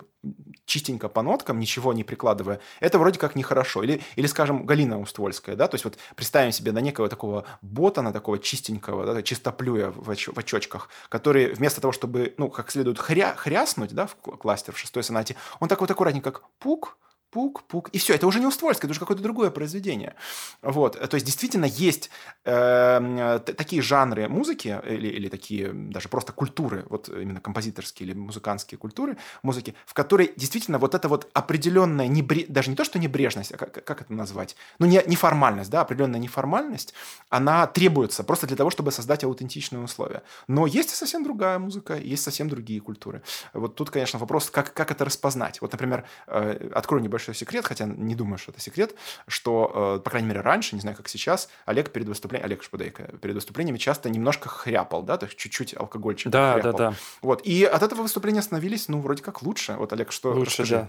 чистенько 0.64 1.08
по 1.08 1.22
ноткам, 1.22 1.58
ничего 1.58 1.92
не 1.92 2.04
прикладывая, 2.04 2.60
это 2.80 2.98
вроде 2.98 3.18
как 3.18 3.36
нехорошо. 3.36 3.82
Или, 3.82 4.02
или 4.16 4.26
скажем, 4.26 4.66
Галина 4.66 4.98
Уствольская, 5.00 5.56
да, 5.56 5.68
то 5.68 5.74
есть 5.74 5.84
вот 5.84 5.98
представим 6.16 6.52
себе 6.52 6.72
на 6.72 6.78
некого 6.78 7.08
такого 7.08 7.44
ботана, 7.62 8.12
такого 8.12 8.38
чистенького, 8.38 9.06
да, 9.06 9.22
чистоплюя 9.22 9.90
в, 9.90 10.10
оч- 10.10 10.32
в 10.32 10.38
очочках, 10.38 10.88
который 11.08 11.52
вместо 11.54 11.80
того, 11.80 11.92
чтобы, 11.92 12.34
ну, 12.38 12.48
как 12.48 12.70
следует 12.70 12.98
хря- 12.98 13.36
хряснуть, 13.36 13.92
да, 13.92 14.06
в 14.06 14.14
кластер 14.16 14.74
в 14.74 14.78
шестой 14.78 15.02
сонате, 15.02 15.36
он 15.60 15.68
так 15.68 15.80
вот 15.80 15.90
аккуратненько, 15.90 16.32
как 16.32 16.48
пук, 16.58 16.96
пук-пук, 17.34 17.88
и 17.88 17.98
все, 17.98 18.14
это 18.14 18.26
уже 18.26 18.38
не 18.38 18.46
Уствольское, 18.46 18.88
это 18.88 18.92
уже 18.92 19.00
какое-то 19.00 19.22
другое 19.22 19.50
произведение. 19.50 20.14
Вот, 20.62 20.98
то 20.98 21.14
есть 21.14 21.26
действительно 21.26 21.64
есть 21.64 22.10
э, 22.44 23.40
такие 23.44 23.82
жанры 23.82 24.28
музыки, 24.28 24.80
или, 24.88 25.08
или 25.08 25.28
такие 25.28 25.72
даже 25.72 26.08
просто 26.08 26.32
культуры, 26.32 26.86
вот 26.88 27.08
именно 27.08 27.40
композиторские 27.40 28.08
или 28.08 28.16
музыкантские 28.16 28.78
культуры 28.78 29.16
музыки, 29.42 29.74
в 29.84 29.94
которой 29.94 30.32
действительно 30.36 30.78
вот 30.78 30.94
эта 30.94 31.08
вот 31.08 31.28
определенная, 31.32 32.06
небре... 32.06 32.46
даже 32.48 32.70
не 32.70 32.76
то, 32.76 32.84
что 32.84 32.98
небрежность, 32.98 33.52
а 33.52 33.56
как, 33.56 33.84
как 33.84 34.02
это 34.02 34.12
назвать, 34.12 34.54
ну 34.78 34.86
не, 34.86 35.02
неформальность, 35.06 35.70
да, 35.70 35.80
определенная 35.80 36.20
неформальность, 36.20 36.94
она 37.30 37.66
требуется 37.66 38.22
просто 38.22 38.46
для 38.46 38.56
того, 38.56 38.70
чтобы 38.70 38.92
создать 38.92 39.24
аутентичные 39.24 39.82
условия. 39.82 40.22
Но 40.46 40.66
есть 40.66 40.92
и 40.92 40.94
совсем 40.94 41.24
другая 41.24 41.58
музыка, 41.58 41.96
есть 41.96 42.22
совсем 42.22 42.48
другие 42.48 42.80
культуры. 42.80 43.22
Вот 43.54 43.74
тут, 43.74 43.90
конечно, 43.90 44.18
вопрос, 44.18 44.50
как, 44.50 44.72
как 44.72 44.90
это 44.90 45.04
распознать. 45.04 45.60
Вот, 45.60 45.72
например, 45.72 46.04
э, 46.26 46.70
открою 46.74 47.02
небольшой 47.02 47.23
большой 47.24 47.34
секрет, 47.34 47.64
хотя 47.66 47.86
не 47.86 48.14
думаю, 48.14 48.38
что 48.38 48.52
это 48.52 48.60
секрет, 48.60 48.94
что, 49.26 49.96
э, 49.98 50.02
по 50.02 50.10
крайней 50.10 50.28
мере, 50.28 50.40
раньше, 50.40 50.74
не 50.74 50.80
знаю, 50.80 50.96
как 50.96 51.08
сейчас, 51.08 51.48
Олег 51.64 51.90
перед 51.90 52.06
выступлением, 52.06 52.46
Олег 52.46 52.62
Шпудейко, 52.62 53.04
перед 53.22 53.34
выступлениями 53.34 53.78
часто 53.78 54.10
немножко 54.10 54.48
хряпал, 54.48 55.02
да, 55.02 55.16
то 55.16 55.26
есть 55.26 55.38
чуть-чуть 55.38 55.74
алкогольчик 55.76 56.30
Да, 56.30 56.54
хряпал. 56.54 56.72
да, 56.72 56.90
да. 56.90 56.96
Вот, 57.22 57.40
и 57.46 57.64
от 57.64 57.82
этого 57.82 58.02
выступления 58.02 58.42
становились, 58.42 58.88
ну, 58.88 59.00
вроде 59.00 59.22
как 59.22 59.42
лучше. 59.42 59.72
Вот, 59.78 59.92
Олег, 59.92 60.12
что 60.12 60.32
Лучше, 60.32 60.50
расскажи? 60.50 60.74
да. 60.76 60.88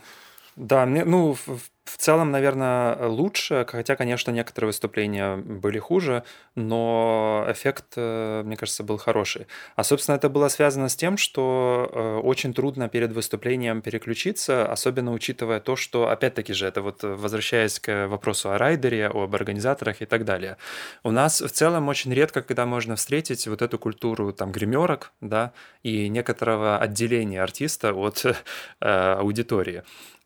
Да, 0.55 0.85
мне, 0.85 1.03
ну, 1.05 1.33
в, 1.33 1.59
в 1.85 1.97
целом, 1.97 2.31
наверное, 2.31 3.07
лучше, 3.07 3.65
хотя, 3.69 3.95
конечно, 3.95 4.31
некоторые 4.31 4.67
выступления 4.69 5.37
были 5.37 5.77
хуже, 5.77 6.23
но 6.55 7.45
эффект, 7.47 7.93
э, 7.95 8.41
мне 8.43 8.57
кажется, 8.57 8.83
был 8.83 8.97
хороший. 8.97 9.45
А, 9.75 9.83
собственно, 9.83 10.15
это 10.15 10.27
было 10.27 10.47
связано 10.47 10.89
с 10.89 10.95
тем, 10.95 11.15
что 11.17 11.89
э, 11.93 12.15
очень 12.23 12.55
трудно 12.55 12.89
перед 12.89 13.11
выступлением 13.11 13.81
переключиться, 13.81 14.65
особенно 14.65 15.13
учитывая 15.13 15.59
то, 15.59 15.75
что, 15.75 16.09
опять-таки 16.09 16.53
же, 16.53 16.65
это 16.65 16.81
вот 16.81 17.03
возвращаясь 17.03 17.79
к 17.79 18.07
вопросу 18.07 18.49
о 18.49 18.57
райдере, 18.57 19.07
об 19.07 19.35
организаторах 19.35 20.01
и 20.01 20.05
так 20.05 20.25
далее. 20.25 20.57
У 21.03 21.11
нас 21.11 21.39
в 21.39 21.49
целом 21.49 21.87
очень 21.87 22.11
редко, 22.13 22.41
когда 22.41 22.65
можно 22.65 22.95
встретить 22.95 23.47
вот 23.47 23.61
эту 23.61 23.77
культуру 23.77 24.33
там 24.33 24.51
гримерок, 24.51 25.11
да, 25.21 25.53
и 25.83 26.09
некоторого 26.09 26.79
отделения 26.79 27.43
артиста 27.43 27.93
от 27.93 28.25
э, 28.25 28.33
аудитории. 28.79 29.83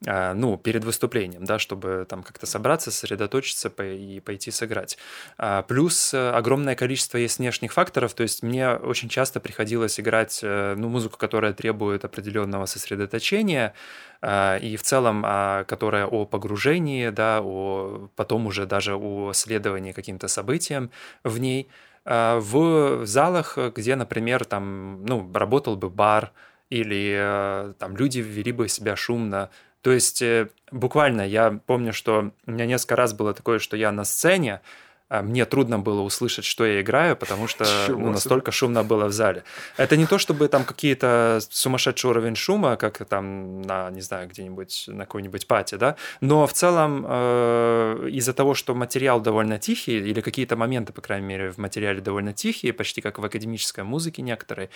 А, 0.07 0.34
ну, 0.34 0.57
перед 0.57 0.86
выступлением, 0.86 1.43
да, 1.50 1.58
чтобы 1.58 2.06
там 2.08 2.22
как-то 2.22 2.45
собраться, 2.45 2.91
сосредоточиться 2.91 3.70
и 3.70 4.20
пойти 4.20 4.52
сыграть. 4.52 5.00
А, 5.39 5.64
плюс 5.64 6.14
э, 6.14 6.30
огромное 6.30 6.76
количество 6.76 7.18
есть 7.18 7.39
внешних 7.39 7.74
факторов, 7.74 8.14
то 8.14 8.22
есть 8.22 8.43
мне 8.43 8.70
очень 8.70 9.10
часто 9.10 9.39
приходилось 9.39 10.00
играть, 10.00 10.41
э, 10.43 10.76
ну, 10.78 10.89
музыку, 10.89 11.18
которая 11.18 11.54
требует 11.54 12.06
определенного 12.06 12.68
сосредоточения, 12.68 13.74
а, 14.22 14.58
и 14.58 14.78
в 14.78 14.84
целом, 14.84 15.24
которая 15.66 16.06
о 16.06 16.26
погружении, 16.26 17.10
да, 17.10 17.41
о, 17.41 18.10
потом 18.16 18.45
уже 18.45 18.68
даже 18.68 18.95
о 18.95 19.34
следовании 19.34 19.91
каким-то 19.91 20.28
событиям 20.28 20.91
в 21.24 21.39
ней, 21.39 21.68
в 22.06 23.06
залах, 23.06 23.58
где, 23.76 23.95
например, 23.95 24.45
там, 24.45 25.06
ну, 25.06 25.32
работал 25.34 25.76
бы 25.76 25.89
бар, 25.89 26.32
или 26.70 27.16
э, 27.18 27.74
там 27.80 27.97
люди 27.97 28.20
вели 28.20 28.52
бы 28.52 28.68
себя 28.68 28.95
шумно, 28.95 29.50
то 29.82 29.92
есть 29.92 30.22
э, 30.22 30.50
буквально 30.72 31.22
я 31.28 31.60
помню, 31.66 31.94
что 31.94 32.32
у 32.46 32.52
меня 32.52 32.66
несколько 32.66 32.96
раз 32.96 33.14
было 33.14 33.34
такое, 33.34 33.60
что 33.60 33.78
я 33.78 33.92
на 33.92 34.04
сцене, 34.04 34.62
мне 35.10 35.45
трудно 35.45 35.80
было 35.80 36.01
услышать, 36.01 36.45
что 36.45 36.66
я 36.66 36.82
играю, 36.82 37.16
потому 37.18 37.47
что 37.47 37.66
ну, 37.89 38.12
настолько 38.12 38.51
шумно 38.51 38.84
было 38.84 39.05
в 39.05 39.12
зале. 39.12 39.43
Это 39.76 39.97
не 39.97 40.05
то, 40.05 40.20
чтобы 40.20 40.47
там 40.47 40.64
какие-то 40.64 41.39
сумасшедший 41.49 42.12
уровень 42.12 42.36
шума, 42.36 42.76
как 42.76 43.03
там 43.05 43.62
на, 43.64 43.89
не 43.89 44.01
знаю, 44.01 44.30
где-нибудь 44.30 44.86
на 44.88 45.05
какой-нибудь 45.05 45.47
пати, 45.47 45.76
да, 45.76 45.95
но 46.22 46.45
в 46.45 46.53
целом 46.53 47.05
э, 47.07 48.10
из-за 48.12 48.34
того, 48.34 48.53
что 48.53 48.76
материал 48.76 49.20
довольно 49.20 49.57
тихий, 49.57 49.97
или 49.97 50.22
какие-то 50.22 50.55
моменты, 50.55 50.93
по 50.93 51.01
крайней 51.01 51.26
мере, 51.26 51.51
в 51.51 51.57
материале 51.57 52.01
довольно 52.01 52.34
тихие, 52.34 52.72
почти 52.72 53.01
как 53.01 53.18
в 53.18 53.26
академической 53.26 53.84
музыке 53.84 54.22
некоторые, 54.22 54.70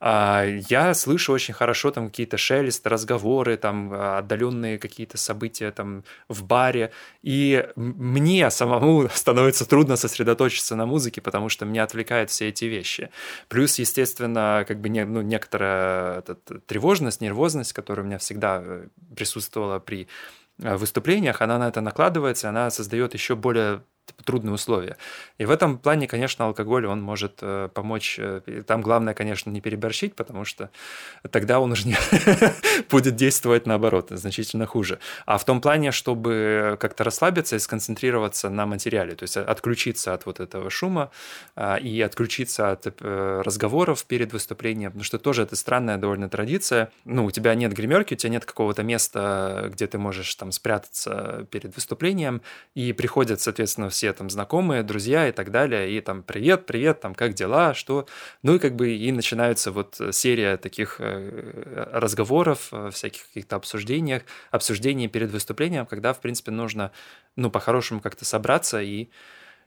э, 0.00 0.60
я 0.68 0.94
слышу 0.94 1.32
очень 1.32 1.54
хорошо 1.54 1.90
там 1.90 2.10
какие-то 2.10 2.36
шелесты, 2.36 2.88
разговоры, 2.88 3.56
там 3.56 3.92
отдаленные 3.92 4.78
какие-то 4.78 5.18
события 5.18 5.72
там 5.72 6.04
в 6.28 6.44
баре, 6.44 6.92
и 7.22 7.66
мне 7.74 8.48
самому 8.50 9.08
становится 9.14 9.68
трудно 9.68 9.79
трудно 9.80 9.96
сосредоточиться 9.96 10.76
на 10.76 10.84
музыке, 10.84 11.22
потому 11.22 11.48
что 11.48 11.64
меня 11.64 11.84
отвлекают 11.84 12.28
все 12.28 12.48
эти 12.48 12.66
вещи. 12.66 13.08
Плюс, 13.48 13.78
естественно, 13.78 14.66
как 14.68 14.78
бы 14.78 14.90
не, 14.90 15.06
ну, 15.06 15.22
некоторая 15.22 16.18
этот, 16.18 16.66
тревожность, 16.66 17.22
нервозность, 17.22 17.72
которая 17.72 18.04
у 18.04 18.06
меня 18.06 18.18
всегда 18.18 18.60
э, 18.62 18.88
присутствовала 19.16 19.78
при 19.78 20.06
э, 20.58 20.76
выступлениях, 20.76 21.40
она 21.40 21.58
на 21.58 21.68
это 21.68 21.80
накладывается, 21.80 22.50
она 22.50 22.70
создает 22.70 23.14
еще 23.14 23.36
более 23.36 23.80
Типа, 24.10 24.24
трудные 24.24 24.52
условия. 24.52 24.96
И 25.38 25.44
в 25.44 25.52
этом 25.52 25.78
плане, 25.78 26.08
конечно, 26.08 26.44
алкоголь, 26.46 26.84
он 26.86 27.00
может 27.00 27.38
э, 27.42 27.68
помочь. 27.72 28.16
Э, 28.18 28.40
там 28.66 28.82
главное, 28.82 29.14
конечно, 29.14 29.50
не 29.50 29.60
переборщить, 29.60 30.16
потому 30.16 30.44
что 30.44 30.70
тогда 31.30 31.60
он 31.60 31.70
уже 31.70 31.86
не 31.86 31.96
будет 32.90 33.14
действовать 33.14 33.66
наоборот, 33.66 34.08
значительно 34.10 34.66
хуже. 34.66 34.98
А 35.26 35.38
в 35.38 35.44
том 35.44 35.60
плане, 35.60 35.92
чтобы 35.92 36.76
как-то 36.80 37.04
расслабиться 37.04 37.54
и 37.54 37.60
сконцентрироваться 37.60 38.50
на 38.50 38.66
материале, 38.66 39.14
то 39.14 39.22
есть 39.22 39.36
отключиться 39.36 40.12
от 40.12 40.26
вот 40.26 40.40
этого 40.40 40.70
шума 40.70 41.12
а, 41.54 41.76
и 41.76 42.00
отключиться 42.00 42.72
от 42.72 42.86
э, 42.86 43.42
разговоров 43.44 44.04
перед 44.06 44.32
выступлением, 44.32 44.90
потому 44.90 45.04
что 45.04 45.20
тоже 45.20 45.42
это 45.42 45.54
странная 45.54 45.98
довольно 45.98 46.28
традиция. 46.28 46.90
Ну, 47.04 47.26
у 47.26 47.30
тебя 47.30 47.54
нет 47.54 47.72
гримерки, 47.72 48.14
у 48.14 48.16
тебя 48.16 48.30
нет 48.30 48.44
какого-то 48.44 48.82
места, 48.82 49.70
где 49.72 49.86
ты 49.86 49.98
можешь 49.98 50.34
там 50.34 50.50
спрятаться 50.50 51.46
перед 51.52 51.76
выступлением, 51.76 52.42
и 52.74 52.92
приходят, 52.92 53.40
соответственно, 53.40 53.88
все 54.00 54.14
там 54.14 54.30
знакомые, 54.30 54.82
друзья 54.82 55.28
и 55.28 55.32
так 55.32 55.50
далее, 55.50 55.90
и 55.90 56.00
там 56.00 56.22
привет, 56.22 56.64
привет, 56.64 57.00
там 57.00 57.14
как 57.14 57.34
дела, 57.34 57.74
что, 57.74 58.06
ну 58.42 58.54
и 58.54 58.58
как 58.58 58.74
бы 58.74 58.96
и 58.96 59.12
начинается 59.12 59.72
вот 59.72 60.00
серия 60.12 60.56
таких 60.56 60.96
э, 61.00 61.88
разговоров, 61.92 62.68
э, 62.72 62.88
всяких 62.90 63.26
каких-то 63.26 63.56
обсуждениях, 63.56 64.22
обсуждений 64.50 65.06
перед 65.06 65.30
выступлением, 65.30 65.84
когда, 65.84 66.14
в 66.14 66.20
принципе, 66.20 66.50
нужно, 66.50 66.92
ну, 67.36 67.50
по-хорошему 67.50 68.00
как-то 68.00 68.24
собраться 68.24 68.80
и 68.80 69.10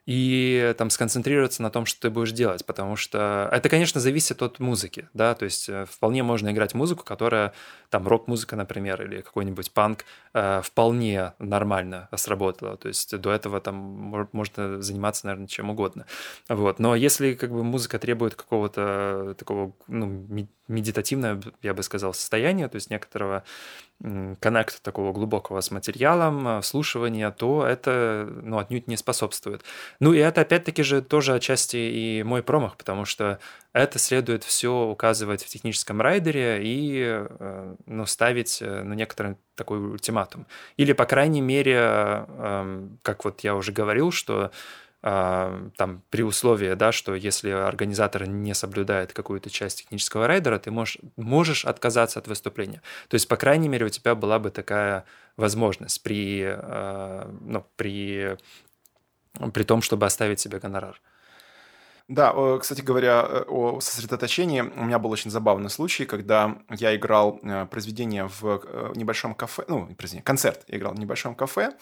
и 0.06 0.76
там 0.78 0.90
сконцентрироваться 0.90 1.62
на 1.62 1.70
том, 1.70 1.86
что 1.86 2.02
ты 2.02 2.10
будешь 2.10 2.34
делать, 2.34 2.66
потому 2.66 2.96
что 2.96 3.50
это, 3.52 3.70
конечно, 3.70 4.02
зависит 4.02 4.42
от 4.42 4.60
музыки, 4.60 5.08
да, 5.14 5.34
то 5.34 5.46
есть 5.46 5.70
э, 5.70 5.86
вполне 5.90 6.24
можно 6.24 6.52
играть 6.52 6.74
музыку, 6.74 7.06
которая, 7.06 7.54
там, 7.90 8.06
рок-музыка, 8.08 8.56
например, 8.56 9.02
или 9.02 9.22
какой-нибудь 9.22 9.72
панк, 9.72 10.04
э, 10.34 10.62
вполне 10.62 11.34
нормально 11.40 12.10
сработала, 12.16 12.76
то 12.76 12.90
есть 12.90 13.18
до 13.18 13.32
этого 13.32 13.62
там 13.62 13.76
можно 14.34 14.82
заниматься, 14.82 15.28
наверное, 15.28 15.48
чем 15.48 15.70
угодно, 15.70 16.06
вот, 16.50 16.80
но 16.80 16.96
если 16.96 17.34
как 17.34 17.52
бы 17.52 17.64
музыка 17.64 17.98
требует 17.98 18.36
какого-то 18.36 19.36
такого, 19.38 19.74
ну, 19.88 20.28
медитативного, 20.68 21.42
я 21.62 21.74
бы 21.74 21.84
сказал, 21.84 22.14
состояния, 22.14 22.68
то 22.68 22.76
есть 22.76 22.90
некоторого 22.90 23.44
коннекта 24.42 24.82
такого 24.82 25.14
глубокого 25.14 25.62
с 25.62 25.72
материалом, 25.72 26.48
э, 26.48 26.62
вслушивания, 26.62 27.32
то 27.32 27.66
это 27.66 28.28
ну, 28.44 28.58
отнюдь 28.58 28.88
не 28.88 28.98
способствует. 28.98 29.64
Ну 30.00 30.14
и 30.14 30.18
это 30.18 30.42
опять-таки 30.42 30.84
же 30.84 31.02
тоже 31.02 31.34
отчасти 31.34 31.78
и 31.78 32.24
мой 32.24 32.44
промах, 32.44 32.76
потому 32.76 33.06
что 33.06 33.40
это 33.72 34.00
следует 34.00 34.44
все 34.44 34.74
указывать 34.74 35.44
в 35.44 35.48
техническом 35.48 36.02
райдере 36.02 36.60
и 36.62 37.02
э, 37.06 37.76
ну, 37.86 38.06
ставить 38.06 38.62
ну, 38.62 38.94
некоторый 38.94 39.38
такой 39.56 39.80
ультиматум. 39.80 40.48
Или, 40.78 40.94
по 40.94 41.06
крайней 41.06 41.42
мере, 41.42 41.76
эм, 41.76 43.00
как 43.04 43.24
вот 43.24 43.42
я 43.42 43.56
уже 43.56 43.72
говорил, 43.72 44.12
что 44.12 44.52
там 45.04 46.02
при 46.10 46.24
условии, 46.24 46.76
да, 46.76 46.94
что 46.94 47.14
если 47.14 47.50
организатор 47.50 48.26
не 48.26 48.54
соблюдает 48.54 49.12
какую-то 49.12 49.50
часть 49.50 49.80
технического 49.80 50.28
райдера, 50.28 50.60
ты 50.60 50.72
можешь, 50.72 50.98
можешь 51.18 51.66
отказаться 51.66 52.20
от 52.20 52.28
выступления. 52.30 52.82
То 53.10 53.16
есть, 53.16 53.28
по 53.28 53.36
крайней 53.36 53.68
мере, 53.68 53.86
у 53.86 53.90
тебя 53.90 54.16
была 54.16 54.40
бы 54.40 54.50
такая 54.50 55.04
возможность 55.36 56.02
при, 56.04 56.46
а, 56.46 57.30
ну, 57.42 57.66
при, 57.76 58.38
при 59.54 59.64
том, 59.64 59.82
чтобы 59.82 60.06
оставить 60.06 60.40
себе 60.40 60.60
гонорар. 60.60 61.02
Да, 62.10 62.34
кстати 62.60 62.82
говоря, 62.82 63.26
э, 63.26 63.44
о 63.48 63.80
сосредоточении, 63.80 64.60
у 64.60 64.84
меня 64.84 65.00
был 65.00 65.10
очень 65.12 65.32
забавный 65.32 65.70
случай, 65.70 66.04
когда 66.04 66.58
я 66.70 66.94
играл 66.98 67.40
э, 67.42 67.66
произведение 67.68 68.28
в 68.28 68.62
э, 68.62 68.92
небольшом 68.96 69.34
кафе, 69.34 69.64
ну, 69.70 69.86
произведение, 69.96 70.22
концерт 70.24 70.66
я 70.68 70.78
играл 70.78 70.94
в 70.94 71.00
небольшом 71.00 71.34
кафе, 71.34 71.74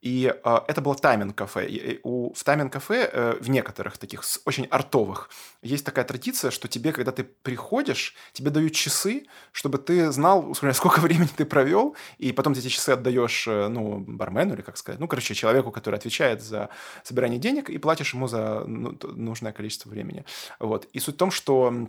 и 0.00 0.34
это 0.42 0.80
было 0.80 0.96
тайминг-кафе. 0.96 1.68
И 1.68 2.00
у, 2.02 2.32
в 2.34 2.42
тайминг-кафе, 2.42 3.36
в 3.40 3.48
некоторых 3.48 3.98
таких 3.98 4.22
очень 4.44 4.66
артовых, 4.66 5.30
есть 5.62 5.84
такая 5.84 6.04
традиция, 6.04 6.50
что 6.50 6.66
тебе, 6.66 6.92
когда 6.92 7.12
ты 7.12 7.22
приходишь, 7.24 8.14
тебе 8.32 8.50
дают 8.50 8.72
часы, 8.72 9.26
чтобы 9.52 9.78
ты 9.78 10.10
знал, 10.10 10.54
сколько 10.54 11.00
времени 11.00 11.28
ты 11.36 11.44
провел, 11.44 11.94
и 12.18 12.32
потом 12.32 12.52
эти 12.52 12.68
часы 12.68 12.90
отдаешь, 12.90 13.46
ну, 13.46 13.98
бармену 14.00 14.54
или 14.54 14.62
как 14.62 14.76
сказать, 14.76 15.00
ну, 15.00 15.06
короче, 15.06 15.34
человеку, 15.34 15.70
который 15.70 15.96
отвечает 15.96 16.42
за 16.42 16.68
собирание 17.04 17.38
денег, 17.38 17.70
и 17.70 17.78
платишь 17.78 18.14
ему 18.14 18.26
за 18.26 18.64
ну, 18.66 18.98
нужное 19.14 19.52
количество 19.52 19.67
количество 19.68 19.90
времени. 19.90 20.24
Вот. 20.58 20.86
И 20.92 21.00
суть 21.00 21.14
в 21.14 21.18
том, 21.18 21.30
что 21.30 21.88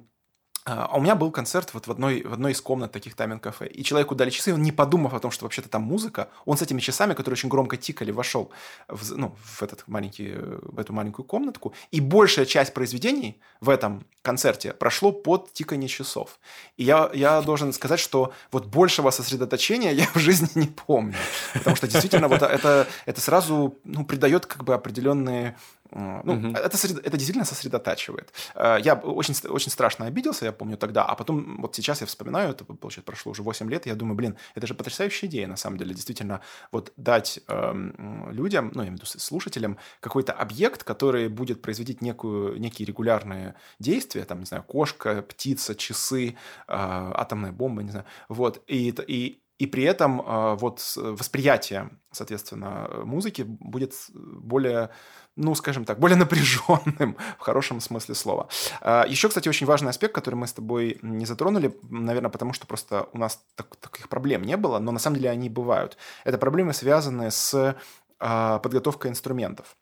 а 0.66 0.98
у 0.98 1.02
меня 1.02 1.16
был 1.16 1.32
концерт 1.32 1.74
вот 1.74 1.88
в 1.88 1.92
одной, 1.92 2.22
в 2.22 2.34
одной 2.34 2.52
из 2.52 2.62
комнат 2.62 2.92
таких 2.92 3.16
тайминг-кафе. 3.16 3.68
И 3.68 3.84
человеку 3.84 4.14
дали 4.16 4.30
часы, 4.30 4.54
он 4.54 4.62
не 4.62 4.72
подумав 4.72 5.14
о 5.14 5.20
том, 5.20 5.32
что 5.32 5.46
вообще-то 5.46 5.70
там 5.70 5.82
музыка, 5.82 6.30
он 6.46 6.58
с 6.58 6.62
этими 6.62 6.80
часами, 6.80 7.14
которые 7.14 7.34
очень 7.34 7.50
громко 7.50 7.78
тикали, 7.78 8.12
вошел 8.12 8.52
в, 8.88 9.18
ну, 9.18 9.36
в, 9.42 9.64
этот 9.64 9.88
маленький, 9.88 10.34
в 10.36 10.80
эту 10.80 10.94
маленькую 10.94 11.26
комнатку. 11.26 11.74
И 11.92 12.02
большая 12.02 12.46
часть 12.46 12.74
произведений 12.74 13.40
в 13.62 13.70
этом 13.70 14.06
концерте 14.22 14.74
прошло 14.74 15.12
под 15.12 15.54
тикание 15.54 15.88
часов. 15.88 16.40
И 16.78 16.84
я, 16.84 17.10
я 17.14 17.42
должен 17.42 17.74
сказать, 17.74 18.00
что 18.00 18.34
вот 18.52 18.68
большего 18.68 19.12
сосредоточения 19.12 19.92
я 19.92 20.08
в 20.14 20.20
жизни 20.20 20.50
не 20.56 20.68
помню. 20.68 21.16
Потому 21.54 21.76
что 21.76 21.88
действительно 21.88 22.28
вот 22.28 22.42
это, 22.44 22.88
это 23.06 23.22
сразу 23.22 23.78
ну, 23.84 24.06
придает 24.06 24.46
как 24.46 24.64
бы 24.64 24.74
определенные 24.74 25.58
ну, 25.92 26.34
угу. 26.34 26.48
это, 26.50 26.78
это 26.78 27.18
действительно 27.18 27.46
сосредотачивает. 27.46 28.32
Э, 28.56 28.78
я 28.82 28.96
очень, 28.96 29.36
очень 29.50 29.72
страшно 29.72 30.06
обиделся, 30.06 30.46
я 30.46 30.52
помню 30.52 30.78
тогда, 30.78 31.04
а 31.06 31.16
потом 31.16 31.62
вот 31.62 31.76
сейчас 31.76 32.02
я 32.02 32.08
вспоминаю, 32.08 32.52
это, 32.52 32.64
получается, 32.66 33.06
прошло 33.06 33.32
уже 33.32 33.44
8 33.44 33.70
лет, 33.70 33.86
я 33.86 33.96
думаю, 33.96 34.16
блин, 34.16 34.38
это 34.56 34.68
же 34.68 34.74
потрясающая 34.74 35.28
идея, 35.30 35.48
на 35.48 35.56
самом 35.56 35.78
деле, 35.78 35.94
действительно, 35.94 36.42
вот 36.72 36.94
дать 36.98 37.40
эм, 37.48 38.30
людям, 38.32 38.72
ну, 38.74 38.82
я 38.82 38.90
имею 38.90 39.00
в 39.00 39.02
виду 39.02 39.20
слушателям, 39.20 39.78
какой-то 40.00 40.34
объект, 40.34 40.84
который 40.84 41.28
будет 41.28 41.62
производить 41.62 42.02
некую, 42.02 42.60
некие 42.60 42.86
регулярные 42.86 43.56
действия, 43.80 44.26
там, 44.26 44.40
не 44.40 44.46
знаю, 44.46 44.64
кошка, 44.64 45.22
птица, 45.22 45.76
часы, 45.76 46.30
э, 46.30 46.34
атомная 46.68 47.52
бомба, 47.52 47.84
не 47.84 47.92
знаю, 47.92 48.06
вот, 48.28 48.64
и, 48.68 48.94
и 49.08 49.42
и 49.60 49.68
при 49.68 49.84
этом 49.84 50.22
э, 50.22 50.56
вот 50.56 50.82
восприятие, 50.96 51.92
соответственно, 52.12 52.90
музыки 53.04 53.44
будет 53.44 53.94
более 54.14 54.90
ну, 55.36 55.56
скажем 55.56 55.86
так, 55.86 56.00
более 56.00 56.18
напряженным 56.18 57.16
в 57.38 57.42
хорошем 57.42 57.80
смысле 57.80 58.16
слова. 58.16 58.50
А, 58.82 59.06
Еще, 59.08 59.30
кстати, 59.30 59.48
очень 59.48 59.68
важный 59.68 59.90
аспект, 59.90 60.14
который 60.14 60.36
мы 60.36 60.48
с 60.48 60.54
тобой 60.54 61.00
не 61.02 61.26
затронули, 61.26 61.78
наверное, 61.84 62.30
потому 62.30 62.54
что 62.54 62.68
просто 62.68 63.08
у 63.14 63.18
нас 63.18 63.42
так, 63.56 63.76
таких 63.78 64.10
проблем 64.10 64.44
не 64.44 64.58
было, 64.58 64.80
но 64.80 64.92
на 64.92 65.00
самом 65.00 65.18
деле 65.18 65.30
они 65.30 65.50
бывают. 65.50 65.98
Это 66.26 66.38
проблемы, 66.38 66.74
связанные 66.74 67.32
с 67.32 67.76
а, 68.20 68.60
подготовкой 68.60 69.12
инструментов. 69.12 69.78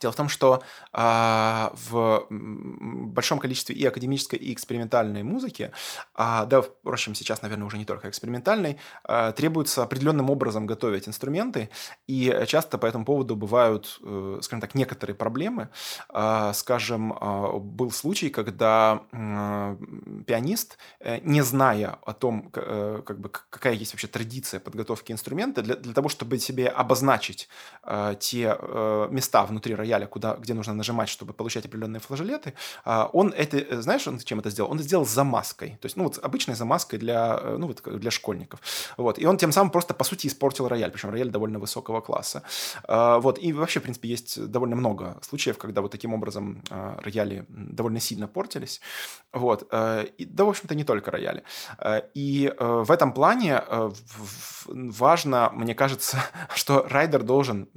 Дело 0.00 0.12
в 0.12 0.16
том, 0.16 0.28
что 0.28 0.62
а, 0.92 1.72
в 1.74 2.26
большом 2.30 3.38
количестве 3.38 3.74
и 3.74 3.84
академической, 3.84 4.36
и 4.36 4.52
экспериментальной 4.52 5.22
музыки, 5.22 5.72
а, 6.14 6.44
да, 6.44 6.62
впрочем, 6.62 7.14
сейчас, 7.14 7.42
наверное, 7.42 7.66
уже 7.66 7.78
не 7.78 7.84
только 7.84 8.08
экспериментальной, 8.08 8.78
а, 9.04 9.32
требуется 9.32 9.82
определенным 9.82 10.30
образом 10.30 10.66
готовить 10.66 11.08
инструменты, 11.08 11.70
и 12.06 12.44
часто 12.46 12.78
по 12.78 12.86
этому 12.86 13.04
поводу 13.04 13.34
бывают, 13.36 13.98
э, 14.02 14.38
скажем 14.42 14.60
так, 14.60 14.74
некоторые 14.74 15.16
проблемы. 15.16 15.68
А, 16.08 16.52
скажем, 16.52 17.12
а, 17.12 17.58
был 17.58 17.90
случай, 17.90 18.30
когда 18.30 19.02
а, 19.12 19.76
пианист, 20.26 20.78
э, 21.00 21.18
не 21.22 21.42
зная 21.42 21.98
о 22.04 22.12
том, 22.12 22.50
э, 22.54 23.02
как 23.04 23.20
бы, 23.20 23.28
какая 23.28 23.74
есть 23.74 23.92
вообще 23.92 24.06
традиция 24.06 24.60
подготовки 24.60 25.12
инструмента, 25.12 25.62
для, 25.62 25.74
для 25.74 25.92
того, 25.92 26.08
чтобы 26.08 26.38
себе 26.38 26.68
обозначить 26.68 27.48
а, 27.82 28.14
те 28.14 28.56
а, 28.58 29.08
места 29.08 29.44
внутри 29.44 29.74
рояля, 29.74 29.87
рояля, 29.88 30.06
куда, 30.06 30.34
где 30.34 30.54
нужно 30.54 30.74
нажимать, 30.74 31.08
чтобы 31.08 31.32
получать 31.32 31.66
определенные 31.66 32.00
флажолеты, 32.00 32.52
а, 32.84 33.08
он 33.12 33.32
это, 33.36 33.80
знаешь, 33.82 34.06
он 34.06 34.18
чем 34.18 34.40
это 34.40 34.50
сделал? 34.50 34.70
Он 34.70 34.76
это 34.76 34.86
сделал 34.86 35.06
замазкой. 35.06 35.78
То 35.80 35.86
есть, 35.86 35.96
ну, 35.96 36.04
вот 36.04 36.18
обычной 36.22 36.54
замазкой 36.54 36.98
для, 36.98 37.40
ну, 37.58 37.66
вот, 37.66 37.82
для 37.82 38.10
школьников. 38.10 38.60
Вот. 38.96 39.18
И 39.18 39.26
он 39.26 39.38
тем 39.38 39.52
самым 39.52 39.70
просто, 39.70 39.94
по 39.94 40.04
сути, 40.04 40.26
испортил 40.26 40.68
рояль, 40.68 40.90
причем 40.90 41.10
рояль 41.10 41.30
довольно 41.30 41.58
высокого 41.58 42.00
класса. 42.00 42.42
А, 42.84 43.18
вот. 43.18 43.38
И 43.38 43.52
вообще, 43.52 43.80
в 43.80 43.82
принципе, 43.82 44.08
есть 44.08 44.46
довольно 44.50 44.76
много 44.76 45.18
случаев, 45.22 45.58
когда 45.58 45.80
вот 45.80 45.90
таким 45.90 46.14
образом 46.14 46.62
рояли 46.70 47.44
довольно 47.48 48.00
сильно 48.00 48.28
портились. 48.28 48.80
Вот. 49.32 49.62
И, 50.18 50.24
да, 50.24 50.44
в 50.44 50.48
общем-то, 50.48 50.74
не 50.74 50.84
только 50.84 51.10
рояли. 51.10 51.42
И 52.14 52.52
в 52.58 52.90
этом 52.90 53.12
плане 53.12 53.62
важно, 54.66 55.50
мне 55.54 55.74
кажется, 55.74 56.18
что 56.54 56.86
райдер 56.88 57.22
должен 57.22 57.68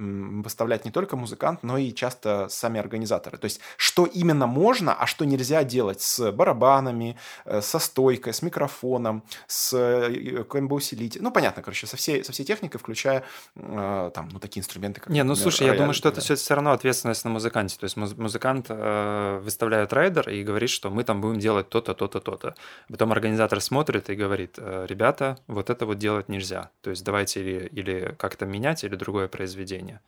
выставлять 0.42 0.86
не 0.86 0.92
только 0.92 1.16
музыкант, 1.16 1.64
но 1.64 1.78
и 1.78 1.94
часто 2.02 2.48
сами 2.50 2.80
организаторы. 2.80 3.38
То 3.38 3.46
есть, 3.46 3.62
что 3.78 4.08
именно 4.08 4.48
можно, 4.48 4.94
а 4.94 5.06
что 5.06 5.24
нельзя 5.26 5.64
делать 5.64 6.02
с 6.02 6.32
барабанами, 6.32 7.16
э, 7.46 7.62
со 7.62 7.78
стойкой, 7.78 8.34
с 8.34 8.42
микрофоном, 8.42 9.24
с 9.48 9.72
комбо-усилителем. 10.50 11.22
Э, 11.22 11.28
ну, 11.28 11.32
понятно, 11.32 11.62
короче, 11.62 11.86
со 11.86 11.98
всей, 11.98 12.24
со 12.24 12.32
всей 12.32 12.44
техникой, 12.44 12.80
включая 12.80 13.24
э, 13.56 14.12
там, 14.16 14.30
ну, 14.34 14.40
такие 14.40 14.62
инструменты, 14.62 15.00
как, 15.00 15.10
Не, 15.10 15.24
ну, 15.24 15.30
например, 15.30 15.44
слушай, 15.44 15.62
рояль, 15.62 15.76
я 15.76 15.80
думаю, 15.80 15.94
что 15.94 16.10
это 16.10 16.22
все, 16.22 16.34
все 16.36 16.56
равно 16.56 16.72
ответственность 16.72 17.24
на 17.24 17.30
музыканте. 17.30 17.78
То 17.78 17.84
есть, 17.84 17.98
музыкант 17.98 18.66
э, 18.70 19.40
выставляет 19.44 19.94
райдер 19.94 20.28
и 20.30 20.44
говорит, 20.44 20.72
что 20.72 20.90
мы 20.90 21.04
там 21.04 21.22
будем 21.22 21.40
делать 21.40 21.70
то-то, 21.70 21.94
то-то, 21.94 22.20
то-то. 22.20 22.56
Потом 22.90 23.12
организатор 23.12 23.62
смотрит 23.62 24.10
и 24.10 24.16
говорит, 24.16 24.58
ребята, 24.58 25.38
вот 25.48 25.70
это 25.70 25.86
вот 25.86 26.00
делать 26.00 26.30
нельзя. 26.30 26.72
То 26.82 26.90
есть, 26.90 27.04
давайте 27.04 27.42
или, 27.42 27.68
или 27.68 28.16
как-то 28.18 28.46
менять, 28.46 28.84
или 28.84 28.96
другое 28.96 29.28
произведение. 29.28 30.00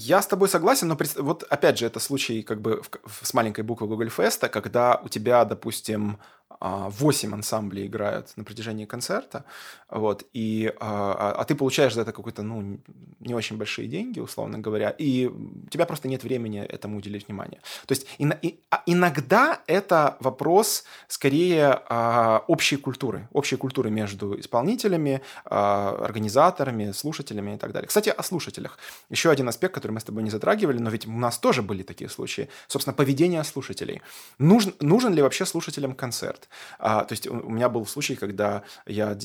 Я 0.00 0.22
с 0.22 0.28
тобой 0.28 0.48
согласен, 0.48 0.86
но 0.86 0.96
вот 1.16 1.42
опять 1.50 1.76
же, 1.76 1.84
это 1.84 1.98
случай 1.98 2.44
как 2.44 2.60
бы 2.60 2.82
с 3.20 3.34
маленькой 3.34 3.64
буквы 3.64 3.88
Google 3.88 4.06
Fest, 4.06 4.48
когда 4.48 5.00
у 5.04 5.08
тебя, 5.08 5.44
допустим, 5.44 6.18
8 6.60 7.30
а, 7.30 7.34
ансамблей 7.34 7.86
играют 7.86 8.32
на 8.36 8.44
протяжении 8.44 8.84
концерта, 8.84 9.44
вот, 9.88 10.24
и, 10.32 10.72
а, 10.80 11.14
а, 11.18 11.40
а 11.40 11.44
ты 11.44 11.54
получаешь 11.54 11.94
за 11.94 12.02
это 12.02 12.12
какой-то, 12.12 12.42
ну, 12.42 12.80
не 13.20 13.34
очень 13.34 13.56
большие 13.56 13.88
деньги, 13.88 14.20
условно 14.20 14.58
говоря, 14.58 14.90
и 14.90 15.26
у 15.26 15.68
тебя 15.70 15.86
просто 15.86 16.08
нет 16.08 16.24
времени 16.24 16.60
этому 16.60 16.98
уделить 16.98 17.28
внимание. 17.28 17.60
То 17.86 17.92
есть 17.92 18.06
и, 18.18 18.28
и, 18.42 18.60
иногда 18.86 19.60
это 19.66 20.16
вопрос 20.20 20.84
скорее 21.06 21.80
а, 21.88 22.44
общей 22.48 22.76
культуры, 22.76 23.28
общей 23.32 23.56
культуры 23.56 23.90
между 23.90 24.38
исполнителями, 24.38 25.22
а, 25.44 25.96
организаторами, 26.04 26.92
слушателями 26.92 27.54
и 27.54 27.58
так 27.58 27.72
далее. 27.72 27.88
Кстати, 27.88 28.10
о 28.10 28.22
слушателях. 28.22 28.78
Еще 29.10 29.30
один 29.30 29.48
аспект, 29.48 29.74
который 29.74 29.92
мы 29.92 30.00
с 30.00 30.04
тобой 30.04 30.22
не 30.22 30.30
затрагивали, 30.30 30.78
но 30.78 30.90
ведь 30.90 31.06
у 31.06 31.12
нас 31.12 31.38
тоже 31.38 31.62
были 31.62 31.82
такие 31.82 32.10
случаи. 32.10 32.48
Собственно, 32.66 32.94
поведение 32.94 33.44
слушателей. 33.44 34.02
Нужен, 34.38 34.74
нужен 34.80 35.14
ли 35.14 35.22
вообще 35.22 35.46
слушателям 35.46 35.94
концерт? 35.94 36.47
А, 36.78 37.04
то 37.04 37.12
есть 37.12 37.26
у 37.26 37.50
меня 37.50 37.68
был 37.68 37.86
случай, 37.86 38.16
когда 38.16 38.62
я 38.86 39.16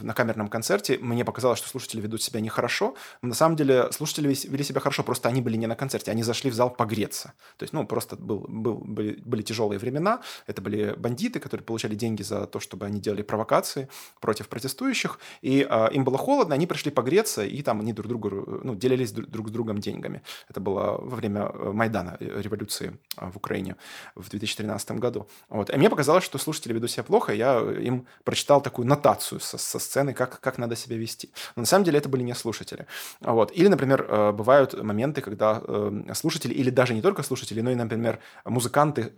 на 0.00 0.14
камерном 0.14 0.48
концерте, 0.48 0.98
мне 0.98 1.24
показалось, 1.24 1.58
что 1.58 1.68
слушатели 1.68 2.00
ведут 2.00 2.22
себя 2.22 2.40
нехорошо, 2.40 2.94
но 3.22 3.28
на 3.28 3.34
самом 3.34 3.56
деле 3.56 3.90
слушатели 3.92 4.28
вели 4.28 4.64
себя 4.64 4.80
хорошо, 4.80 5.02
просто 5.02 5.28
они 5.28 5.40
были 5.40 5.56
не 5.56 5.66
на 5.66 5.76
концерте, 5.76 6.10
они 6.10 6.22
зашли 6.22 6.50
в 6.50 6.54
зал 6.54 6.70
погреться. 6.70 7.32
То 7.56 7.64
есть, 7.64 7.72
ну, 7.72 7.86
просто 7.86 8.16
был, 8.16 8.46
был, 8.48 8.74
были, 8.78 9.20
были 9.24 9.42
тяжелые 9.42 9.78
времена, 9.78 10.20
это 10.46 10.62
были 10.62 10.94
бандиты, 10.96 11.40
которые 11.40 11.64
получали 11.64 11.94
деньги 11.94 12.22
за 12.22 12.46
то, 12.46 12.60
чтобы 12.60 12.86
они 12.86 13.00
делали 13.00 13.22
провокации 13.22 13.88
против 14.20 14.48
протестующих, 14.48 15.18
и 15.42 15.66
а, 15.68 15.86
им 15.86 16.04
было 16.04 16.18
холодно, 16.18 16.54
они 16.54 16.66
пришли 16.66 16.90
погреться, 16.90 17.44
и 17.44 17.62
там 17.62 17.80
они 17.80 17.92
друг 17.92 18.08
другу, 18.08 18.60
ну, 18.64 18.74
делились 18.74 19.12
друг 19.12 19.48
с 19.48 19.50
другом 19.50 19.78
деньгами. 19.78 20.22
Это 20.48 20.60
было 20.60 20.98
во 20.98 21.16
время 21.16 21.50
э, 21.52 21.72
Майдана, 21.72 22.16
э, 22.20 22.40
революции 22.40 22.98
а, 23.16 23.30
в 23.30 23.36
Украине 23.36 23.76
в 24.14 24.28
2013 24.30 24.92
году. 24.92 25.28
Вот. 25.48 25.70
И 25.70 25.76
мне 25.76 25.90
показалось, 25.90 26.24
что 26.24 26.38
слушатели 26.38 26.63
ведут 26.72 26.90
себя 26.90 27.02
плохо, 27.02 27.32
я 27.32 27.58
им 27.58 28.06
прочитал 28.24 28.62
такую 28.62 28.86
нотацию 28.86 29.40
со, 29.40 29.58
со 29.58 29.78
сцены, 29.78 30.14
как, 30.14 30.40
как 30.40 30.58
надо 30.58 30.76
себя 30.76 30.96
вести. 30.96 31.30
Но 31.56 31.60
на 31.60 31.66
самом 31.66 31.84
деле 31.84 31.98
это 31.98 32.08
были 32.08 32.22
не 32.22 32.34
слушатели. 32.34 32.86
Вот. 33.20 33.52
Или, 33.54 33.68
например, 33.68 34.06
э, 34.08 34.32
бывают 34.32 34.80
моменты, 34.82 35.20
когда 35.20 35.62
э, 35.66 36.14
слушатели, 36.14 36.54
или 36.54 36.70
даже 36.70 36.94
не 36.94 37.02
только 37.02 37.22
слушатели, 37.22 37.60
но 37.60 37.70
и, 37.70 37.74
например, 37.74 38.20
музыканты, 38.44 39.12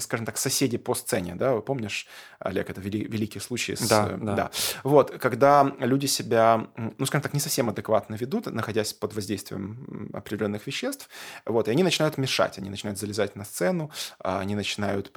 скажем 0.00 0.26
так, 0.26 0.36
соседи 0.36 0.78
по 0.78 0.94
сцене, 0.94 1.34
да, 1.34 1.60
помнишь, 1.60 2.06
Олег, 2.38 2.70
это 2.70 2.80
вели, 2.80 3.04
великий 3.04 3.40
случай 3.40 3.76
с... 3.76 3.88
Да, 3.88 4.16
да. 4.20 4.34
да. 4.34 4.50
Вот, 4.84 5.10
когда 5.10 5.72
люди 5.78 6.06
себя, 6.06 6.66
ну, 6.76 7.06
скажем 7.06 7.22
так, 7.22 7.34
не 7.34 7.40
совсем 7.40 7.68
адекватно 7.68 8.14
ведут, 8.14 8.46
находясь 8.46 8.92
под 8.92 9.14
воздействием 9.14 10.10
определенных 10.12 10.66
веществ, 10.66 11.08
вот, 11.46 11.68
и 11.68 11.70
они 11.70 11.82
начинают 11.82 12.18
мешать, 12.18 12.58
они 12.58 12.70
начинают 12.70 12.98
залезать 12.98 13.36
на 13.36 13.44
сцену, 13.44 13.90
а, 14.18 14.40
они 14.40 14.54
начинают 14.54 15.16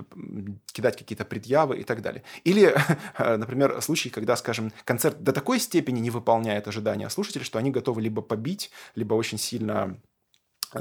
кидать 0.72 0.98
какие-то 0.98 1.26
предъявы 1.26 1.65
и 1.74 1.84
так 1.84 2.02
далее. 2.02 2.24
Или, 2.44 2.76
например, 3.18 3.82
случай, 3.82 4.10
когда, 4.10 4.36
скажем, 4.36 4.72
концерт 4.84 5.22
до 5.22 5.34
такой 5.34 5.60
степени 5.60 6.00
не 6.00 6.10
выполняет 6.10 6.68
ожидания 6.68 7.10
слушателей, 7.10 7.46
что 7.46 7.60
они 7.60 7.72
готовы 7.72 8.02
либо 8.02 8.22
побить, 8.22 8.72
либо 8.96 9.14
очень 9.14 9.38
сильно 9.38 9.98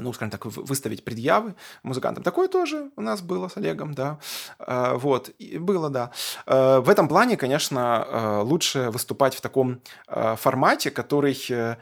ну, 0.01 0.13
скажем 0.13 0.31
так, 0.31 0.45
выставить 0.45 1.03
предъявы 1.03 1.55
музыкантам. 1.83 2.23
Такое 2.23 2.47
тоже 2.47 2.89
у 2.95 3.01
нас 3.01 3.21
было 3.21 3.47
с 3.47 3.57
Олегом, 3.57 3.93
да. 3.93 4.19
А, 4.59 4.95
вот, 4.95 5.29
и 5.39 5.57
было, 5.57 5.89
да. 5.89 6.11
А, 6.45 6.81
в 6.81 6.89
этом 6.89 7.07
плане, 7.07 7.37
конечно, 7.37 8.05
а, 8.07 8.41
лучше 8.41 8.89
выступать 8.91 9.35
в 9.35 9.41
таком 9.41 9.81
формате, 10.07 10.91
который, 10.91 11.37
э, 11.49 11.75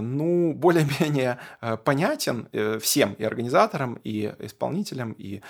ну, 0.00 0.52
более-менее 0.52 1.38
понятен 1.84 2.48
э, 2.52 2.78
всем, 2.78 3.14
и 3.14 3.24
организаторам, 3.24 3.98
и 4.04 4.32
исполнителям, 4.38 5.12
и 5.12 5.40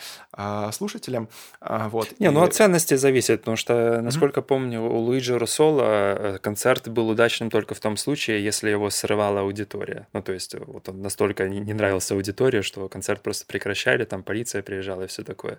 слушателям. 0.72 1.28
Вот. 1.60 2.08
Не, 2.18 2.30
ну, 2.30 2.42
от 2.42 2.54
ценности 2.54 2.94
зависит, 2.94 3.40
потому 3.40 3.56
что, 3.56 4.00
насколько 4.00 4.40
mm-hmm. 4.40 4.44
помню, 4.44 4.82
у 4.82 4.98
Луиджи 4.98 5.38
Руссола 5.38 5.82
э, 5.82 6.38
концерт 6.38 6.88
был 6.88 7.08
удачным 7.08 7.50
только 7.50 7.74
в 7.74 7.80
том 7.80 7.96
случае, 7.96 8.44
если 8.44 8.70
его 8.70 8.90
срывала 8.90 9.40
аудитория. 9.40 10.06
Ну, 10.12 10.22
то 10.22 10.32
есть, 10.32 10.54
вот 10.54 10.88
он 10.88 11.02
настолько 11.02 11.48
не 11.48 11.72
нравился 11.72 12.07
собиралась 12.08 12.10
аудитория, 12.10 12.62
что 12.62 12.88
концерт 12.88 13.22
просто 13.22 13.46
прекращали, 13.46 14.04
там 14.04 14.22
полиция 14.22 14.62
приезжала 14.62 15.02
и 15.02 15.06
все 15.06 15.22
такое. 15.22 15.58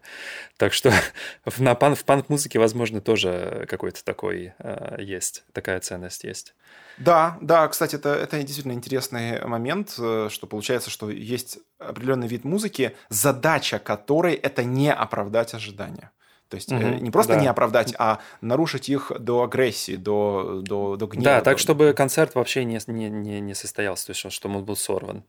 Так 0.58 0.74
что 0.74 0.92
в, 1.46 1.62
на 1.62 1.76
пан, 1.76 1.96
в 1.96 2.04
панк-музыке, 2.04 2.60
возможно, 2.60 3.02
тоже 3.02 3.66
какой-то 3.70 4.04
такой 4.04 4.54
э, 4.60 4.98
есть, 5.00 5.44
такая 5.54 5.80
ценность 5.80 6.24
есть. 6.24 6.54
Да, 6.98 7.38
да, 7.42 7.68
кстати, 7.68 7.96
это, 7.96 8.10
это 8.10 8.38
действительно 8.44 8.74
интересный 8.74 9.46
момент, 9.46 9.96
э, 9.98 10.30
что 10.30 10.48
получается, 10.48 10.90
что 10.90 11.10
есть 11.10 11.60
определенный 11.80 12.28
вид 12.28 12.44
музыки, 12.44 12.92
задача 13.10 13.80
которой 13.80 14.34
это 14.34 14.64
не 14.64 14.92
оправдать 14.92 15.54
ожидания. 15.54 16.12
То 16.50 16.56
есть 16.56 16.72
угу, 16.72 16.82
не 16.82 17.12
просто 17.12 17.34
да. 17.34 17.42
не 17.42 17.48
оправдать, 17.48 17.94
а 18.00 18.18
нарушить 18.42 18.90
их 18.90 19.12
до 19.20 19.44
агрессии, 19.44 19.96
до, 19.96 20.62
до, 20.64 20.96
до 20.96 21.06
гнева. 21.06 21.24
Да, 21.24 21.42
так, 21.42 21.60
чтобы 21.60 21.94
концерт 21.94 22.34
вообще 22.34 22.66
не, 22.66 22.80
не, 22.88 23.10
не, 23.10 23.40
не 23.40 23.54
состоялся, 23.54 24.08
то 24.08 24.14
есть, 24.14 24.32
чтобы 24.32 24.58
он 24.58 24.66
был 24.66 24.76
сорван 24.76 25.24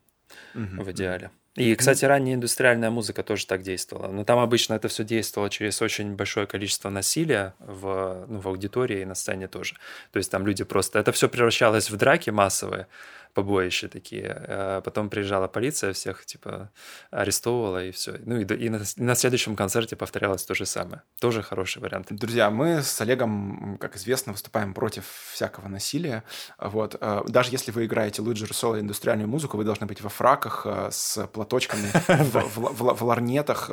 угу. 0.55 0.85
в 0.85 0.91
идеале. 0.93 1.31
И, 1.57 1.75
кстати, 1.75 2.05
ранняя 2.05 2.37
индустриальная 2.37 2.91
музыка 2.91 3.25
тоже 3.25 3.47
так 3.47 3.63
действовала. 3.63 4.13
Но 4.13 4.25
там 4.25 4.39
обычно 4.39 4.75
это 4.75 4.87
все 4.89 5.03
действовало 5.03 5.51
через 5.51 5.83
очень 5.83 6.15
большое 6.15 6.47
количество 6.47 6.91
насилия 6.91 7.55
в, 7.59 8.25
ну, 8.29 8.39
в 8.39 8.49
аудитории 8.49 9.01
и 9.01 9.05
на 9.05 9.17
сцене 9.17 9.49
тоже. 9.49 9.75
То 10.13 10.19
есть 10.19 10.31
там 10.31 10.47
люди 10.47 10.63
просто... 10.63 11.01
Это 11.01 11.11
все 11.11 11.29
превращалось 11.29 11.91
в 11.91 11.97
драки 11.97 12.31
массовые 12.31 12.87
побоища 13.35 13.89
такие. 13.89 14.27
А 14.49 14.81
потом 14.81 15.09
приезжала 15.11 15.49
полиция, 15.49 15.93
всех 15.93 16.25
типа 16.27 16.71
арестовывала 17.11 17.85
и 17.85 17.91
все. 17.91 18.17
Ну 18.25 18.39
и, 18.39 18.45
и, 18.45 18.69
на, 18.69 18.77
и 18.77 19.03
на 19.03 19.15
следующем 19.15 19.57
концерте 19.57 19.97
повторялось 19.97 20.45
то 20.45 20.55
же 20.55 20.67
самое. 20.67 21.03
Тоже 21.21 21.43
хороший 21.43 21.83
вариант. 21.83 22.09
Друзья, 22.11 22.51
мы 22.51 22.83
с 22.83 23.01
Олегом, 23.01 23.79
как 23.81 23.97
известно, 23.97 24.33
выступаем 24.33 24.75
против 24.75 25.05
всякого 25.33 25.69
насилия. 25.69 26.25
Вот. 26.59 26.97
А, 27.01 27.25
даже 27.29 27.51
если 27.53 27.71
вы 27.71 27.87
играете 27.87 28.23
Луиджи 28.23 28.47
Руссола 28.47 28.81
индустриальную 28.81 29.29
музыку, 29.29 29.57
вы 29.57 29.65
должны 29.65 29.87
быть 29.87 30.01
во 30.01 30.09
фраках 30.09 30.67
а, 30.67 30.91
с 30.91 31.27
платочками, 31.29 31.91
в 32.31 33.03
ларнетах, 33.05 33.71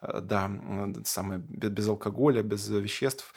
да, 0.00 0.50
самое 1.04 1.40
без 1.40 1.88
алкоголя, 1.88 2.42
без 2.42 2.68
веществ, 2.68 3.32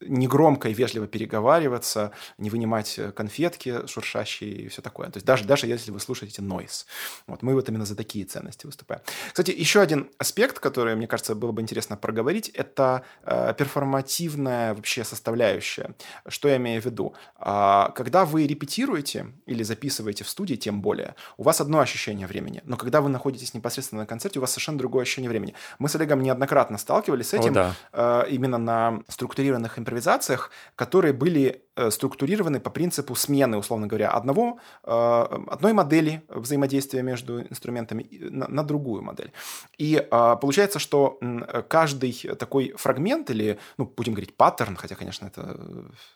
негромко 0.00 0.68
и 0.68 0.74
вежливо 0.74 1.06
переговариваться, 1.06 2.12
не 2.38 2.50
вынимать 2.50 2.98
конфетки 3.14 3.86
шуршащие 3.86 4.50
и 4.50 4.68
все 4.68 4.79
все 4.80 4.82
такое. 4.82 5.06
То 5.10 5.18
есть 5.18 5.26
даже, 5.26 5.44
даже 5.44 5.66
если 5.66 5.92
вы 5.92 6.00
слушаете 6.00 6.42
noise. 6.42 6.86
Вот 7.26 7.42
мы 7.42 7.54
вот 7.54 7.68
именно 7.68 7.84
за 7.84 7.94
такие 7.94 8.24
ценности 8.24 8.66
выступаем. 8.66 9.02
Кстати, 9.28 9.50
еще 9.50 9.80
один 9.80 10.08
аспект, 10.18 10.58
который, 10.58 10.94
мне 10.96 11.06
кажется, 11.06 11.34
было 11.34 11.52
бы 11.52 11.62
интересно 11.62 11.96
проговорить, 11.96 12.48
это 12.48 13.02
э, 13.24 13.54
перформативная 13.56 14.74
вообще 14.74 15.04
составляющая. 15.04 15.94
Что 16.28 16.48
я 16.48 16.56
имею 16.56 16.82
в 16.82 16.84
виду? 16.84 17.14
А, 17.36 17.90
когда 17.90 18.24
вы 18.24 18.46
репетируете 18.46 19.26
или 19.46 19.62
записываете 19.62 20.24
в 20.24 20.28
студии, 20.28 20.56
тем 20.56 20.80
более, 20.80 21.14
у 21.36 21.42
вас 21.42 21.60
одно 21.60 21.80
ощущение 21.80 22.26
времени. 22.26 22.62
Но 22.64 22.76
когда 22.76 23.00
вы 23.00 23.08
находитесь 23.08 23.54
непосредственно 23.54 24.02
на 24.02 24.06
концерте, 24.06 24.38
у 24.38 24.42
вас 24.42 24.50
совершенно 24.50 24.78
другое 24.78 25.02
ощущение 25.02 25.28
времени. 25.28 25.54
Мы 25.78 25.88
с 25.88 25.96
Олегом 25.96 26.22
неоднократно 26.22 26.78
сталкивались 26.78 27.28
с 27.28 27.34
этим 27.34 27.52
О, 27.52 27.74
да. 27.92 28.22
именно 28.30 28.58
на 28.58 29.02
структурированных 29.08 29.78
импровизациях, 29.78 30.50
которые 30.76 31.12
были 31.12 31.62
Э, 31.80 31.90
структурированы 31.90 32.60
по 32.60 32.70
принципу 32.70 33.14
смены, 33.14 33.56
условно 33.56 33.86
говоря, 33.86 34.10
одного, 34.10 34.58
э, 34.58 34.58
одной 34.82 35.72
модели 35.72 36.22
взаимодействия 36.28 37.02
между 37.02 37.42
инструментами 37.42 38.08
на, 38.20 38.48
на 38.48 38.62
другую 38.62 39.02
модель. 39.02 39.32
И 39.78 39.96
э, 39.96 40.36
получается, 40.40 40.78
что 40.78 41.18
каждый 41.68 42.12
такой 42.38 42.72
фрагмент 42.76 43.30
или, 43.30 43.58
ну, 43.78 43.92
будем 43.96 44.14
говорить, 44.14 44.36
паттерн, 44.36 44.76
хотя, 44.76 44.94
конечно, 44.94 45.26
это... 45.26 45.56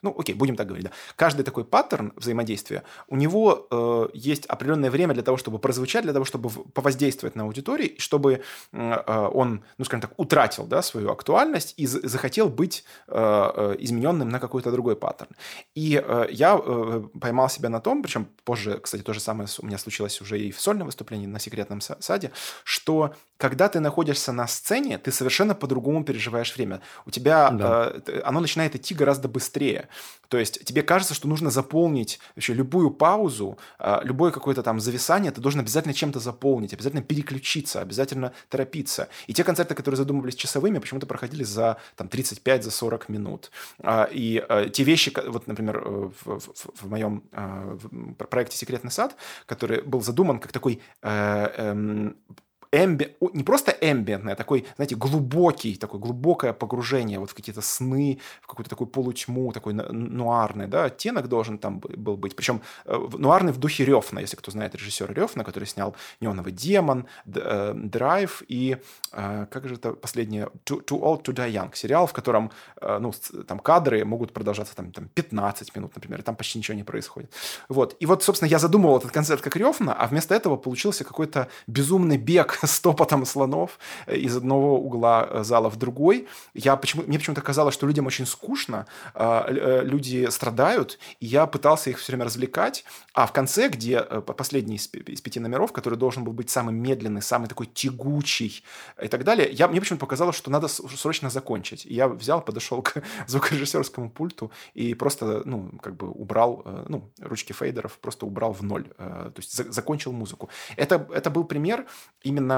Ну, 0.02 0.14
окей, 0.18 0.34
будем 0.34 0.56
так 0.56 0.66
говорить, 0.66 0.86
да. 0.86 0.92
Каждый 1.16 1.42
такой 1.42 1.64
паттерн 1.64 2.12
взаимодействия, 2.16 2.82
у 3.08 3.16
него 3.16 4.10
есть 4.12 4.46
определенное 4.46 4.90
время 4.90 5.14
для 5.14 5.22
того, 5.22 5.36
чтобы 5.36 5.58
прозвучать, 5.58 6.04
для 6.04 6.12
того, 6.12 6.24
чтобы 6.24 6.50
повоздействовать 6.50 7.36
на 7.36 7.44
аудиторию, 7.44 7.94
чтобы 7.98 8.42
он, 8.72 9.64
ну, 9.78 9.84
скажем 9.84 10.00
так, 10.02 10.12
утратил 10.16 10.66
да, 10.66 10.82
свою 10.82 11.10
актуальность 11.10 11.74
и 11.76 11.86
захотел 11.86 12.48
быть 12.48 12.84
измененным 13.08 14.28
на 14.28 14.40
какой-то 14.40 14.70
другой 14.70 14.96
паттерн. 14.96 15.30
И 15.74 16.02
э, 16.04 16.26
я 16.30 16.60
э, 16.62 17.02
поймал 17.20 17.48
себя 17.48 17.68
на 17.68 17.80
том, 17.80 18.02
причем 18.02 18.28
позже, 18.44 18.78
кстати, 18.82 19.02
то 19.02 19.12
же 19.12 19.20
самое 19.20 19.48
у 19.58 19.66
меня 19.66 19.78
случилось 19.78 20.20
уже 20.20 20.38
и 20.38 20.52
в 20.52 20.60
сольном 20.60 20.86
выступлении 20.86 21.26
на 21.26 21.38
секретном 21.38 21.80
саде, 21.80 22.30
что 22.62 23.14
когда 23.36 23.68
ты 23.68 23.80
находишься 23.80 24.32
на 24.32 24.46
сцене, 24.46 24.96
ты 24.98 25.10
совершенно 25.10 25.54
по-другому 25.54 26.04
переживаешь 26.04 26.54
время. 26.54 26.80
У 27.04 27.10
тебя 27.10 27.50
да. 27.50 27.92
э, 28.06 28.20
оно 28.24 28.40
начинает 28.40 28.76
идти 28.76 28.94
гораздо 28.94 29.28
быстрее. 29.28 29.88
То 30.28 30.38
есть 30.38 30.64
тебе 30.64 30.82
кажется, 30.82 31.14
что 31.14 31.28
нужно 31.28 31.50
заполнить 31.50 32.20
вообще 32.36 32.54
любую 32.54 32.90
паузу, 32.90 33.58
э, 33.78 34.00
любое 34.04 34.30
какое-то 34.30 34.62
там 34.62 34.80
зависание, 34.80 35.32
ты 35.32 35.40
должен 35.40 35.60
обязательно 35.60 35.94
чем-то 35.94 36.20
заполнить, 36.20 36.72
обязательно 36.72 37.02
переключиться, 37.02 37.80
обязательно 37.80 38.32
торопиться. 38.48 39.08
И 39.26 39.34
те 39.34 39.44
концерты, 39.44 39.74
которые 39.74 39.96
задумывались 39.96 40.36
часовыми, 40.36 40.78
почему-то 40.78 41.06
проходили 41.06 41.44
за 41.44 41.76
там 41.96 42.06
35-40 42.06 42.62
за 42.62 42.70
40 42.70 43.08
минут. 43.08 43.50
Э, 43.80 44.06
и 44.10 44.44
э, 44.48 44.68
те 44.72 44.84
вещи, 44.84 45.12
вот, 45.26 45.46
например, 45.48 45.82
э, 45.84 46.10
в, 46.24 46.38
в, 46.38 46.82
в 46.82 46.88
моем 46.88 47.24
э, 47.32 47.78
проекте 48.34 48.56
«Секретный 48.56 48.90
сад», 48.90 49.14
который 49.46 49.80
был 49.82 50.00
задуман 50.00 50.40
как 50.40 50.50
такой 50.50 50.80
э, 51.02 51.48
э, 51.56 52.12
эмби... 52.74 53.16
не 53.32 53.44
просто 53.44 53.76
эмбиентный, 53.80 54.32
а 54.32 54.36
такой, 54.36 54.66
знаете, 54.76 54.96
глубокий, 54.96 55.76
такое 55.76 56.00
глубокое 56.00 56.52
погружение 56.52 57.18
вот 57.18 57.30
в 57.30 57.34
какие-то 57.34 57.62
сны, 57.62 58.18
в 58.42 58.46
какую-то 58.46 58.70
такую 58.70 58.88
полутьму, 58.88 59.52
такой 59.52 59.74
нуарный, 59.74 60.66
да, 60.66 60.84
оттенок 60.84 61.28
должен 61.28 61.58
там 61.58 61.78
был 61.78 62.16
быть. 62.16 62.34
Причем 62.36 62.60
э, 62.84 63.08
нуарный 63.18 63.52
в 63.52 63.58
духе 63.58 63.84
Рёфна, 63.84 64.18
если 64.20 64.36
кто 64.36 64.50
знает 64.50 64.74
режиссера 64.74 65.14
Рёфна, 65.14 65.44
который 65.44 65.66
снял 65.66 65.94
«Неоновый 66.20 66.52
демон», 66.52 67.06
э, 67.26 67.72
«Драйв» 67.74 68.42
и, 68.48 68.76
э, 69.12 69.46
как 69.50 69.68
же 69.68 69.74
это 69.74 69.92
последнее, 69.92 70.48
«Too, 70.64 70.84
Too 70.84 71.00
Old 71.00 71.22
to 71.22 71.34
Die 71.34 71.52
Young», 71.52 71.74
сериал, 71.74 72.06
в 72.06 72.12
котором, 72.12 72.50
ну, 72.80 73.12
там 73.46 73.58
кадры 73.58 74.04
могут 74.04 74.32
продолжаться 74.32 74.74
там, 74.74 74.92
там 74.92 75.08
15 75.08 75.76
минут, 75.76 75.94
например, 75.94 76.20
и 76.20 76.22
там 76.22 76.36
почти 76.36 76.58
ничего 76.58 76.76
не 76.76 76.84
происходит. 76.84 77.30
Вот. 77.68 77.96
И 78.00 78.06
вот, 78.06 78.22
собственно, 78.22 78.48
я 78.48 78.58
задумывал 78.58 78.98
этот 78.98 79.10
концерт 79.10 79.40
как 79.40 79.56
Рёфна, 79.56 79.94
а 79.94 80.06
вместо 80.06 80.34
этого 80.34 80.56
получился 80.56 81.04
какой-то 81.04 81.48
безумный 81.66 82.16
бег 82.16 82.63
стопотом 82.66 83.24
слонов 83.26 83.78
э, 84.06 84.16
из 84.16 84.36
одного 84.36 84.78
угла 84.78 85.28
э, 85.30 85.44
зала 85.44 85.70
в 85.70 85.76
другой. 85.76 86.28
Я 86.54 86.76
почему, 86.76 87.02
мне 87.06 87.18
почему-то 87.18 87.42
казалось, 87.42 87.74
что 87.74 87.86
людям 87.86 88.06
очень 88.06 88.26
скучно, 88.26 88.86
э, 89.14 89.82
люди 89.84 90.28
страдают, 90.30 90.98
и 91.20 91.26
я 91.26 91.46
пытался 91.46 91.90
их 91.90 91.98
все 91.98 92.12
время 92.12 92.24
развлекать. 92.24 92.84
А 93.12 93.26
в 93.26 93.32
конце, 93.32 93.68
где 93.68 94.00
последний 94.02 94.76
из, 94.76 94.90
из 94.92 95.20
пяти 95.20 95.40
номеров, 95.40 95.72
который 95.72 95.98
должен 95.98 96.24
был 96.24 96.32
быть 96.32 96.50
самый 96.50 96.74
медленный, 96.74 97.22
самый 97.22 97.48
такой 97.48 97.66
тягучий 97.66 98.64
и 99.02 99.08
так 99.08 99.24
далее, 99.24 99.50
я, 99.50 99.68
мне 99.68 99.80
почему-то 99.80 100.00
показалось, 100.00 100.36
что 100.36 100.50
надо 100.50 100.68
срочно 100.68 101.30
закончить. 101.30 101.86
И 101.86 101.94
я 101.94 102.08
взял, 102.08 102.40
подошел 102.40 102.82
к 102.82 103.02
звукорежиссерскому 103.26 104.10
пульту 104.10 104.50
и 104.74 104.94
просто, 104.94 105.42
ну, 105.44 105.70
как 105.82 105.96
бы 105.96 106.10
убрал, 106.10 106.62
ну, 106.88 107.10
ручки 107.20 107.52
фейдеров 107.52 107.98
просто 107.98 108.26
убрал 108.26 108.52
в 108.52 108.62
ноль. 108.62 108.84
То 108.84 109.34
есть 109.36 109.72
закончил 109.72 110.12
музыку. 110.12 110.48
Это, 110.76 111.06
это 111.12 111.30
был 111.30 111.44
пример 111.44 111.86
именно 112.22 112.53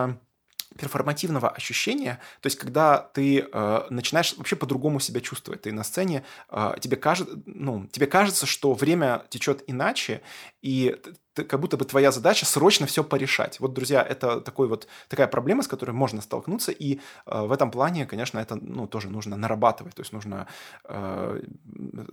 перформативного 0.78 1.48
ощущения, 1.48 2.20
то 2.40 2.46
есть 2.46 2.58
когда 2.58 2.98
ты 2.98 3.40
э, 3.40 3.86
начинаешь 3.90 4.34
вообще 4.36 4.56
по-другому 4.56 5.00
себя 5.00 5.20
чувствовать, 5.20 5.62
ты 5.62 5.72
на 5.72 5.84
сцене, 5.84 6.22
э, 6.50 6.74
тебе, 6.80 6.96
кажется, 6.96 7.40
ну, 7.46 7.86
тебе 7.86 8.06
кажется, 8.06 8.46
что 8.46 8.74
время 8.74 9.24
течет 9.30 9.64
иначе, 9.66 10.22
и 10.62 10.96
как 11.44 11.60
будто 11.60 11.76
бы 11.76 11.84
твоя 11.84 12.10
задача 12.10 12.46
срочно 12.46 12.86
все 12.86 13.04
порешать. 13.04 13.60
Вот, 13.60 13.74
друзья, 13.74 14.02
это 14.02 14.40
такой 14.40 14.68
вот, 14.68 14.86
такая 15.08 15.26
проблема, 15.26 15.62
с 15.62 15.68
которой 15.68 15.92
можно 15.92 16.20
столкнуться, 16.22 16.72
и 16.72 17.00
э, 17.26 17.46
в 17.46 17.52
этом 17.52 17.70
плане, 17.70 18.06
конечно, 18.06 18.38
это 18.38 18.56
ну, 18.56 18.86
тоже 18.86 19.08
нужно 19.08 19.36
нарабатывать. 19.36 19.94
То 19.94 20.02
есть 20.02 20.12
нужно, 20.12 20.46
э, 20.84 21.42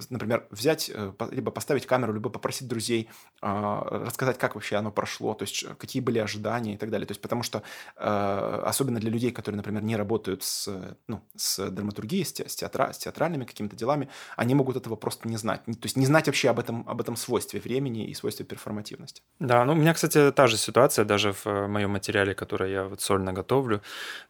например, 0.10 0.48
взять, 0.52 0.92
э, 0.94 1.12
либо 1.32 1.52
поставить 1.52 1.86
камеру, 1.86 2.14
либо 2.14 2.30
попросить 2.30 2.68
друзей 2.68 3.10
э, 3.42 3.82
рассказать, 4.06 4.38
как 4.38 4.56
вообще 4.56 4.76
оно 4.76 4.92
прошло, 4.92 5.34
то 5.34 5.44
есть 5.44 5.66
какие 5.78 6.02
были 6.02 6.20
ожидания 6.20 6.74
и 6.74 6.78
так 6.78 6.90
далее. 6.90 7.06
То 7.08 7.12
есть 7.12 7.22
потому 7.22 7.44
что, 7.44 7.64
э, 7.96 8.64
особенно 8.66 9.00
для 9.00 9.10
людей, 9.10 9.32
которые, 9.32 9.58
например, 9.58 9.84
не 9.84 9.96
работают 9.96 10.44
с, 10.44 10.98
ну, 11.08 11.22
с 11.36 11.70
драматургией, 11.70 12.26
с, 12.26 12.34
с, 12.40 12.56
театра, 12.56 12.92
с 12.94 12.98
театральными 12.98 13.46
какими-то 13.46 13.76
делами, 13.76 14.10
они 14.36 14.56
могут 14.56 14.76
этого 14.76 14.96
просто 14.96 15.28
не 15.28 15.38
знать. 15.38 15.64
То 15.66 15.84
есть 15.84 15.98
не 15.98 16.06
знать 16.06 16.28
вообще 16.28 16.50
об 16.50 16.60
этом, 16.60 16.88
об 16.88 17.02
этом 17.02 17.16
свойстве 17.16 17.60
времени 17.60 18.08
и 18.08 18.14
свойстве 18.14 18.46
перформативности 18.46 19.13
есть. 19.14 19.24
Да, 19.40 19.66
ну 19.66 19.74
у 19.74 19.76
меня, 19.76 19.94
кстати, 19.94 20.32
та 20.32 20.48
же 20.48 20.58
ситуация, 20.58 21.06
даже 21.06 21.34
в 21.34 21.46
э, 21.48 21.68
моем 21.68 21.92
материале, 21.92 22.34
который 22.34 22.72
я 22.72 22.86
вот 22.86 23.02
сольно 23.02 23.34
готовлю, 23.34 23.82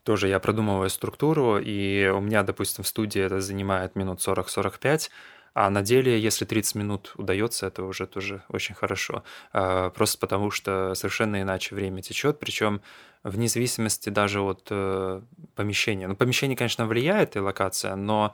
тоже 0.04 0.28
я 0.28 0.40
продумываю 0.40 0.90
структуру, 0.90 1.60
и 1.60 2.08
у 2.08 2.20
меня, 2.20 2.44
допустим, 2.44 2.84
в 2.84 2.88
студии 2.88 3.22
это 3.22 3.40
занимает 3.42 3.96
минут 3.96 4.22
40-45, 4.22 5.12
а 5.54 5.70
на 5.70 5.82
деле, 5.84 6.20
если 6.20 6.46
30 6.46 6.76
минут 6.76 7.14
удается, 7.16 7.68
это 7.68 7.84
уже 7.84 8.08
тоже 8.08 8.44
очень 8.50 8.74
хорошо. 8.74 9.24
А, 9.52 9.92
просто 9.92 10.18
потому, 10.18 10.50
что 10.50 10.96
совершенно 10.96 11.42
иначе 11.42 11.76
время 11.76 12.02
течет, 12.02 12.40
причем 12.40 12.82
вне 13.24 13.48
зависимости 13.48 14.10
даже 14.10 14.42
от 14.42 14.68
э, 14.72 15.22
помещения. 15.56 16.08
Ну, 16.08 16.16
помещение, 16.16 16.58
конечно, 16.58 16.88
влияет 16.88 17.36
и 17.36 17.40
локация, 17.40 17.96
но 17.96 18.34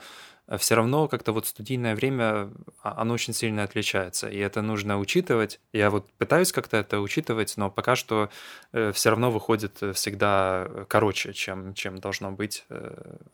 все 0.58 0.76
равно 0.76 1.08
как-то 1.08 1.32
вот 1.32 1.46
студийное 1.46 1.96
время, 1.96 2.50
а, 2.82 3.02
оно 3.02 3.14
очень 3.14 3.34
сильно 3.34 3.64
отличается, 3.64 4.28
и 4.28 4.38
это 4.38 4.62
нужно 4.62 5.00
учитывать. 5.00 5.60
Я 5.74 5.90
вот 5.90 6.10
пытаюсь 6.18 6.52
как-то 6.52 6.78
это 6.78 7.00
учитывать, 7.00 7.54
но 7.58 7.70
пока 7.70 7.96
что 7.96 8.30
э, 8.72 8.92
все 8.92 9.10
равно 9.12 9.32
выходит 9.32 9.78
э, 9.82 9.94
всегда 9.94 10.68
короче, 10.88 11.34
чем, 11.34 11.74
чем 11.74 12.00
должно 12.00 12.32
быть, 12.32 12.66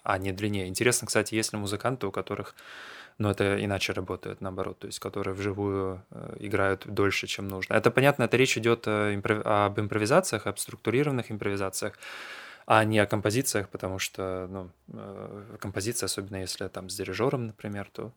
а 0.04 0.18
не 0.18 0.32
длиннее. 0.32 0.68
Интересно, 0.68 1.08
кстати, 1.08 1.36
есть 1.36 1.54
ли 1.54 1.60
музыканты, 1.60 2.08
у 2.08 2.12
которых 2.12 2.56
но 3.18 3.32
это 3.32 3.64
иначе 3.64 3.94
работает, 3.94 4.42
наоборот, 4.42 4.80
то 4.80 4.88
есть 4.88 5.00
которые 5.00 5.34
вживую 5.34 6.04
играют 6.38 6.86
дольше, 6.86 7.28
чем 7.28 7.48
нужно. 7.48 7.76
Это 7.76 7.90
понятно, 7.90 8.24
это 8.24 8.36
речь 8.36 8.58
идет 8.58 8.90
об 8.90 9.80
импровизациях, 9.80 10.48
об 10.48 10.58
структурированных 10.58 11.32
импровизациях, 11.32 11.98
а 12.66 12.84
не 12.84 13.00
о 13.00 13.06
композициях, 13.06 13.70
потому 13.70 14.00
что 14.00 14.48
ну, 14.50 14.70
э, 14.94 15.58
композиция, 15.60 16.08
особенно 16.08 16.38
если 16.38 16.68
там 16.68 16.90
с 16.90 16.96
дирижером, 16.96 17.48
например, 17.48 17.90
то, 17.92 18.12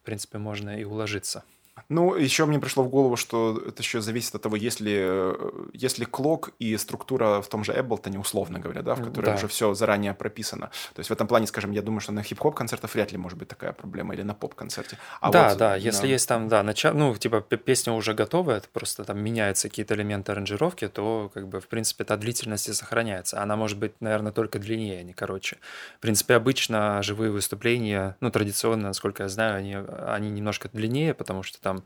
в 0.00 0.04
принципе, 0.04 0.38
можно 0.38 0.80
и 0.80 0.84
уложиться. 0.84 1.44
Ну, 1.88 2.14
еще 2.14 2.46
мне 2.46 2.58
пришло 2.58 2.82
в 2.82 2.88
голову, 2.88 3.16
что 3.16 3.62
это 3.66 3.82
еще 3.82 4.00
зависит 4.00 4.34
от 4.34 4.42
того, 4.42 4.56
если, 4.56 4.92
э, 5.00 5.68
если 5.72 6.04
клок 6.04 6.50
и 6.58 6.76
структура 6.76 7.40
в 7.40 7.48
том 7.48 7.64
же 7.64 7.72
Ableton, 7.72 8.18
условно 8.18 8.58
говоря, 8.58 8.82
да, 8.82 8.94
в 8.94 9.02
которой 9.02 9.26
да. 9.26 9.34
уже 9.34 9.48
все 9.48 9.74
заранее 9.74 10.14
прописано. 10.14 10.70
То 10.94 11.00
есть 11.00 11.10
в 11.10 11.12
этом 11.12 11.26
плане, 11.26 11.46
скажем, 11.46 11.70
я 11.72 11.82
думаю, 11.82 12.00
что 12.00 12.12
на 12.12 12.22
хип-хоп 12.22 12.54
концертах 12.54 12.94
вряд 12.94 13.12
ли 13.12 13.18
может 13.18 13.38
быть 13.38 13.48
такая 13.48 13.72
проблема, 13.72 14.14
или 14.14 14.22
на 14.22 14.34
поп-концерте. 14.34 14.98
А 15.20 15.30
да, 15.30 15.50
вот, 15.50 15.58
да, 15.58 15.76
если 15.76 16.06
на... 16.06 16.10
есть 16.10 16.28
там, 16.28 16.48
да, 16.48 16.62
начало, 16.62 16.94
ну, 16.94 17.14
типа 17.14 17.40
песня 17.40 17.92
уже 17.92 18.14
готова, 18.14 18.52
это 18.52 18.68
просто 18.72 19.04
там 19.04 19.18
меняются 19.20 19.68
какие-то 19.68 19.94
элементы 19.94 20.32
аранжировки, 20.32 20.88
то, 20.88 21.30
как 21.32 21.48
бы, 21.48 21.60
в 21.60 21.68
принципе, 21.68 22.04
та 22.04 22.16
длительность 22.16 22.68
и 22.68 22.72
сохраняется. 22.72 23.42
Она 23.42 23.56
может 23.56 23.78
быть, 23.78 23.92
наверное, 24.00 24.32
только 24.32 24.58
длиннее, 24.58 25.00
а 25.00 25.02
не 25.02 25.12
короче. 25.12 25.58
В 25.96 26.00
принципе, 26.00 26.34
обычно 26.34 27.02
живые 27.02 27.30
выступления, 27.30 28.16
ну, 28.20 28.30
традиционно, 28.30 28.88
насколько 28.88 29.24
я 29.24 29.28
знаю, 29.28 29.56
они, 29.56 29.76
они 30.06 30.30
немножко 30.30 30.68
длиннее, 30.72 31.14
потому 31.14 31.42
что 31.42 31.60
там 31.68 31.84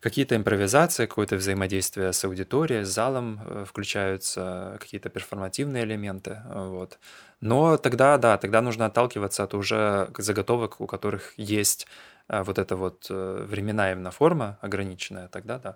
какие-то 0.00 0.36
импровизации, 0.36 1.06
какое-то 1.06 1.36
взаимодействие 1.36 2.12
с 2.12 2.24
аудиторией, 2.24 2.84
с 2.84 2.88
залом, 2.88 3.40
э, 3.44 3.64
включаются 3.68 4.76
какие-то 4.80 5.08
перформативные 5.08 5.82
элементы. 5.84 6.42
Вот. 6.48 6.98
Но 7.40 7.76
тогда, 7.76 8.18
да, 8.18 8.38
тогда 8.38 8.62
нужно 8.62 8.86
отталкиваться 8.86 9.42
от 9.42 9.54
уже 9.54 10.08
заготовок, 10.18 10.80
у 10.80 10.86
которых 10.86 11.34
есть 11.36 11.86
э, 12.28 12.42
вот 12.42 12.58
эта 12.58 12.76
вот 12.76 13.06
э, 13.10 13.46
временная 13.50 13.92
именно 13.92 14.10
форма 14.10 14.58
ограниченная, 14.60 15.28
тогда 15.28 15.58
да. 15.58 15.74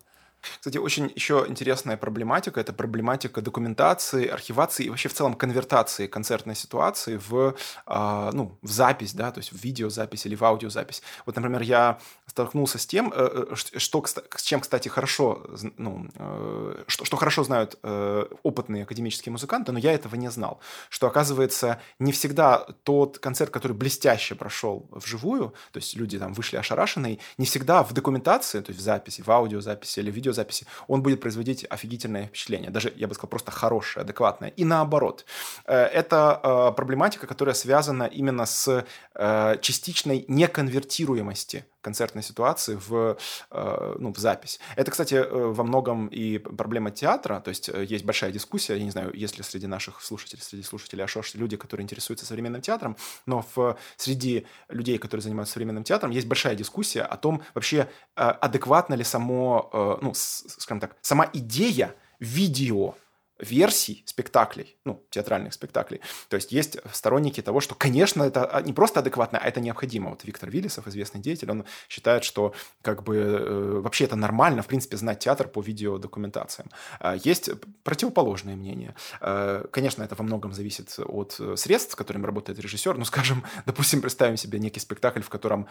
Кстати, 0.59 0.79
очень 0.79 1.13
еще 1.15 1.45
интересная 1.49 1.97
проблематика– 1.97 2.61
это 2.63 2.73
проблематика 2.73 3.43
документации, 3.43 4.27
архивации 4.27 4.85
и 4.87 4.91
вообще 4.91 5.09
в 5.09 5.15
целом 5.15 5.35
конвертации 5.35 6.07
концертной 6.07 6.55
ситуации 6.55 7.21
в, 7.29 7.55
э, 7.87 8.31
ну, 8.33 8.59
в 8.63 8.71
запись, 8.71 9.15
да, 9.15 9.31
то 9.31 9.39
есть 9.39 9.53
в 9.53 9.63
видеозапись 9.63 10.27
или 10.27 10.35
в 10.35 10.45
аудиозапись. 10.45 11.03
Вот, 11.27 11.37
например, 11.37 11.63
я 11.63 11.99
столкнулся 12.27 12.79
с 12.79 12.87
тем, 12.87 13.13
э, 13.15 13.47
э 13.53 13.79
что, 13.79 14.05
с 14.07 14.43
чем, 14.43 14.61
кстати, 14.61 14.89
хорошо, 14.89 15.47
ну, 15.77 16.09
э, 16.15 16.85
что, 16.87 17.05
что 17.05 17.17
хорошо 17.17 17.45
знают 17.45 17.79
э, 17.83 18.25
опытные 18.43 18.85
академические 18.85 19.33
музыканты, 19.33 19.73
но 19.73 19.79
я 19.79 19.93
этого 19.93 20.17
не 20.17 20.31
знал, 20.31 20.61
что, 20.89 21.07
оказывается, 21.07 21.81
не 21.99 22.13
всегда 22.13 22.67
тот 22.85 23.19
концерт, 23.19 23.51
который 23.51 23.73
блестяще 23.73 24.35
прошел 24.35 24.89
вживую, 24.91 25.55
то 25.73 25.79
есть 25.79 25.97
люди 25.97 26.19
там 26.19 26.33
вышли 26.33 26.57
ошарашенные, 26.57 27.19
не 27.39 27.47
всегда 27.47 27.83
в 27.83 27.93
документации, 27.93 28.61
то 28.61 28.71
есть 28.71 28.81
в 28.81 28.85
записи, 28.85 29.23
в 29.23 29.31
аудиозаписи 29.31 30.01
или 30.01 30.11
в 30.11 30.15
видеозаписи, 30.31 30.67
он 30.89 31.03
будет 31.03 31.21
производить 31.21 31.67
офигительное 31.71 32.27
впечатление. 32.27 32.71
Даже, 32.71 32.93
я 32.97 33.07
бы 33.07 33.15
сказал, 33.15 33.31
просто 33.31 33.51
хорошее, 33.51 34.03
адекватное. 34.03 34.53
И 34.59 34.65
наоборот. 34.65 35.25
Э, 35.67 35.85
это 35.85 36.41
э, 36.43 36.77
проблематика, 36.77 37.27
которая 37.27 37.55
связана 37.55 38.05
именно 38.05 38.47
с 38.47 38.85
э, 39.15 39.57
частичной 39.61 40.25
неконвертируемости 40.29 41.65
концертной 41.81 42.23
ситуации 42.23 42.79
в, 42.89 43.17
э, 43.51 43.95
ну, 43.99 44.13
в 44.13 44.19
запись. 44.19 44.61
Это, 44.77 44.91
кстати, 44.91 45.15
э, 45.15 45.27
во 45.29 45.65
многом 45.65 46.09
и 46.09 46.39
проблема 46.39 46.91
театра, 46.91 47.41
то 47.41 47.49
есть 47.49 47.69
э, 47.69 47.85
есть 47.85 48.05
большая 48.05 48.33
дискуссия, 48.33 48.77
я 48.77 48.85
не 48.85 48.91
знаю, 48.91 49.13
есть 49.15 49.39
ли 49.39 49.45
среди 49.45 49.67
наших 49.67 50.03
слушателей, 50.03 50.43
среди 50.43 50.63
слушателей 50.63 51.05
Ашош 51.05 51.35
люди, 51.35 51.57
которые 51.57 51.85
интересуются 51.85 52.27
современным 52.27 52.61
театром, 52.61 52.97
но 53.27 53.45
в, 53.55 53.77
среди 53.97 54.47
людей, 54.69 54.99
которые 54.99 55.23
занимаются 55.23 55.55
современным 55.55 55.85
театром, 55.85 56.11
есть 56.11 56.27
большая 56.27 56.55
дискуссия 56.55 57.03
о 57.03 57.17
том, 57.17 57.43
вообще 57.55 57.89
адекватно 58.15 58.95
ли 58.95 59.05
само, 59.05 59.99
ну, 60.03 60.13
скажем 60.15 60.81
так, 60.81 60.97
сама 61.01 61.29
идея 61.33 61.95
видео 62.19 62.95
версий 63.41 64.03
спектаклей, 64.07 64.77
ну, 64.85 65.05
театральных 65.11 65.53
спектаклей. 65.53 66.01
То 66.29 66.37
есть 66.37 66.53
есть 66.53 66.79
сторонники 66.93 67.41
того, 67.41 67.61
что, 67.61 67.75
конечно, 67.75 68.23
это 68.23 68.45
а, 68.45 68.61
не 68.63 68.73
просто 68.73 69.01
адекватно, 69.01 69.39
а 69.39 69.49
это 69.49 69.61
необходимо. 69.61 70.11
Вот 70.11 70.25
Виктор 70.25 70.51
Виллисов, 70.51 70.87
известный 70.87 71.21
деятель, 71.21 71.51
он 71.51 71.65
считает, 71.89 72.25
что 72.25 72.55
как 72.83 73.03
бы 73.03 73.17
э, 73.17 73.81
вообще 73.81 74.05
это 74.05 74.17
нормально, 74.17 74.63
в 74.63 74.67
принципе, 74.67 74.97
знать 74.97 75.21
театр 75.21 75.49
по 75.49 75.61
видеодокументациям. 75.61 76.71
А 76.99 77.17
есть 77.17 77.51
противоположное 77.83 78.57
мнение. 78.57 78.95
Э, 79.21 79.65
конечно, 79.71 80.03
это 80.03 80.15
во 80.15 80.25
многом 80.25 80.53
зависит 80.53 80.95
от 80.99 81.37
э, 81.39 81.57
средств, 81.57 81.93
с 81.93 81.97
которыми 81.97 82.27
работает 82.27 82.59
режиссер. 82.59 82.99
Ну, 82.99 83.05
скажем, 83.05 83.45
допустим, 83.67 84.01
представим 84.01 84.37
себе 84.37 84.59
некий 84.59 84.81
спектакль, 84.81 85.23
в 85.23 85.31
котором 85.31 85.69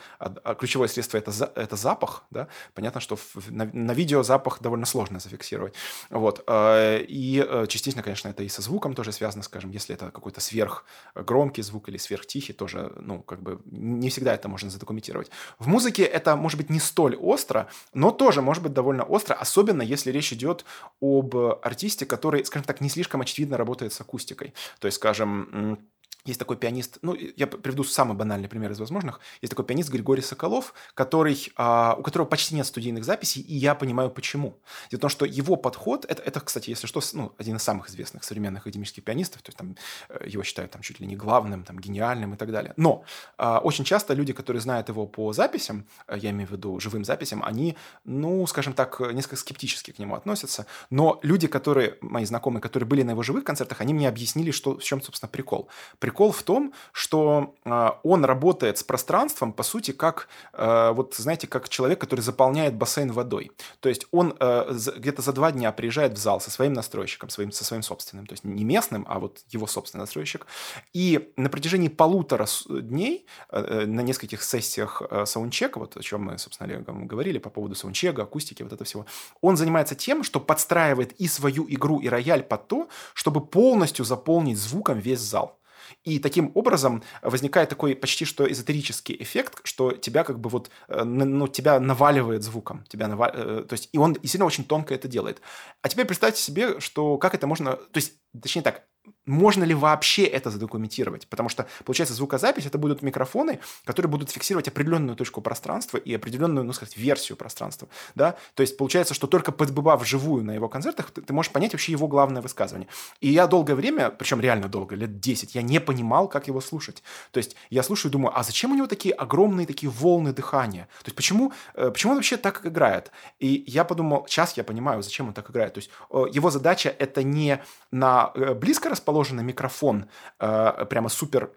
ключевое 0.57 0.87
средство 0.87 1.17
это, 1.17 1.31
за, 1.31 1.51
это 1.55 1.75
запах, 1.75 2.23
да, 2.31 2.47
понятно, 2.73 3.01
что 3.01 3.15
в, 3.15 3.51
на, 3.51 3.65
на 3.65 3.91
видео 3.91 4.23
запах 4.23 4.61
довольно 4.61 4.85
сложно 4.85 5.19
зафиксировать. 5.19 5.73
Вот. 6.09 6.43
И 6.47 7.45
Э, 7.58 7.58
частично, 7.67 8.03
конечно, 8.03 8.29
это 8.29 8.43
и 8.43 8.49
со 8.49 8.61
звуком 8.61 8.93
тоже 8.93 9.11
связано, 9.11 9.43
скажем, 9.43 9.71
если 9.71 9.95
это 9.95 10.11
какой-то 10.11 10.41
сверхгромкий 10.41 11.63
звук 11.63 11.89
или 11.89 11.97
сверхтихий, 11.97 12.53
тоже, 12.53 12.91
ну, 12.99 13.21
как 13.21 13.41
бы 13.41 13.61
не 13.65 14.09
всегда 14.09 14.33
это 14.33 14.47
можно 14.47 14.69
задокументировать. 14.69 15.29
В 15.57 15.67
музыке 15.67 16.03
это 16.03 16.35
может 16.35 16.57
быть 16.57 16.69
не 16.69 16.79
столь 16.79 17.15
остро, 17.15 17.69
но 17.93 18.11
тоже 18.11 18.41
может 18.41 18.63
быть 18.63 18.73
довольно 18.73 19.03
остро, 19.03 19.33
особенно 19.33 19.81
если 19.81 20.11
речь 20.11 20.33
идет 20.33 20.65
об 21.01 21.35
артисте, 21.35 22.05
который, 22.05 22.45
скажем 22.45 22.65
так, 22.65 22.81
не 22.81 22.89
слишком 22.89 23.21
очевидно 23.21 23.57
работает 23.57 23.93
с 23.93 24.01
акустикой. 24.01 24.53
То 24.79 24.87
есть, 24.87 24.97
скажем, 24.97 25.79
есть 26.25 26.39
такой 26.39 26.57
пианист, 26.57 26.99
ну, 27.01 27.15
я 27.15 27.47
приведу 27.47 27.83
самый 27.83 28.15
банальный 28.15 28.49
пример 28.49 28.71
из 28.71 28.79
возможных. 28.79 29.19
Есть 29.41 29.51
такой 29.51 29.65
пианист 29.65 29.89
Григорий 29.89 30.21
Соколов, 30.21 30.73
который, 30.93 31.51
а, 31.55 31.95
у 31.97 32.03
которого 32.03 32.27
почти 32.27 32.55
нет 32.55 32.65
студийных 32.65 33.05
записей, 33.05 33.41
и 33.41 33.55
я 33.55 33.73
понимаю, 33.73 34.09
почему. 34.09 34.59
Дело 34.91 34.99
в 34.99 35.01
том, 35.01 35.09
что 35.09 35.25
его 35.25 35.55
подход, 35.55 36.05
это, 36.09 36.21
это 36.21 36.41
кстати, 36.41 36.69
если 36.69 36.87
что, 36.87 37.01
ну, 37.13 37.33
один 37.37 37.55
из 37.55 37.63
самых 37.63 37.89
известных 37.89 38.23
современных 38.23 38.63
академических 38.63 39.03
пианистов, 39.03 39.41
то 39.41 39.49
есть 39.49 39.57
там 39.57 39.75
э, 40.09 40.27
его 40.27 40.43
считают 40.43 40.71
там 40.71 40.81
чуть 40.81 40.99
ли 40.99 41.07
не 41.07 41.15
главным, 41.15 41.63
там, 41.63 41.79
гениальным 41.79 42.33
и 42.33 42.37
так 42.37 42.51
далее. 42.51 42.73
Но 42.75 43.03
а, 43.37 43.59
очень 43.59 43.85
часто 43.85 44.13
люди, 44.13 44.33
которые 44.33 44.61
знают 44.61 44.89
его 44.89 45.07
по 45.07 45.31
записям, 45.31 45.85
э, 46.07 46.17
я 46.17 46.31
имею 46.31 46.49
в 46.49 46.51
виду 46.51 46.79
живым 46.79 47.05
записям, 47.05 47.43
они, 47.43 47.77
ну, 48.03 48.45
скажем 48.47 48.73
так, 48.73 48.99
несколько 49.13 49.37
скептически 49.37 49.91
к 49.91 49.99
нему 49.99 50.15
относятся. 50.15 50.65
Но 50.89 51.19
люди, 51.23 51.47
которые, 51.47 51.97
мои 52.01 52.25
знакомые, 52.25 52.61
которые 52.61 52.87
были 52.87 53.03
на 53.03 53.11
его 53.11 53.23
живых 53.23 53.45
концертах, 53.45 53.79
они 53.81 53.93
мне 53.93 54.09
объяснили, 54.09 54.51
что, 54.51 54.77
в 54.77 54.83
чем, 54.83 55.01
собственно, 55.01 55.29
прикол. 55.29 55.69
Прикол 56.09 56.31
в 56.31 56.41
том, 56.41 56.73
что 56.91 57.53
э, 57.65 57.89
он 58.01 58.25
работает 58.25 58.79
с 58.79 58.83
пространством, 58.83 59.53
по 59.53 59.61
сути, 59.61 59.91
как, 59.91 60.27
э, 60.53 60.91
вот 60.91 61.13
знаете, 61.13 61.45
как 61.45 61.69
человек, 61.69 62.01
который 62.01 62.21
заполняет 62.21 62.73
бассейн 62.73 63.11
водой. 63.11 63.51
То 63.79 63.89
есть 63.89 64.07
он 64.09 64.35
э, 64.39 64.75
где-то 64.97 65.21
за 65.21 65.33
два 65.33 65.51
дня 65.51 65.71
приезжает 65.71 66.13
в 66.13 66.17
зал 66.17 66.41
со 66.41 66.49
своим 66.49 66.73
настройщиком, 66.73 67.29
своим, 67.29 67.51
со 67.51 67.63
своим 67.63 67.83
собственным, 67.83 68.25
то 68.25 68.33
есть 68.33 68.43
не 68.43 68.63
местным, 68.63 69.05
а 69.07 69.19
вот 69.19 69.43
его 69.49 69.67
собственный 69.67 70.01
настройщик. 70.01 70.47
И 70.91 71.31
на 71.37 71.47
протяжении 71.47 71.89
полутора 71.89 72.47
дней 72.67 73.27
э, 73.51 73.85
на 73.85 74.01
нескольких 74.01 74.41
сессиях 74.41 75.03
э, 75.11 75.27
саундчека, 75.27 75.77
вот 75.77 75.95
о 75.95 76.01
чем 76.01 76.23
мы, 76.23 76.39
собственно, 76.39 76.81
говорили 76.81 77.37
по 77.37 77.51
поводу 77.51 77.75
саундчека, 77.75 78.23
акустики, 78.23 78.63
вот 78.63 78.73
это 78.73 78.83
всего, 78.83 79.05
он 79.41 79.57
занимается 79.57 79.93
тем, 79.93 80.23
что 80.23 80.39
подстраивает 80.39 81.11
и 81.21 81.27
свою 81.27 81.67
игру, 81.69 81.99
и 81.99 82.09
рояль 82.09 82.41
под 82.41 82.67
то, 82.67 82.89
чтобы 83.13 83.45
полностью 83.45 84.05
заполнить 84.05 84.57
звуком 84.57 84.97
весь 84.97 85.19
зал. 85.19 85.58
И 86.03 86.19
таким 86.19 86.51
образом 86.55 87.03
возникает 87.21 87.69
такой 87.69 87.95
почти 87.95 88.25
что 88.25 88.49
эзотерический 88.49 89.15
эффект, 89.19 89.61
что 89.63 89.91
тебя 89.91 90.23
как 90.23 90.39
бы 90.39 90.49
вот, 90.49 90.69
э, 90.87 91.03
ну, 91.03 91.47
тебя 91.47 91.79
наваливает 91.79 92.43
звуком. 92.43 92.83
Тебя 92.89 93.07
навал... 93.07 93.29
Э, 93.33 93.65
то 93.67 93.73
есть, 93.73 93.89
и 93.91 93.97
он 93.97 94.13
действительно 94.13 94.45
очень 94.45 94.63
тонко 94.63 94.93
это 94.93 95.07
делает. 95.07 95.41
А 95.81 95.89
теперь 95.89 96.05
представьте 96.05 96.41
себе, 96.41 96.79
что 96.79 97.17
как 97.17 97.35
это 97.35 97.47
можно... 97.47 97.73
То 97.75 97.97
есть, 97.97 98.13
точнее 98.41 98.61
так, 98.61 98.83
можно 99.25 99.63
ли 99.63 99.73
вообще 99.73 100.23
это 100.23 100.49
задокументировать? 100.49 101.27
Потому 101.27 101.49
что, 101.49 101.67
получается, 101.85 102.13
звукозапись 102.13 102.65
это 102.65 102.77
будут 102.77 103.01
микрофоны, 103.01 103.59
которые 103.85 104.09
будут 104.09 104.29
фиксировать 104.29 104.67
определенную 104.67 105.15
точку 105.15 105.41
пространства 105.41 105.97
и 105.97 106.13
определенную, 106.13 106.63
ну, 106.65 106.73
сказать, 106.73 106.97
версию 106.97 107.37
пространства. 107.37 107.87
Да? 108.15 108.35
То 108.55 108.61
есть, 108.61 108.77
получается, 108.77 109.13
что 109.13 109.27
только 109.27 109.51
побывав 109.51 110.01
вживую 110.01 110.43
на 110.43 110.51
его 110.51 110.67
концертах, 110.67 111.11
ты, 111.11 111.21
ты 111.21 111.33
можешь 111.33 111.51
понять 111.51 111.73
вообще 111.73 111.91
его 111.91 112.07
главное 112.07 112.41
высказывание. 112.41 112.87
И 113.21 113.29
я 113.29 113.47
долгое 113.47 113.75
время, 113.75 114.09
причем 114.09 114.41
реально 114.41 114.67
долго, 114.67 114.95
лет 114.95 115.19
10, 115.19 115.55
я 115.55 115.61
не 115.61 115.79
понимал, 115.79 116.27
как 116.27 116.47
его 116.47 116.61
слушать. 116.61 117.03
То 117.31 117.37
есть, 117.37 117.55
я 117.69 117.83
слушаю 117.83 118.09
и 118.09 118.13
думаю, 118.13 118.37
а 118.37 118.43
зачем 118.43 118.71
у 118.71 118.75
него 118.75 118.87
такие 118.87 119.13
огромные 119.13 119.67
такие 119.67 119.89
волны 119.89 120.33
дыхания? 120.33 120.87
То 121.03 121.07
есть, 121.07 121.15
почему, 121.15 121.53
э, 121.75 121.91
почему 121.91 122.11
он 122.13 122.17
вообще 122.17 122.37
так 122.37 122.65
играет? 122.65 123.11
И 123.39 123.63
я 123.67 123.83
подумал, 123.83 124.25
сейчас 124.27 124.57
я 124.57 124.63
понимаю, 124.63 125.03
зачем 125.03 125.27
он 125.27 125.33
так 125.33 125.49
играет. 125.49 125.73
То 125.73 125.79
есть, 125.79 125.91
его 126.31 126.49
задача 126.49 126.89
это 126.89 127.23
не 127.23 127.61
на 127.91 128.18
э, 128.35 128.53
близко 128.53 128.89
расположенный 128.89 129.43
микрофон, 129.43 130.05
э, 130.39 130.85
прямо 130.89 131.09
супер 131.09 131.51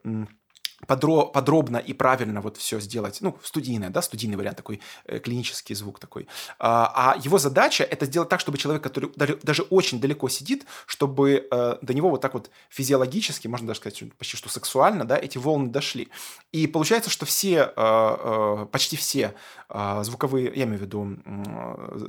подро 0.87 1.27
подробно 1.27 1.77
и 1.77 1.93
правильно 1.93 2.41
вот 2.41 2.57
все 2.57 2.81
сделать, 2.81 3.19
ну, 3.21 3.39
студийное, 3.43 3.91
да, 3.91 4.03
студийный 4.03 4.37
вариант 4.37 4.57
такой, 4.57 4.81
э, 5.05 5.19
клинический 5.19 5.75
звук 5.75 5.99
такой. 5.99 6.27
А, 6.59 7.15
а 7.15 7.19
его 7.19 7.39
задача 7.39 7.85
это 7.85 8.07
сделать 8.07 8.29
так, 8.29 8.41
чтобы 8.41 8.59
человек, 8.59 8.83
который 8.83 9.11
даже, 9.17 9.63
очень 9.63 10.01
далеко 10.01 10.29
сидит, 10.29 10.67
чтобы 10.87 11.47
э, 11.51 11.77
до 11.81 11.95
него 11.95 12.11
вот 12.11 12.21
так 12.21 12.35
вот 12.35 12.51
физиологически, 12.69 13.49
можно 13.49 13.69
даже 13.69 13.81
сказать, 13.81 14.03
почти 14.19 14.37
что 14.37 14.49
сексуально, 14.49 15.05
да, 15.05 15.17
эти 15.17 15.39
волны 15.39 15.71
дошли. 15.71 16.09
И 16.51 16.67
получается, 16.67 17.11
что 17.11 17.27
все, 17.27 17.73
э, 17.77 18.67
почти 18.71 18.97
все 18.97 19.35
звуковые, 20.03 20.53
я 20.55 20.65
имею 20.65 20.79
в 20.79 20.83
виду 20.83 21.17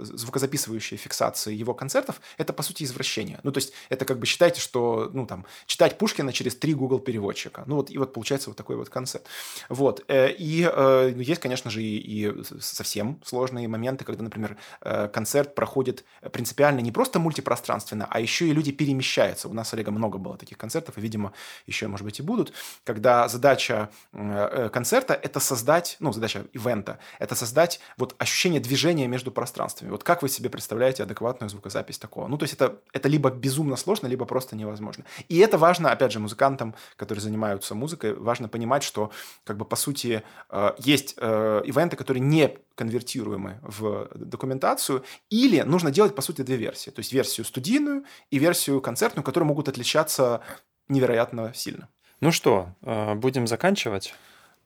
звукозаписывающие 0.04 0.98
фиксации 0.98 1.54
его 1.54 1.74
концертов, 1.74 2.20
это, 2.38 2.52
по 2.52 2.62
сути, 2.62 2.84
извращение. 2.84 3.40
Ну, 3.44 3.54
то 3.54 3.60
есть, 3.60 3.72
это 3.88 4.04
как 4.04 4.20
бы 4.20 4.26
считайте, 4.26 4.60
что, 4.60 5.10
ну, 5.14 5.26
там, 5.26 5.46
читать 5.66 5.98
Пушкина 5.98 6.34
через 6.34 6.58
три 6.58 6.74
Google 6.74 7.00
переводчика. 7.00 7.64
Ну, 7.66 7.78
вот, 7.78 7.90
и 7.90 7.98
вот 7.98 8.12
получается 8.12 8.50
вот 8.50 8.58
такой 8.64 8.78
вот 8.78 8.90
концепт. 8.90 9.28
Вот. 9.68 10.04
Э, 10.08 10.32
и 10.32 10.70
э, 10.72 11.14
есть, 11.18 11.42
конечно 11.42 11.70
же, 11.70 11.82
и, 11.82 12.34
совсем 12.62 13.20
сложные 13.26 13.68
моменты, 13.68 14.06
когда, 14.06 14.24
например, 14.24 14.56
э, 14.82 15.10
концерт 15.10 15.54
проходит 15.54 16.06
принципиально 16.32 16.80
не 16.80 16.92
просто 16.92 17.20
мультипространственно, 17.20 18.08
а 18.10 18.22
еще 18.22 18.48
и 18.48 18.54
люди 18.54 18.72
перемещаются. 18.72 19.50
У 19.50 19.54
нас 19.54 19.70
с 19.70 19.74
Олегом 19.74 19.96
много 19.96 20.18
было 20.18 20.38
таких 20.38 20.58
концертов, 20.58 20.98
и, 20.98 21.02
видимо, 21.02 21.34
еще, 21.68 21.88
может 21.88 22.06
быть, 22.06 22.20
и 22.20 22.24
будут, 22.24 22.54
когда 22.86 23.28
задача 23.28 23.90
концерта– 24.72 25.14
это 25.24 25.40
создать, 25.40 25.98
ну, 26.00 26.14
задача 26.14 26.46
ивента– 26.54 27.00
это 27.20 27.36
создать 27.36 27.82
вот 27.98 28.16
ощущение 28.18 28.62
движения 28.62 29.08
между 29.08 29.32
пространствами. 29.32 29.92
Вот 29.92 30.04
как 30.04 30.22
вы 30.22 30.30
себе 30.30 30.50
представляете 30.50 31.04
адекватную 31.04 31.50
звукозапись 31.50 31.98
такого? 31.98 32.28
Ну, 32.28 32.38
то 32.38 32.44
есть 32.44 32.54
это, 32.54 32.78
это 32.94 33.10
либо 33.10 33.30
безумно 33.30 33.76
сложно, 33.76 34.08
либо 34.08 34.26
просто 34.26 34.56
невозможно. 34.56 35.04
И 35.28 35.38
это 35.40 35.58
важно, 35.58 35.92
опять 35.92 36.12
же, 36.12 36.20
музыкантам, 36.20 36.76
которые 36.96 37.22
занимаются 37.22 37.76
музыкой, 37.76 38.14
важно 38.14 38.48
понимать, 38.54 38.84
что, 38.84 39.12
как 39.44 39.58
бы, 39.58 39.66
по 39.66 39.76
сути, 39.76 40.22
э, 40.50 40.72
есть 40.78 41.16
э, 41.18 41.62
ивенты, 41.66 41.98
которые 41.98 42.22
не 42.22 42.58
конвертируемы 42.76 43.60
в 43.64 44.10
документацию, 44.14 45.04
или 45.32 45.62
нужно 45.62 45.90
делать, 45.92 46.16
по 46.16 46.22
сути, 46.22 46.44
две 46.44 46.56
версии. 46.56 46.92
То 46.92 47.00
есть 47.00 47.12
версию 47.14 47.46
студийную 47.46 48.04
и 48.32 48.38
версию 48.38 48.80
концертную, 48.82 49.26
которые 49.26 49.48
могут 49.48 49.68
отличаться 49.68 50.42
невероятно 50.88 51.52
сильно. 51.56 51.90
Ну 52.22 52.32
что, 52.32 52.70
э, 52.84 53.16
будем 53.16 53.48
заканчивать? 53.48 54.14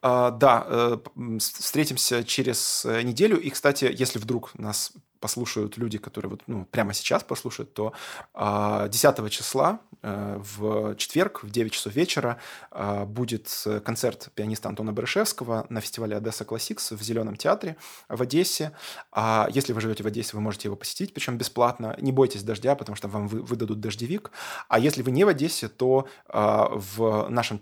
А, 0.02 0.30
да, 0.30 1.00
встретимся 1.40 2.24
через 2.24 2.86
неделю. 2.86 3.40
И, 3.40 3.50
кстати, 3.50 3.90
если 3.92 4.20
вдруг 4.20 4.52
нас 4.60 4.94
послушают 5.20 5.78
люди, 5.78 5.97
которые 5.97 6.32
вот, 6.32 6.41
ну, 6.47 6.65
прямо 6.65 6.93
сейчас 6.93 7.24
послушают, 7.24 7.74
то 7.74 7.93
10 8.34 9.05
а, 9.05 9.30
числа 9.30 9.80
э, 10.01 10.39
в 10.39 10.95
четверг 10.95 11.43
в 11.43 11.49
9 11.49 11.72
часов 11.72 11.93
вечера 11.93 12.38
а, 12.72 13.05
будет 13.05 13.49
концерт 13.86 14.30
пианиста 14.36 14.70
Антона 14.70 14.93
Барышевского 14.93 15.65
на 15.70 15.82
фестивале 15.82 16.15
Одесса 16.18 16.43
Classics 16.43 16.95
в 16.95 17.01
Зеленом 17.01 17.36
театре 17.36 17.78
в 18.09 18.22
Одессе. 18.22 18.72
А 19.11 19.47
если 19.51 19.74
вы 19.74 19.82
живете 19.82 20.03
в 20.03 20.07
Одессе, 20.07 20.32
вы 20.34 20.41
можете 20.41 20.68
его 20.68 20.76
посетить, 20.76 21.13
причем 21.13 21.38
бесплатно. 21.38 21.95
Не 21.99 22.11
бойтесь 22.11 22.43
дождя, 22.43 22.76
потому 22.76 22.95
что 22.95 23.07
вам 23.07 23.28
выдадут 23.28 23.80
дождевик. 23.80 24.32
А 24.68 24.80
если 24.80 25.01
вы 25.01 25.11
не 25.11 25.24
в 25.24 25.28
Одессе, 25.28 25.68
то 25.68 26.07
в 26.28 27.28
нашем 27.30 27.59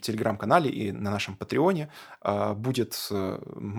телеграм-канале 0.00 0.70
и 0.70 0.92
на 0.92 1.10
нашем 1.10 1.36
Патреоне 1.36 1.90
будет 2.54 3.08
э, 3.10 3.38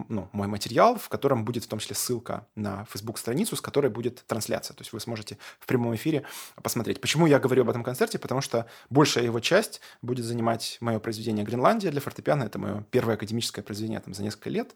ну, 0.09 0.29
мой 0.31 0.47
материал, 0.47 0.97
в 0.97 1.09
котором 1.09 1.45
будет 1.45 1.63
в 1.63 1.67
том 1.67 1.79
числе 1.79 1.95
ссылка 1.95 2.47
на 2.55 2.85
Facebook-страницу, 2.91 3.55
с 3.55 3.61
которой 3.61 3.89
будет 3.89 4.23
трансляция. 4.27 4.75
То 4.75 4.81
есть 4.81 4.93
вы 4.93 4.99
сможете 4.99 5.37
в 5.59 5.65
прямом 5.65 5.95
эфире 5.95 6.23
посмотреть. 6.61 7.01
Почему 7.01 7.27
я 7.27 7.39
говорю 7.39 7.63
об 7.63 7.69
этом 7.69 7.83
концерте? 7.83 8.19
Потому 8.19 8.41
что 8.41 8.65
большая 8.89 9.23
его 9.25 9.39
часть 9.39 9.81
будет 10.01 10.25
занимать 10.25 10.77
мое 10.81 10.99
произведение 10.99 11.45
«Гренландия» 11.45 11.91
для 11.91 12.01
фортепиано. 12.01 12.43
Это 12.43 12.59
мое 12.59 12.83
первое 12.91 13.15
академическое 13.15 13.63
произведение 13.63 13.99
там, 13.99 14.13
за 14.13 14.23
несколько 14.23 14.49
лет. 14.49 14.75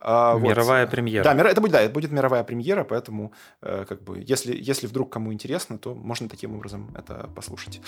А, 0.00 0.38
мировая 0.38 0.84
вот. 0.84 0.90
премьера. 0.90 1.24
Да, 1.24 1.34
это 1.48 1.60
будет, 1.60 1.72
да, 1.72 1.80
это 1.80 1.92
будет 1.92 2.12
мировая 2.12 2.44
премьера, 2.44 2.84
поэтому 2.84 3.32
э, 3.62 3.84
как 3.88 4.02
бы, 4.02 4.22
если, 4.26 4.54
если 4.56 4.86
вдруг 4.86 5.12
кому 5.12 5.32
интересно, 5.32 5.78
то 5.78 5.94
можно 5.94 6.28
таким 6.28 6.54
образом 6.54 6.94
это 6.96 7.30
послушать. 7.34 7.80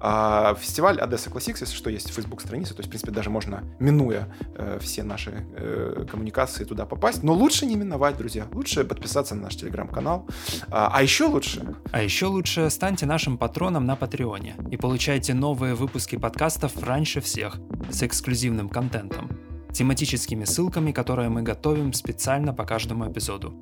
А, 0.00 0.54
фестиваль 0.54 1.00
Одесса 1.00 1.30
Classics, 1.30 1.58
если 1.60 1.74
что, 1.74 1.90
есть 1.90 2.10
Facebook-страница, 2.10 2.74
то 2.74 2.80
есть, 2.80 2.88
в 2.88 2.90
принципе, 2.90 3.12
даже 3.12 3.30
можно, 3.30 3.64
минуя 3.78 4.34
э, 4.54 4.78
все 4.80 5.02
наши 5.02 5.46
э, 5.56 6.06
коммуникации, 6.10 6.64
туда 6.64 6.86
попасть. 6.86 7.22
Но 7.22 7.32
лучше 7.34 7.66
не 7.66 7.76
миновать, 7.76 8.16
друзья. 8.16 8.46
Лучше 8.52 8.84
подписаться 8.84 9.17
подписаться 9.18 9.34
на 9.34 9.42
наш 9.42 9.56
телеграм-канал. 9.56 10.26
А, 10.70 10.90
а 10.92 11.02
еще 11.02 11.24
лучше... 11.24 11.74
А 11.92 12.02
еще 12.02 12.26
лучше 12.26 12.70
станьте 12.70 13.06
нашим 13.06 13.38
патроном 13.38 13.86
на 13.86 13.96
Патреоне 13.96 14.54
и 14.70 14.76
получайте 14.76 15.34
новые 15.34 15.74
выпуски 15.74 16.16
подкастов 16.16 16.82
раньше 16.82 17.20
всех 17.20 17.58
с 17.90 18.02
эксклюзивным 18.02 18.68
контентом, 18.68 19.30
тематическими 19.72 20.44
ссылками, 20.44 20.92
которые 20.92 21.28
мы 21.28 21.42
готовим 21.42 21.92
специально 21.92 22.52
по 22.52 22.64
каждому 22.64 23.10
эпизоду. 23.10 23.54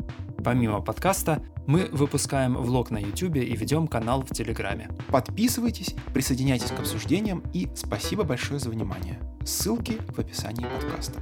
Помимо 0.44 0.80
подкаста, 0.80 1.42
мы 1.66 1.88
выпускаем 1.92 2.56
влог 2.56 2.90
на 2.90 2.98
YouTube 2.98 3.36
и 3.36 3.56
ведем 3.56 3.88
канал 3.88 4.22
в 4.22 4.32
Телеграме. 4.32 4.88
Подписывайтесь, 5.08 5.94
присоединяйтесь 6.14 6.70
к 6.70 6.78
обсуждениям 6.78 7.42
и 7.52 7.68
спасибо 7.74 8.24
большое 8.24 8.60
за 8.60 8.70
внимание. 8.70 9.18
Ссылки 9.44 9.98
в 10.14 10.18
описании 10.18 10.66
подкаста. 10.66 11.20